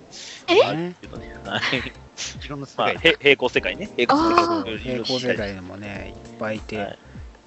[0.48, 0.60] え？
[0.60, 1.34] はいねっていうのね。
[1.44, 1.78] はい。
[1.78, 2.48] い。
[2.48, 3.76] ろんな世まあ、平行世界。
[3.76, 3.90] ね。
[3.96, 4.78] 平行世界。
[4.78, 6.98] 平行世界でもねいっぱいいて、はい。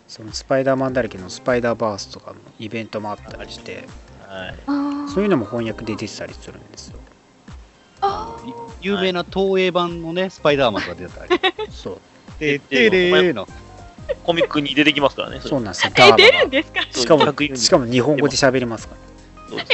[0.08, 3.88] そのスパイダーマンだらけのスパイダーバースとかのイベントもあったりして
[4.28, 4.56] はい。
[5.14, 7.00] そういうのも翻訳で出てたりするんですよ。
[7.00, 7.01] あ
[8.82, 11.40] 有名な東映版のね、スパイダーマンとか出てたり。
[11.72, 12.00] そう。
[12.40, 13.48] で、てれーの。
[14.24, 15.40] コミックに出てきますからね。
[15.42, 15.62] そう。
[15.62, 15.94] なんですよ。
[16.18, 16.82] 出るんですか？
[16.92, 18.96] しかも140しかも日本語で喋りますか
[19.56, 19.66] ら。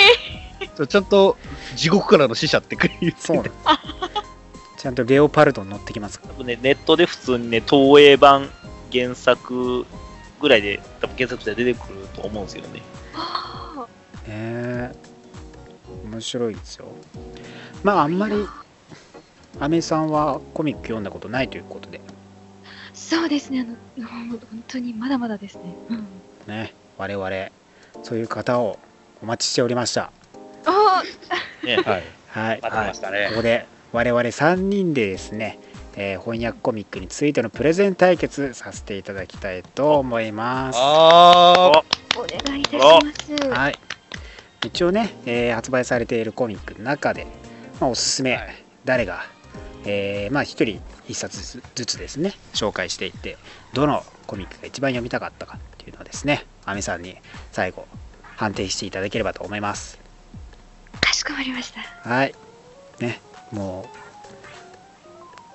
[0.76, 1.38] そうちゃんと
[1.76, 3.56] 地獄からの死者って言ってそうなんです。
[4.78, 6.34] ちゃんとレオパルドに乗ってきますから。
[6.34, 8.52] 多分ね、ネットで普通にね、東映版
[8.92, 9.86] 原作
[10.40, 12.82] ぐらいで、多分原作者出てくると思うんですけどね。
[13.16, 13.86] あ
[14.28, 14.92] ねえ
[16.08, 16.86] 面白いですよ。
[17.84, 18.36] まああんまり
[19.60, 22.00] アメさんはコミック読んだことないということで。
[22.00, 22.02] ー
[22.94, 23.68] そうですね。
[24.00, 26.08] あの本当にまだまだですね、うん、
[26.48, 26.74] ね。
[26.98, 27.30] 我々
[28.04, 28.80] そういう方を
[29.22, 30.12] お待ちしておりました。
[30.66, 31.04] あ
[31.64, 31.78] ね。
[31.78, 32.04] はい。
[32.30, 32.62] はい。
[32.62, 33.28] 待ってましたね。
[33.30, 35.60] ここで我々3人でですね、
[35.96, 40.80] えー翻訳コミックについてのプレゼン対決させていただきたいと思います。
[40.80, 42.20] あー。
[42.20, 43.50] お願いいたします。
[43.50, 43.87] はい
[44.64, 47.28] 一応ね、えー発売されているコミックの中で、
[47.80, 48.64] まあ、おすすめ、はい。
[48.86, 49.24] 誰が、
[49.86, 53.38] えーまあ一人一冊ずつですね紹介していって
[53.74, 57.16] どのコミックが一番読みたかったかっていうのをですねアメさんに
[57.52, 57.86] 最後
[58.36, 60.00] 判定していただければと思います。
[61.00, 61.82] かしこまりました。
[62.10, 62.34] はい。
[63.00, 63.22] ね
[63.52, 63.98] もう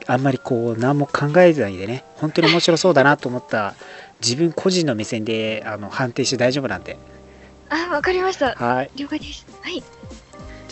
[0.07, 3.75] あんまりこう何も考えずにでね本当に面白そうだなと思った
[4.21, 6.99] 自分個人の目線であの判定して大丈夫なんで
[7.75, 8.55] あわかりました。
[8.55, 8.91] はい。
[8.97, 9.47] 了解です。
[9.63, 9.75] はい。
[9.81, 9.85] じゃ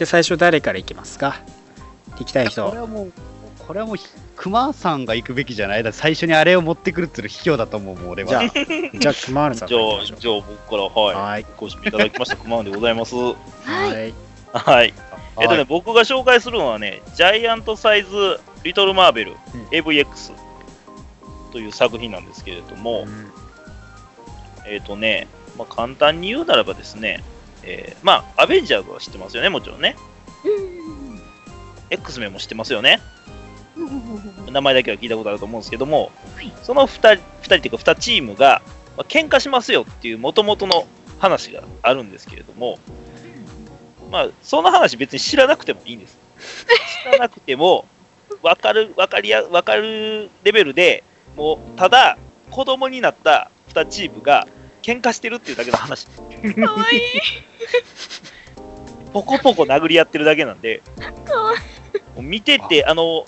[0.03, 1.41] あ最初誰からいきますか？
[2.19, 3.13] 行きたいこ人れはもう、
[3.67, 3.97] これはもう、
[4.37, 5.83] 熊さんが行くべきじゃない？
[5.83, 8.31] だ最初にあれを持ってくるっていうの卑怯だと思う、もう俺は。
[8.31, 11.15] じゃあじゃあ熊原さんじゃあ、じゃあ僕から、はい。
[11.15, 11.47] はい。
[11.57, 13.17] ご指名いただきました、熊野でございます。
[13.17, 13.35] うはい。
[13.65, 14.15] はい。
[14.53, 14.95] はい。
[15.41, 19.35] えっとね、はい僕が紹介するのはね、ジャイアントサイズ・リトル・マーベル、ん。
[19.71, 20.33] AVX
[21.53, 23.33] という作品なんですけれども、うん。
[24.67, 25.29] えっ、とね、
[25.61, 27.23] まあ、簡単に言うならばですね、
[27.63, 29.95] えーまあ、アベンジャーズは知ってますよね、もちろんね。
[30.45, 31.21] うん
[31.91, 33.01] X メンも知ってますよね。
[34.51, 38.63] 名前だけは聞いたことあると思うんですけども、はいその2人、二人っていうか2チームが、
[38.97, 40.87] まあ、喧嘩しますよっていう元々の
[41.19, 42.79] 話があるんですけれども、
[44.11, 46.17] まあ、その話別に知らなくてもいいんです。
[47.03, 47.85] 知らなくても、
[48.43, 51.03] 分かる、分かりや、分かるレベルで
[51.37, 52.17] もう、ただ、
[52.51, 54.47] 子供になった2チームが
[54.83, 56.07] 喧嘩してるっていうだけの話。
[56.07, 56.13] か
[56.73, 57.01] わいい。
[59.13, 60.83] ポコポコ殴り合ってるだけなんで、
[61.25, 61.57] かわい
[62.15, 62.95] もう見てて、あ。
[62.95, 63.25] の、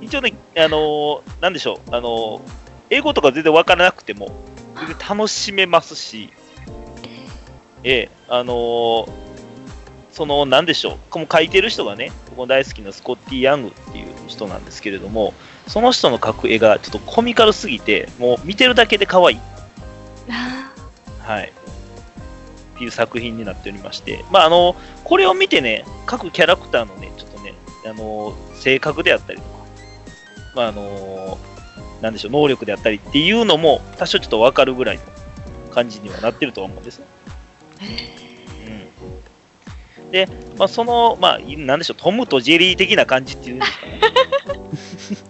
[0.00, 2.40] 一応ね、あの、なんでしょう、あの、
[2.88, 4.32] 英語とか全然わからなくても、
[4.76, 6.32] 全然楽しめますし、
[7.82, 9.08] ええ、あの
[10.12, 15.34] その、なんでしょう、この書いてる人がね、僕の大好きなスコッティ・ヤングっていう人なんですけれども、
[15.66, 19.40] その人の描く絵がちょっとコミカルすぎて、もう見てるだけで可愛い。
[20.30, 20.59] あ
[21.22, 21.52] はい。
[22.76, 24.74] っていう作品になっておりまして、まあ、あの、
[25.04, 27.54] これを見てね、各キャラクターのね、ちょっとね、
[27.86, 29.48] あの、性格であったりとか、
[30.54, 31.38] まあ、あの、
[32.00, 35.02] なんでしょう、能力であったりっていうのも、多少ちょっとわかるぐらいの
[35.70, 37.06] 感じにはなってるとは思うんですね。
[40.00, 40.10] うん。
[40.10, 40.26] で、
[40.56, 44.00] まあ、その、まあ、なんでしょう、トムとジェリー的な感じっていうんですかね。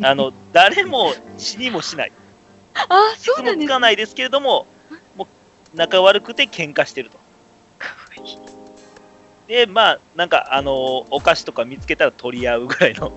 [0.08, 2.12] あの、誰も死にもしない。
[2.74, 4.66] ああ、そ傷うなんですもつかないですけれども、
[5.74, 7.18] 仲悪くて喧嘩してると。
[9.46, 10.74] で、まあ、なんか、あの
[11.10, 13.10] お菓子とか見つけたら取り合うぐらいの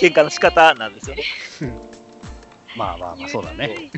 [0.00, 1.24] 喧嘩の仕方なんですよね。
[2.76, 3.90] まあまあまあ、そうだね。。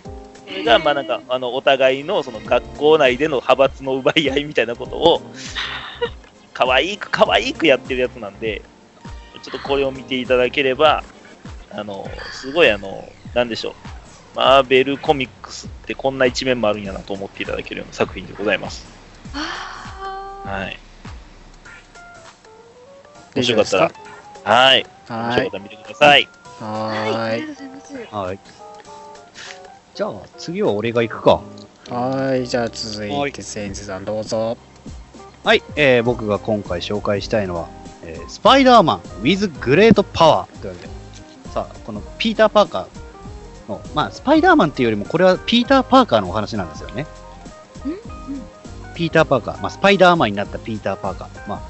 [0.49, 5.23] それが、まあなんか、あの、お互いの、その学校内での派閥の奪い合いみたいなことを、
[6.53, 8.63] 可愛く可愛くやってるやつなんで、
[9.43, 11.05] ちょっとこれを見ていただければ、
[11.71, 13.98] あの、すごいあの、なんでしょう。
[14.39, 18.87] マーベルコミックスってこんな一面もあるんやなと思っていただけるような作品でございます。
[19.35, 20.79] はい。
[23.35, 23.63] 面白か？
[23.65, 23.91] ったら、
[24.45, 24.87] はい。
[25.09, 26.29] 面はーい白かったら見てください。
[26.61, 28.15] ははい、あーいりがとうございます。
[28.15, 28.39] はい。
[29.97, 31.31] じゃあ、次は俺が行くか。
[31.33, 34.57] はーいじゃあ続いてセインズさんどうぞ
[35.43, 37.69] はい、えー僕が今回紹介したいのは、
[38.05, 40.93] えースパイダーマン with Great Power というわけで、
[41.53, 42.98] さあ、このピーター・パーカー
[43.69, 47.07] の、まあ、スパイダーマンっていうよりも、これはピーター・パーカーのお話なんですよね。
[48.95, 51.49] ピーター・パーカー、まあ、スパイダーマンになったピーター・パーカー。
[51.49, 51.61] まあ、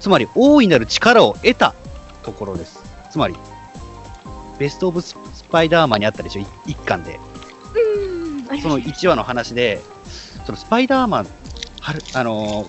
[0.00, 1.74] つまり、大いなる力を得た
[2.22, 2.82] ところです。
[3.10, 3.36] つまり、
[4.58, 5.16] ベスト・オブ・ス
[5.50, 7.20] パイダーマンにあったでしょ、い一巻で。
[8.62, 9.80] そのました1話の話で、
[10.46, 11.26] そのスパイダーマン、
[11.80, 12.68] はるあのー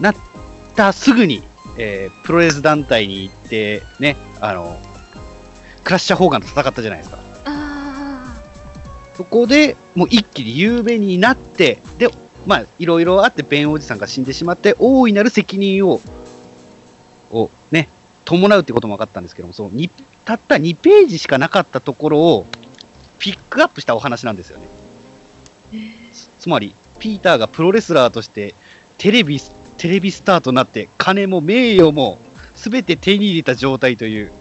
[0.00, 0.14] なっ
[0.76, 1.42] たすぐに、
[1.76, 7.18] えープロレス団体に行って、ね、あのークラッシャー・ホーガンと戦ったじゃないですか。
[9.18, 12.08] あそこでもう一気に有名になって、で、
[12.46, 16.00] まあ、いろいろあって、ベンおじさんが死んでしまって、大いなる責任を、
[17.32, 17.88] をね、
[18.24, 19.90] 伴うってことも分かったんですけども、そのに
[20.24, 22.46] たった2ページしかなかったところを、
[23.18, 24.68] ピックアップしたお話なんですよね。
[26.12, 28.54] つつまり、ピーターがプロレスラーとして、
[28.98, 29.40] テレビ、
[29.78, 32.18] テレビスターとなって、金も名誉も、
[32.54, 34.32] すべて手に入れた状態という、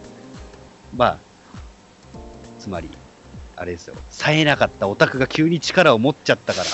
[0.96, 1.18] まあ、
[2.60, 2.90] つまり、
[3.58, 6.68] あれですよ、冴えなかったオタクが急に力を持っちゃったから。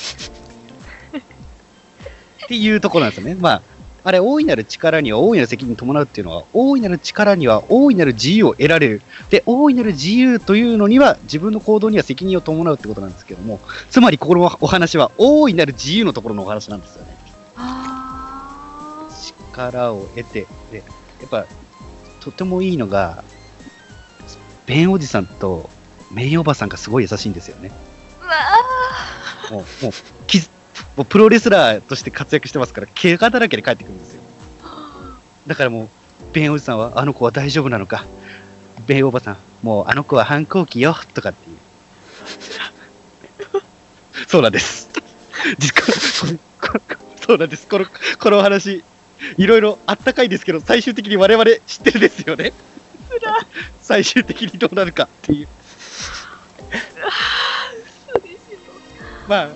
[2.45, 3.35] っていうところなんですよね。
[3.39, 3.61] まあ、
[4.03, 9.01] あれ、大いなる力には大いなる責任を伴うっていうのは、大いなる力には大いなる自由を得られる。
[9.29, 17.17] で、大いなる自由というのには、自分の行動には責任を伴うってことなんですけども、つまり、ここのお話は、大いなる自由のところのお話なんですよね。
[19.53, 20.83] 力を得て、で、
[21.21, 21.45] やっぱ、
[22.19, 23.23] とてもいいのが、
[24.65, 25.69] ベンおじさんと
[26.13, 27.71] メイおばさんがすごい優しいんですよね。
[28.21, 28.25] あ。
[28.25, 28.33] うわ
[29.49, 29.53] あ。
[29.53, 29.93] もう、もう、
[30.27, 30.39] き
[30.95, 34.21] もうプロレスラーとして活躍してますから、怪我だらけで帰ってくるんですよ。
[35.47, 35.89] だからもう、
[36.33, 38.05] ベンおじさんは、あの子は大丈夫なのか、
[38.85, 41.57] ベンおばさん、もうあの子は反抗期よ、とかっていう。
[44.27, 44.89] そうなんです。
[47.25, 47.67] そうなんです。
[47.67, 47.85] この、
[48.19, 48.83] このお話、
[49.37, 52.53] いろいろあったかいですけど、最終的に我々知ってるですよね。
[53.81, 55.47] 最終的にどうなるかっていう。
[59.27, 59.49] まあ、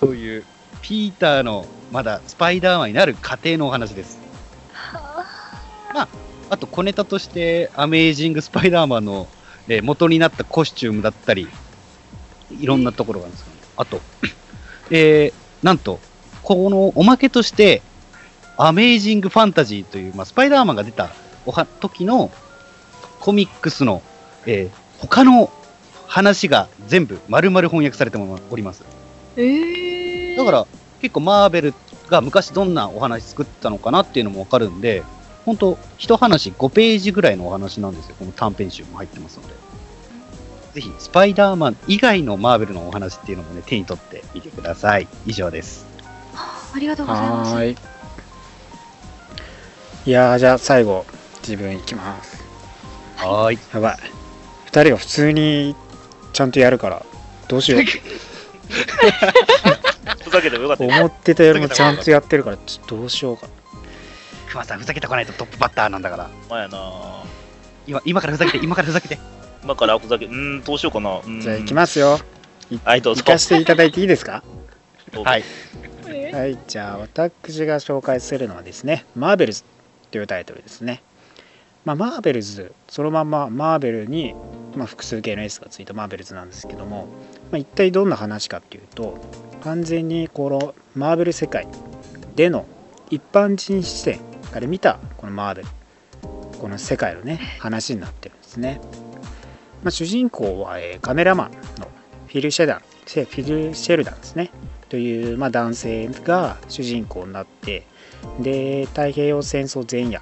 [0.00, 0.44] そういう、
[0.82, 4.18] ピーターのまだスパイダーマンになる過程のお話です。
[5.94, 6.08] まあ
[6.48, 9.26] あと、小ネタとして、アメージング・スパイダーマンの、
[9.68, 11.48] えー元になったコスチュームだったり、
[12.60, 14.00] いろんなところがあるんですけど、あと、
[14.90, 15.98] えーなんと、
[16.42, 17.82] このおまけとして、
[18.56, 21.10] アメージング・ファンタジーという、まあ、スパイダーマンが出た
[21.44, 22.30] おは時の
[23.18, 24.02] コミックスの、
[24.46, 25.50] えー他の
[26.06, 28.84] 話が全部丸々翻訳されております。
[29.36, 30.36] ええ。
[30.36, 30.66] だから、
[31.00, 31.74] 結構マーベル
[32.08, 35.02] が昔どんなお話作ったのかなっていうのもわかるんで、
[35.44, 38.16] 本当一話5ページぐらいのお話なんですよ。
[38.18, 39.54] この短編集も入ってますので。
[40.74, 45.08] ぜひ、スパイダーマン以外のマーベルのお話っていうのもね、手に取ってみてください。
[45.26, 45.86] 以上です。
[46.74, 47.54] ありがとうございます。
[47.54, 47.76] はーい
[50.06, 51.04] いやーじゃあ最後
[51.40, 52.40] 自分いきます
[53.16, 53.58] はーい。
[53.74, 53.96] やばい
[54.66, 55.74] 2人が普通に
[56.36, 57.02] ちゃんとやるから
[57.48, 57.86] どうしようふ
[60.30, 60.90] ざけてもよかったよ。
[60.90, 63.46] 思ってたよりもちゃんとやってるからちょっとどうしようか
[64.50, 66.28] 熊さん、ふざけてこないとトップバッターなんだから。
[66.50, 67.24] まあやな
[67.86, 69.18] 今今からふざけて、今からふざけて。
[69.64, 71.22] 今からふざけ、うーん、どうしようかな。
[71.40, 72.18] じゃあ行きますよ。
[72.70, 74.42] いはいどうぞ行かせていただいていいですか？
[75.24, 75.44] はい。
[76.34, 79.64] はい、じゃあ私が紹介するのはですね、マーベルズ
[80.10, 81.02] というタイトルですね。
[81.86, 84.34] まあ、マーベルズ、そのままマーベルに、
[84.76, 87.06] まあ、複数形の S がついたマーベルズなんですけども、
[87.50, 89.18] まあ、一体どんな話かっていうと、
[89.62, 91.66] 完全にこのマーベル世界
[92.36, 92.66] での
[93.10, 94.20] 一般人視点
[94.52, 95.68] から見たこのマーベル、
[96.60, 98.80] この世界のね、話になってるんですね。
[99.82, 101.50] まあ、主人公は、えーカメラマン
[101.80, 101.88] の
[102.26, 104.50] フィル・シェダン、フィル・シェルダンですね。
[104.88, 107.84] という、まあ、男性が主人公になって
[108.40, 110.20] で太平洋戦争前夜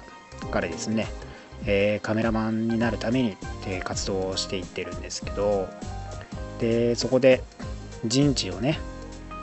[0.51, 1.07] からですね、
[1.65, 3.37] えーカメラマンになるために、
[3.67, 5.67] えー活動をしていってるんですけど
[6.59, 7.43] でそこで
[8.05, 8.79] 人知をね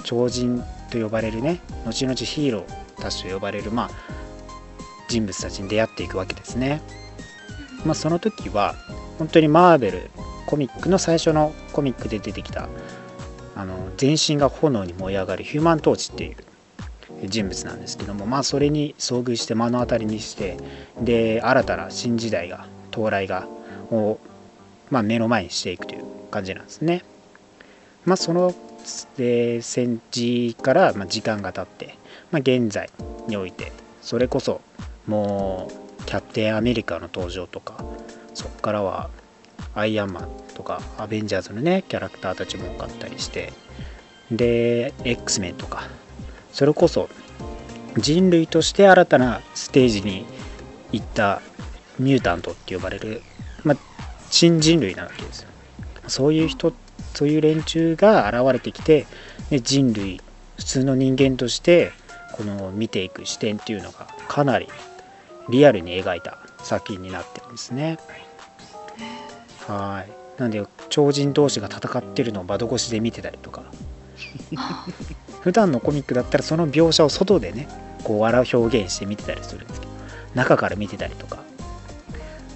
[0.05, 3.91] 超人と呼ばれるね後々ヒーローたちと呼ばれる、まあ、
[5.09, 6.81] 人物たちに出会っていくわけですね。
[7.85, 8.77] まあ、その時は
[9.19, 10.11] 本当にマーベル
[10.47, 12.69] コミックの最初のコミックで出てきた
[13.57, 16.37] あの全身が炎に燃え上がるヒューマントーチっていう
[17.29, 20.57] 人物なんですけどもまあそれに遭遇して目の当たりにして
[21.01, 23.47] で新たな新時代が到来が
[23.91, 24.19] を、
[24.91, 27.05] まあ、目の前にしていくという感じなんですね。
[28.05, 28.55] まあその
[29.17, 31.97] で戦時から時間が経って、
[32.31, 32.91] まあ、現在
[33.29, 33.71] において
[34.01, 34.61] それこそ
[35.07, 35.71] も
[36.01, 37.85] うキャプテンアメリカの登場とか
[38.35, 39.11] そこからは
[39.75, 43.53] アイアンマンとかアベンジャーズのねキャラクターたちも多かったりして
[44.31, 45.89] で X メンとか
[46.53, 47.09] それこそ
[47.99, 50.25] 人類として新たなステージに
[50.93, 51.43] 行った
[51.99, 53.23] ミュータントって呼ばれる、
[53.65, 53.77] まあ、
[54.31, 55.49] 新人類なわけですよ。
[56.09, 56.73] そういう人
[57.15, 59.07] そういう連中が現れてきて
[59.51, 60.21] で人類
[60.57, 61.93] 普通の人間として
[62.33, 64.69] この見ていく視点っていうのがかなり
[65.51, 67.99] リアルに描いた作品になってるんですね。
[69.67, 70.41] はい。
[70.41, 73.65] なんで超人同士が戦ってるのを窓越しで見てたりとか。
[75.43, 77.69] 普段のコミックだったらその描写を外でね
[78.05, 79.93] こう笑う表現して見てたりするんですけど
[80.35, 81.43] 中から見てたりとか、ま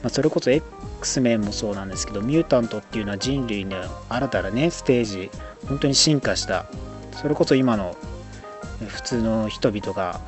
[0.07, 3.77] あ、それこそ X メンもそうなんですけどミュータントっていうのは人類の
[4.09, 5.31] 新たなねステージ
[5.69, 6.67] 本当に進化した
[7.13, 7.97] それこそ今の
[8.87, 10.21] 普通の人々が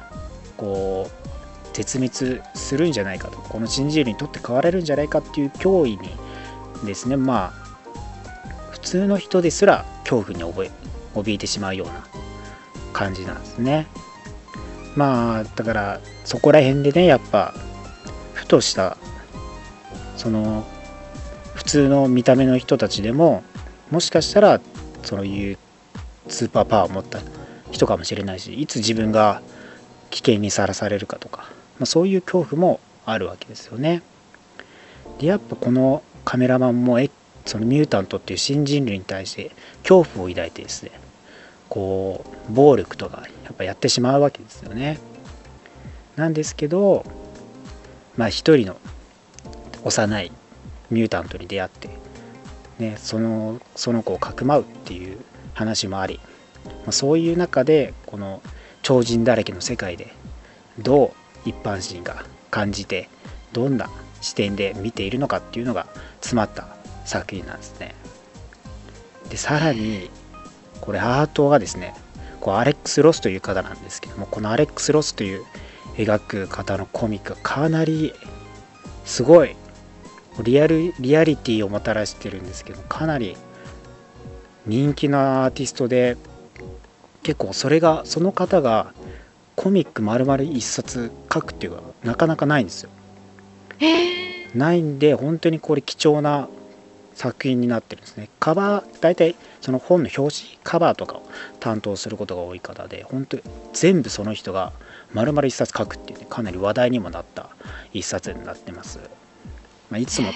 [0.56, 1.28] こう
[1.74, 3.38] 絶滅するんじゃないかと。
[3.38, 6.10] この新人類にとって変われるんじゃないかっていう脅威に
[6.84, 7.68] ですねまあ
[8.70, 10.70] 普通の人ですら恐怖に覚え
[11.14, 12.17] 怯えてしまうような
[12.98, 13.86] 感じなんですね。
[14.96, 17.54] まあだからそこら辺でねやっぱ
[18.32, 18.96] ふとした
[20.16, 20.66] その
[21.54, 23.44] 普通の見た目の人たちでも
[23.92, 24.60] もしかしたら
[25.04, 25.58] そういう
[26.26, 27.20] スーパーパワーを持った
[27.70, 29.42] 人かもしれないしいつ自分が
[30.10, 31.42] 危険にさらされるかとか、
[31.78, 34.02] まあ、そういう恐怖もあるわけですよね。
[35.20, 36.98] でやっぱこのカメラマンも
[37.46, 39.52] そのミュータントっていう新人類に対して
[39.82, 40.90] 恐怖を抱いてですね
[41.68, 44.98] こう暴力とかやっぱやってしまうわけですよね
[46.16, 47.04] なんですけど
[48.16, 48.76] まあ一人の
[49.84, 50.32] 幼い
[50.90, 51.88] ミュータントに出会って、
[52.78, 55.18] ね、そのその子をかくまうっていう
[55.54, 56.20] 話もあり、
[56.64, 58.42] まあ、そういう中でこの
[58.82, 60.12] 超人だらけの世界で
[60.78, 61.12] ど
[61.46, 63.08] う一般人が感じて
[63.52, 63.90] どんな
[64.20, 65.86] 視点で見ているのかっていうのが
[66.20, 67.94] 詰まった作品なんですね。
[69.30, 70.10] でさらに
[70.80, 71.94] これアートがですね
[72.40, 75.44] こうアレックス・ロスという方なんですけどもこのアレックス・ロスという
[75.96, 78.12] 描く方のコミックがかなり
[79.04, 79.56] すごい
[80.42, 83.36] リアルリアリティをもたらしてるんですけどかなり
[84.66, 86.16] 人気なアーティストで
[87.22, 88.92] 結構それがその方が
[89.56, 92.90] コミック丸々一冊書くっていうのはなかなかないんですよ。
[94.54, 96.48] ないんで本当にこれ貴重な
[97.18, 98.30] 作品になってるんですね。
[98.38, 101.28] カバー大体その本の表紙カバーとかを
[101.58, 103.42] 担当することが多い方で本当に
[103.72, 104.72] 全部その人が
[105.12, 107.50] 丸々一冊書くっていうねかなり話題にもなった
[107.92, 109.00] 一冊になってます、
[109.90, 110.34] まあ、いつもと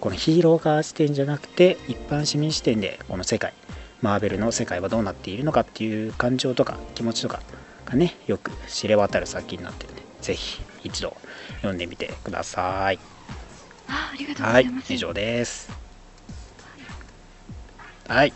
[0.00, 3.54] このヒーロー側視点じゃなくて一般市民視点でこの世界
[4.00, 7.42] マーベルの世界はどうなっているのかっていう感情とか気持ちとか
[7.86, 11.16] がねよく知れ渡る作品になってるんでぜひ一度
[11.58, 12.98] 読んでみてください。
[13.88, 15.81] あありがとうごはいざいます、以上です
[18.12, 18.32] はい。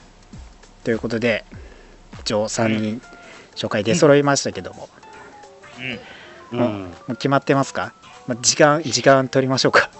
[0.85, 1.45] ということで
[2.21, 3.03] 一応3人
[3.55, 4.89] 紹介出揃いましたけども、
[6.53, 6.59] うん。
[6.59, 7.93] もうもう決まってますか、
[8.27, 9.91] まあ、時間時間取りましょうか。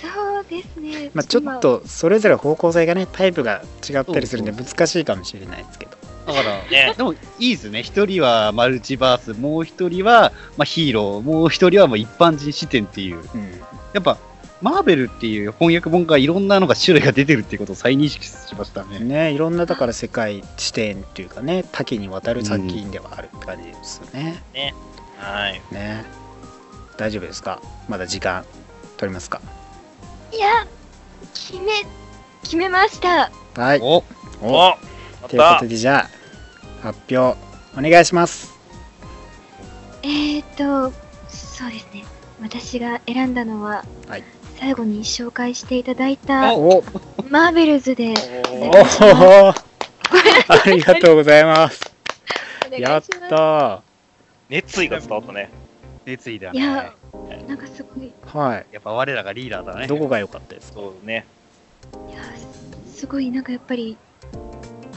[0.00, 1.10] そうですね。
[1.14, 5.96] まあちょっとそれぞれ方向性がねタイプが違ったりするんで難しいかもしれないですけど。
[6.26, 6.94] だから、ね。
[6.96, 7.82] でもいいですね。
[7.82, 13.16] 一人はマルチバース、もう一人は、まあ、ヒーロー、もう一人はもう一般人視点っていう。
[13.16, 13.60] うん。
[13.92, 14.18] やっぱ、
[14.62, 19.00] マーベルっていう翻訳本がいろんなのが種類が出てるっていうことを再認識しましたね。
[19.00, 24.42] ねいろんなだから世界視点っていうかね多岐にわたる作品ではあるって感じですよね、
[25.18, 25.60] はい。
[25.70, 26.04] ね。
[26.96, 27.60] 大丈夫ですか？
[27.88, 28.46] まだ時間
[28.96, 29.42] 取りますか？
[30.32, 30.66] いや、
[31.34, 31.84] 決め、
[32.42, 33.30] 決めました。
[33.54, 33.80] はい。
[33.82, 34.02] お。
[34.40, 34.76] お。
[35.28, 36.10] ということでじゃあ
[36.82, 37.38] 発表
[37.78, 38.54] お願いします。
[40.02, 40.92] えーと、
[41.28, 42.04] そうですね。
[42.40, 44.24] 私が選んだのは、はい
[44.58, 46.56] 最後に紹介していただいた
[47.28, 48.14] マーベルズで
[48.50, 49.64] おお願いします。
[50.48, 51.80] お ありがとうございます。
[52.66, 53.28] お願いしやっます。
[53.28, 53.82] た
[54.48, 55.50] 熱意が伝わったね。
[56.04, 56.60] 熱意だね。
[56.60, 56.94] いや
[57.48, 58.66] なんかすごい、はい。
[58.72, 59.86] やっぱ我らがリーダーだね。
[59.86, 60.80] どこが良かったですか？
[60.80, 61.26] そうね。
[62.12, 62.22] や、
[62.92, 63.96] すすごいなんかやっぱり、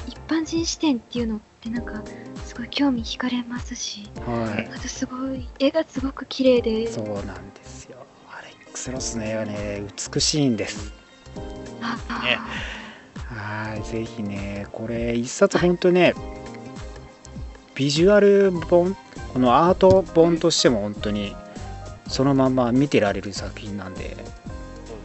[0.07, 2.01] 一般人視点っていうのってなんか、
[2.45, 4.69] すごい興味惹かれますし、はい。
[4.73, 7.97] あとすごい、絵がすごく綺麗で、そうなんですよ
[8.69, 9.83] クス・ロスの絵はね
[10.13, 10.93] 美しいんです。
[12.23, 12.39] ね
[13.27, 16.13] はいぜひねこれ一冊ほんとね
[17.75, 18.95] ビジュアル本
[19.33, 21.35] このアート本としても本当に
[22.07, 24.17] そのまま見てられる作品なんで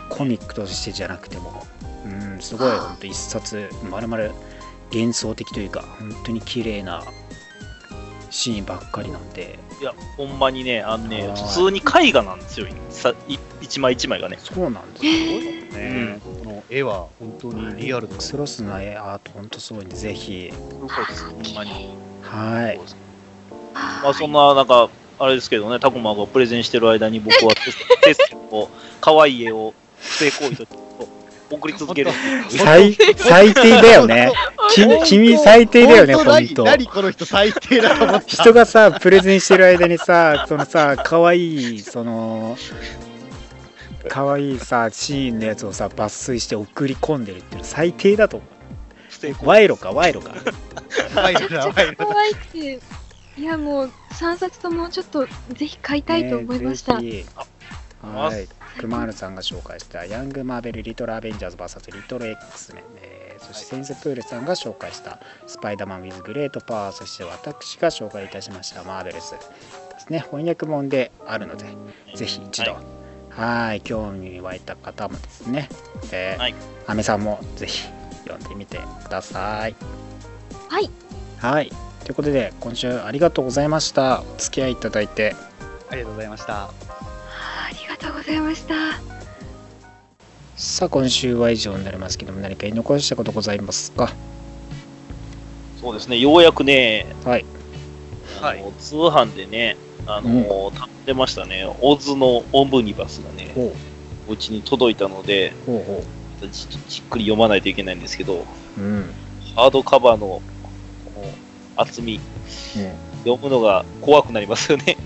[0.09, 1.67] コミックとしてじゃなくても。
[2.05, 4.33] うんすごい本当一冊まるまる
[4.93, 7.03] 幻想的というか本当に綺麗な
[8.31, 11.37] シーンばっかりなんでいや、ほんまにね、あのね、はい。
[11.37, 12.67] 普通に絵画なんですよ。
[12.89, 14.39] さい一枚一枚がね。
[14.41, 15.73] そうなんですへよー。
[16.15, 20.51] ね、この絵は本当にリアルだエクスロスの絵アート本当すごいんでぜひ。
[20.51, 21.95] ほんまに。
[22.23, 22.81] はい。
[23.75, 24.89] あまあ、そんな、なんか、
[25.19, 28.71] あれですけどね、タコマがプレゼンしてる間に僕はテス テストを、
[29.03, 30.84] 可愛い絵を不正行為として
[31.55, 32.11] 送り続ける。
[32.51, 34.33] 最最低だよね。
[34.75, 36.55] 君君最低だよね本本当。
[36.55, 36.65] 当。
[36.65, 38.29] 何何この人最低だと思った。
[38.29, 42.57] 人がさプレゼンしてる間にさそのさ可愛いその
[44.09, 48.47] 可愛いさシーンのやつをさ抜粋して送り込んでるっていうの最低だと思。
[48.47, 48.49] う。
[49.43, 50.35] 賄賂か賄賂か。
[51.15, 52.07] ワイルめっちゃだワイルだ。
[52.07, 52.81] 可愛くて、
[53.39, 57.01] いやもう3冊ともちょっとぜひ買いたいと思いました。
[57.01, 57.25] ね
[58.05, 58.49] はい。
[58.79, 69.39] 熊原さんが紹介したヤング・マーベル・リトル・アベンジャーズ VS リトル X メン、えーそしてセンスプールさんが紹介したスパイダーマン・ウィズ・グレート・パワーそして私が紹介いたしましたマーベルズで
[70.01, 70.21] すね。
[70.21, 71.67] 翻訳本であるので
[72.15, 72.75] ぜひ一度。
[72.75, 72.85] はい。
[73.31, 75.69] はい興味湧いた方もですね、
[76.13, 76.55] えーはい。
[76.87, 77.89] アメさんもぜひ
[78.25, 79.75] 読んでみてください。
[80.69, 80.91] はい。
[81.39, 81.71] はい。
[82.05, 84.23] ということで今週ありがとうございました。
[84.23, 85.35] お付き合いいただいて。
[85.91, 86.94] ありがとうございました。
[88.05, 88.75] ありがとうございました。
[90.57, 94.13] さあ今週は以上になりますけども何か言い残したことございますか？
[95.81, 97.45] そうですね、ようやくね、はい。
[98.43, 99.77] あの通販でね、
[100.07, 103.75] あの、頼んでましたね、オズのオムニバスがね、ほ
[104.29, 104.33] う。
[104.33, 106.05] うちに届いたので、ほうほ
[106.47, 108.45] じじっくり読まないといけないんですけど、
[108.79, 109.15] ううん、うん、
[109.57, 110.43] ハードカバーのこ
[111.23, 111.29] の
[111.77, 112.21] 厚み、
[113.25, 114.97] 読むのが怖くなりますよね。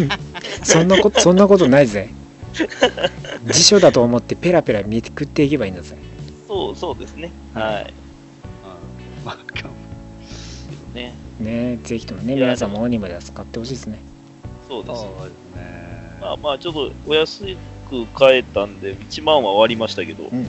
[0.64, 2.08] そんなことそんなことないぜ
[3.46, 5.96] 辞書だと思ってペラペラ見てくっていけばいいんだぜ
[6.46, 7.30] そうそうですね。
[7.54, 7.84] はいはい。
[7.84, 9.38] うんまあ
[10.94, 13.98] ね、ねぜひともね皆さんもオニムで使ってほしいですね
[14.68, 15.00] そうです。
[15.02, 16.18] そうですね。
[16.20, 17.44] まあまあ、ちょっとお安
[17.88, 20.48] く買えたんで、1万は割りましたけど、うんうん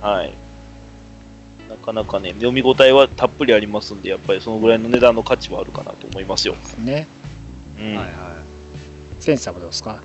[0.00, 0.32] はい。
[1.68, 6.54] なかなかね、読み応えはたっぷりありますんで、やっぱりそのぐらいの値段の価値はあるかなと思いますよ。
[6.78, 7.06] ね
[7.78, 7.86] うん。
[7.86, 9.22] はいはい。
[9.22, 10.02] センサーもどうですか？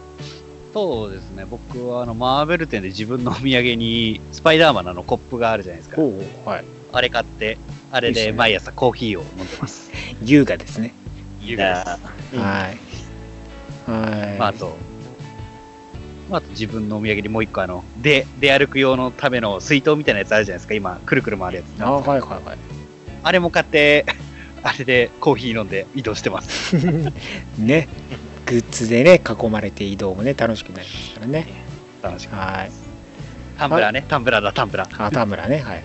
[0.74, 1.46] そうですね。
[1.46, 5.96] 僕はあのマーベル店で自分のお土産にスパイダーマンのあのコップがあるじゃないですか。
[5.96, 7.58] ほうほうはいあれ買って、
[7.92, 9.92] あれで毎朝コーヒーを飲んでます。
[10.24, 10.94] 優雅ですね
[11.42, 11.98] いいなぁ
[12.34, 12.90] うんはい
[13.90, 14.78] はいまあ、あと、
[16.30, 20.74] まあ、あと自分のお土産にもう一個あの、で、出歩く用のための水筒みたいなやつあるじゃないですか。
[20.76, 21.84] 今、くるくる回るやつ。
[21.84, 22.58] あはいはいはい
[23.22, 24.06] あれも買って、
[24.64, 26.76] あれでコーヒー飲んで移動してます。
[27.58, 27.88] ね
[28.50, 31.48] グッズでね囲まれて移動もね楽しくなりますからね。
[32.02, 32.36] 楽しく。
[32.36, 32.72] はい。
[33.60, 34.06] タンブラーね。
[34.08, 35.06] タンブラーだ、タンブラー。
[35.06, 35.60] あ田村ね。
[35.60, 35.84] はい。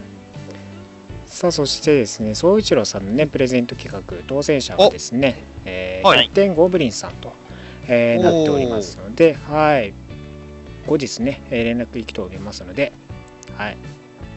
[1.26, 6.20] さあそしてですね総一郎さんのねプレゼント企画当選者はですね、えーはい。
[6.20, 7.32] キャプテンゴブリンさんと、
[7.86, 9.92] えーなっておりますのではい。
[10.86, 12.92] 後日ね、えー連絡行きとおりますので
[13.56, 13.76] はい。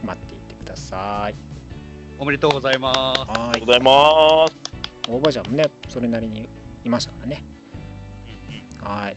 [0.04, 1.34] 待っていてください。
[2.18, 2.98] おめでとうございます。
[2.98, 3.30] はい。
[3.30, 4.54] ありがとうございます。
[5.08, 6.46] おばあちゃんもねそれなりに
[6.84, 7.42] いましたからね
[8.80, 9.16] はい。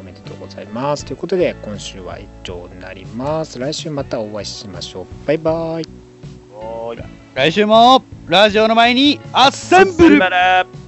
[0.00, 1.04] おめでとうございます。
[1.04, 3.58] ということで今週は以上になります。
[3.58, 5.06] 来週またお会いしましょう。
[5.26, 5.84] バイバイ。
[7.34, 10.83] 来週もラジオの前にアッセンブル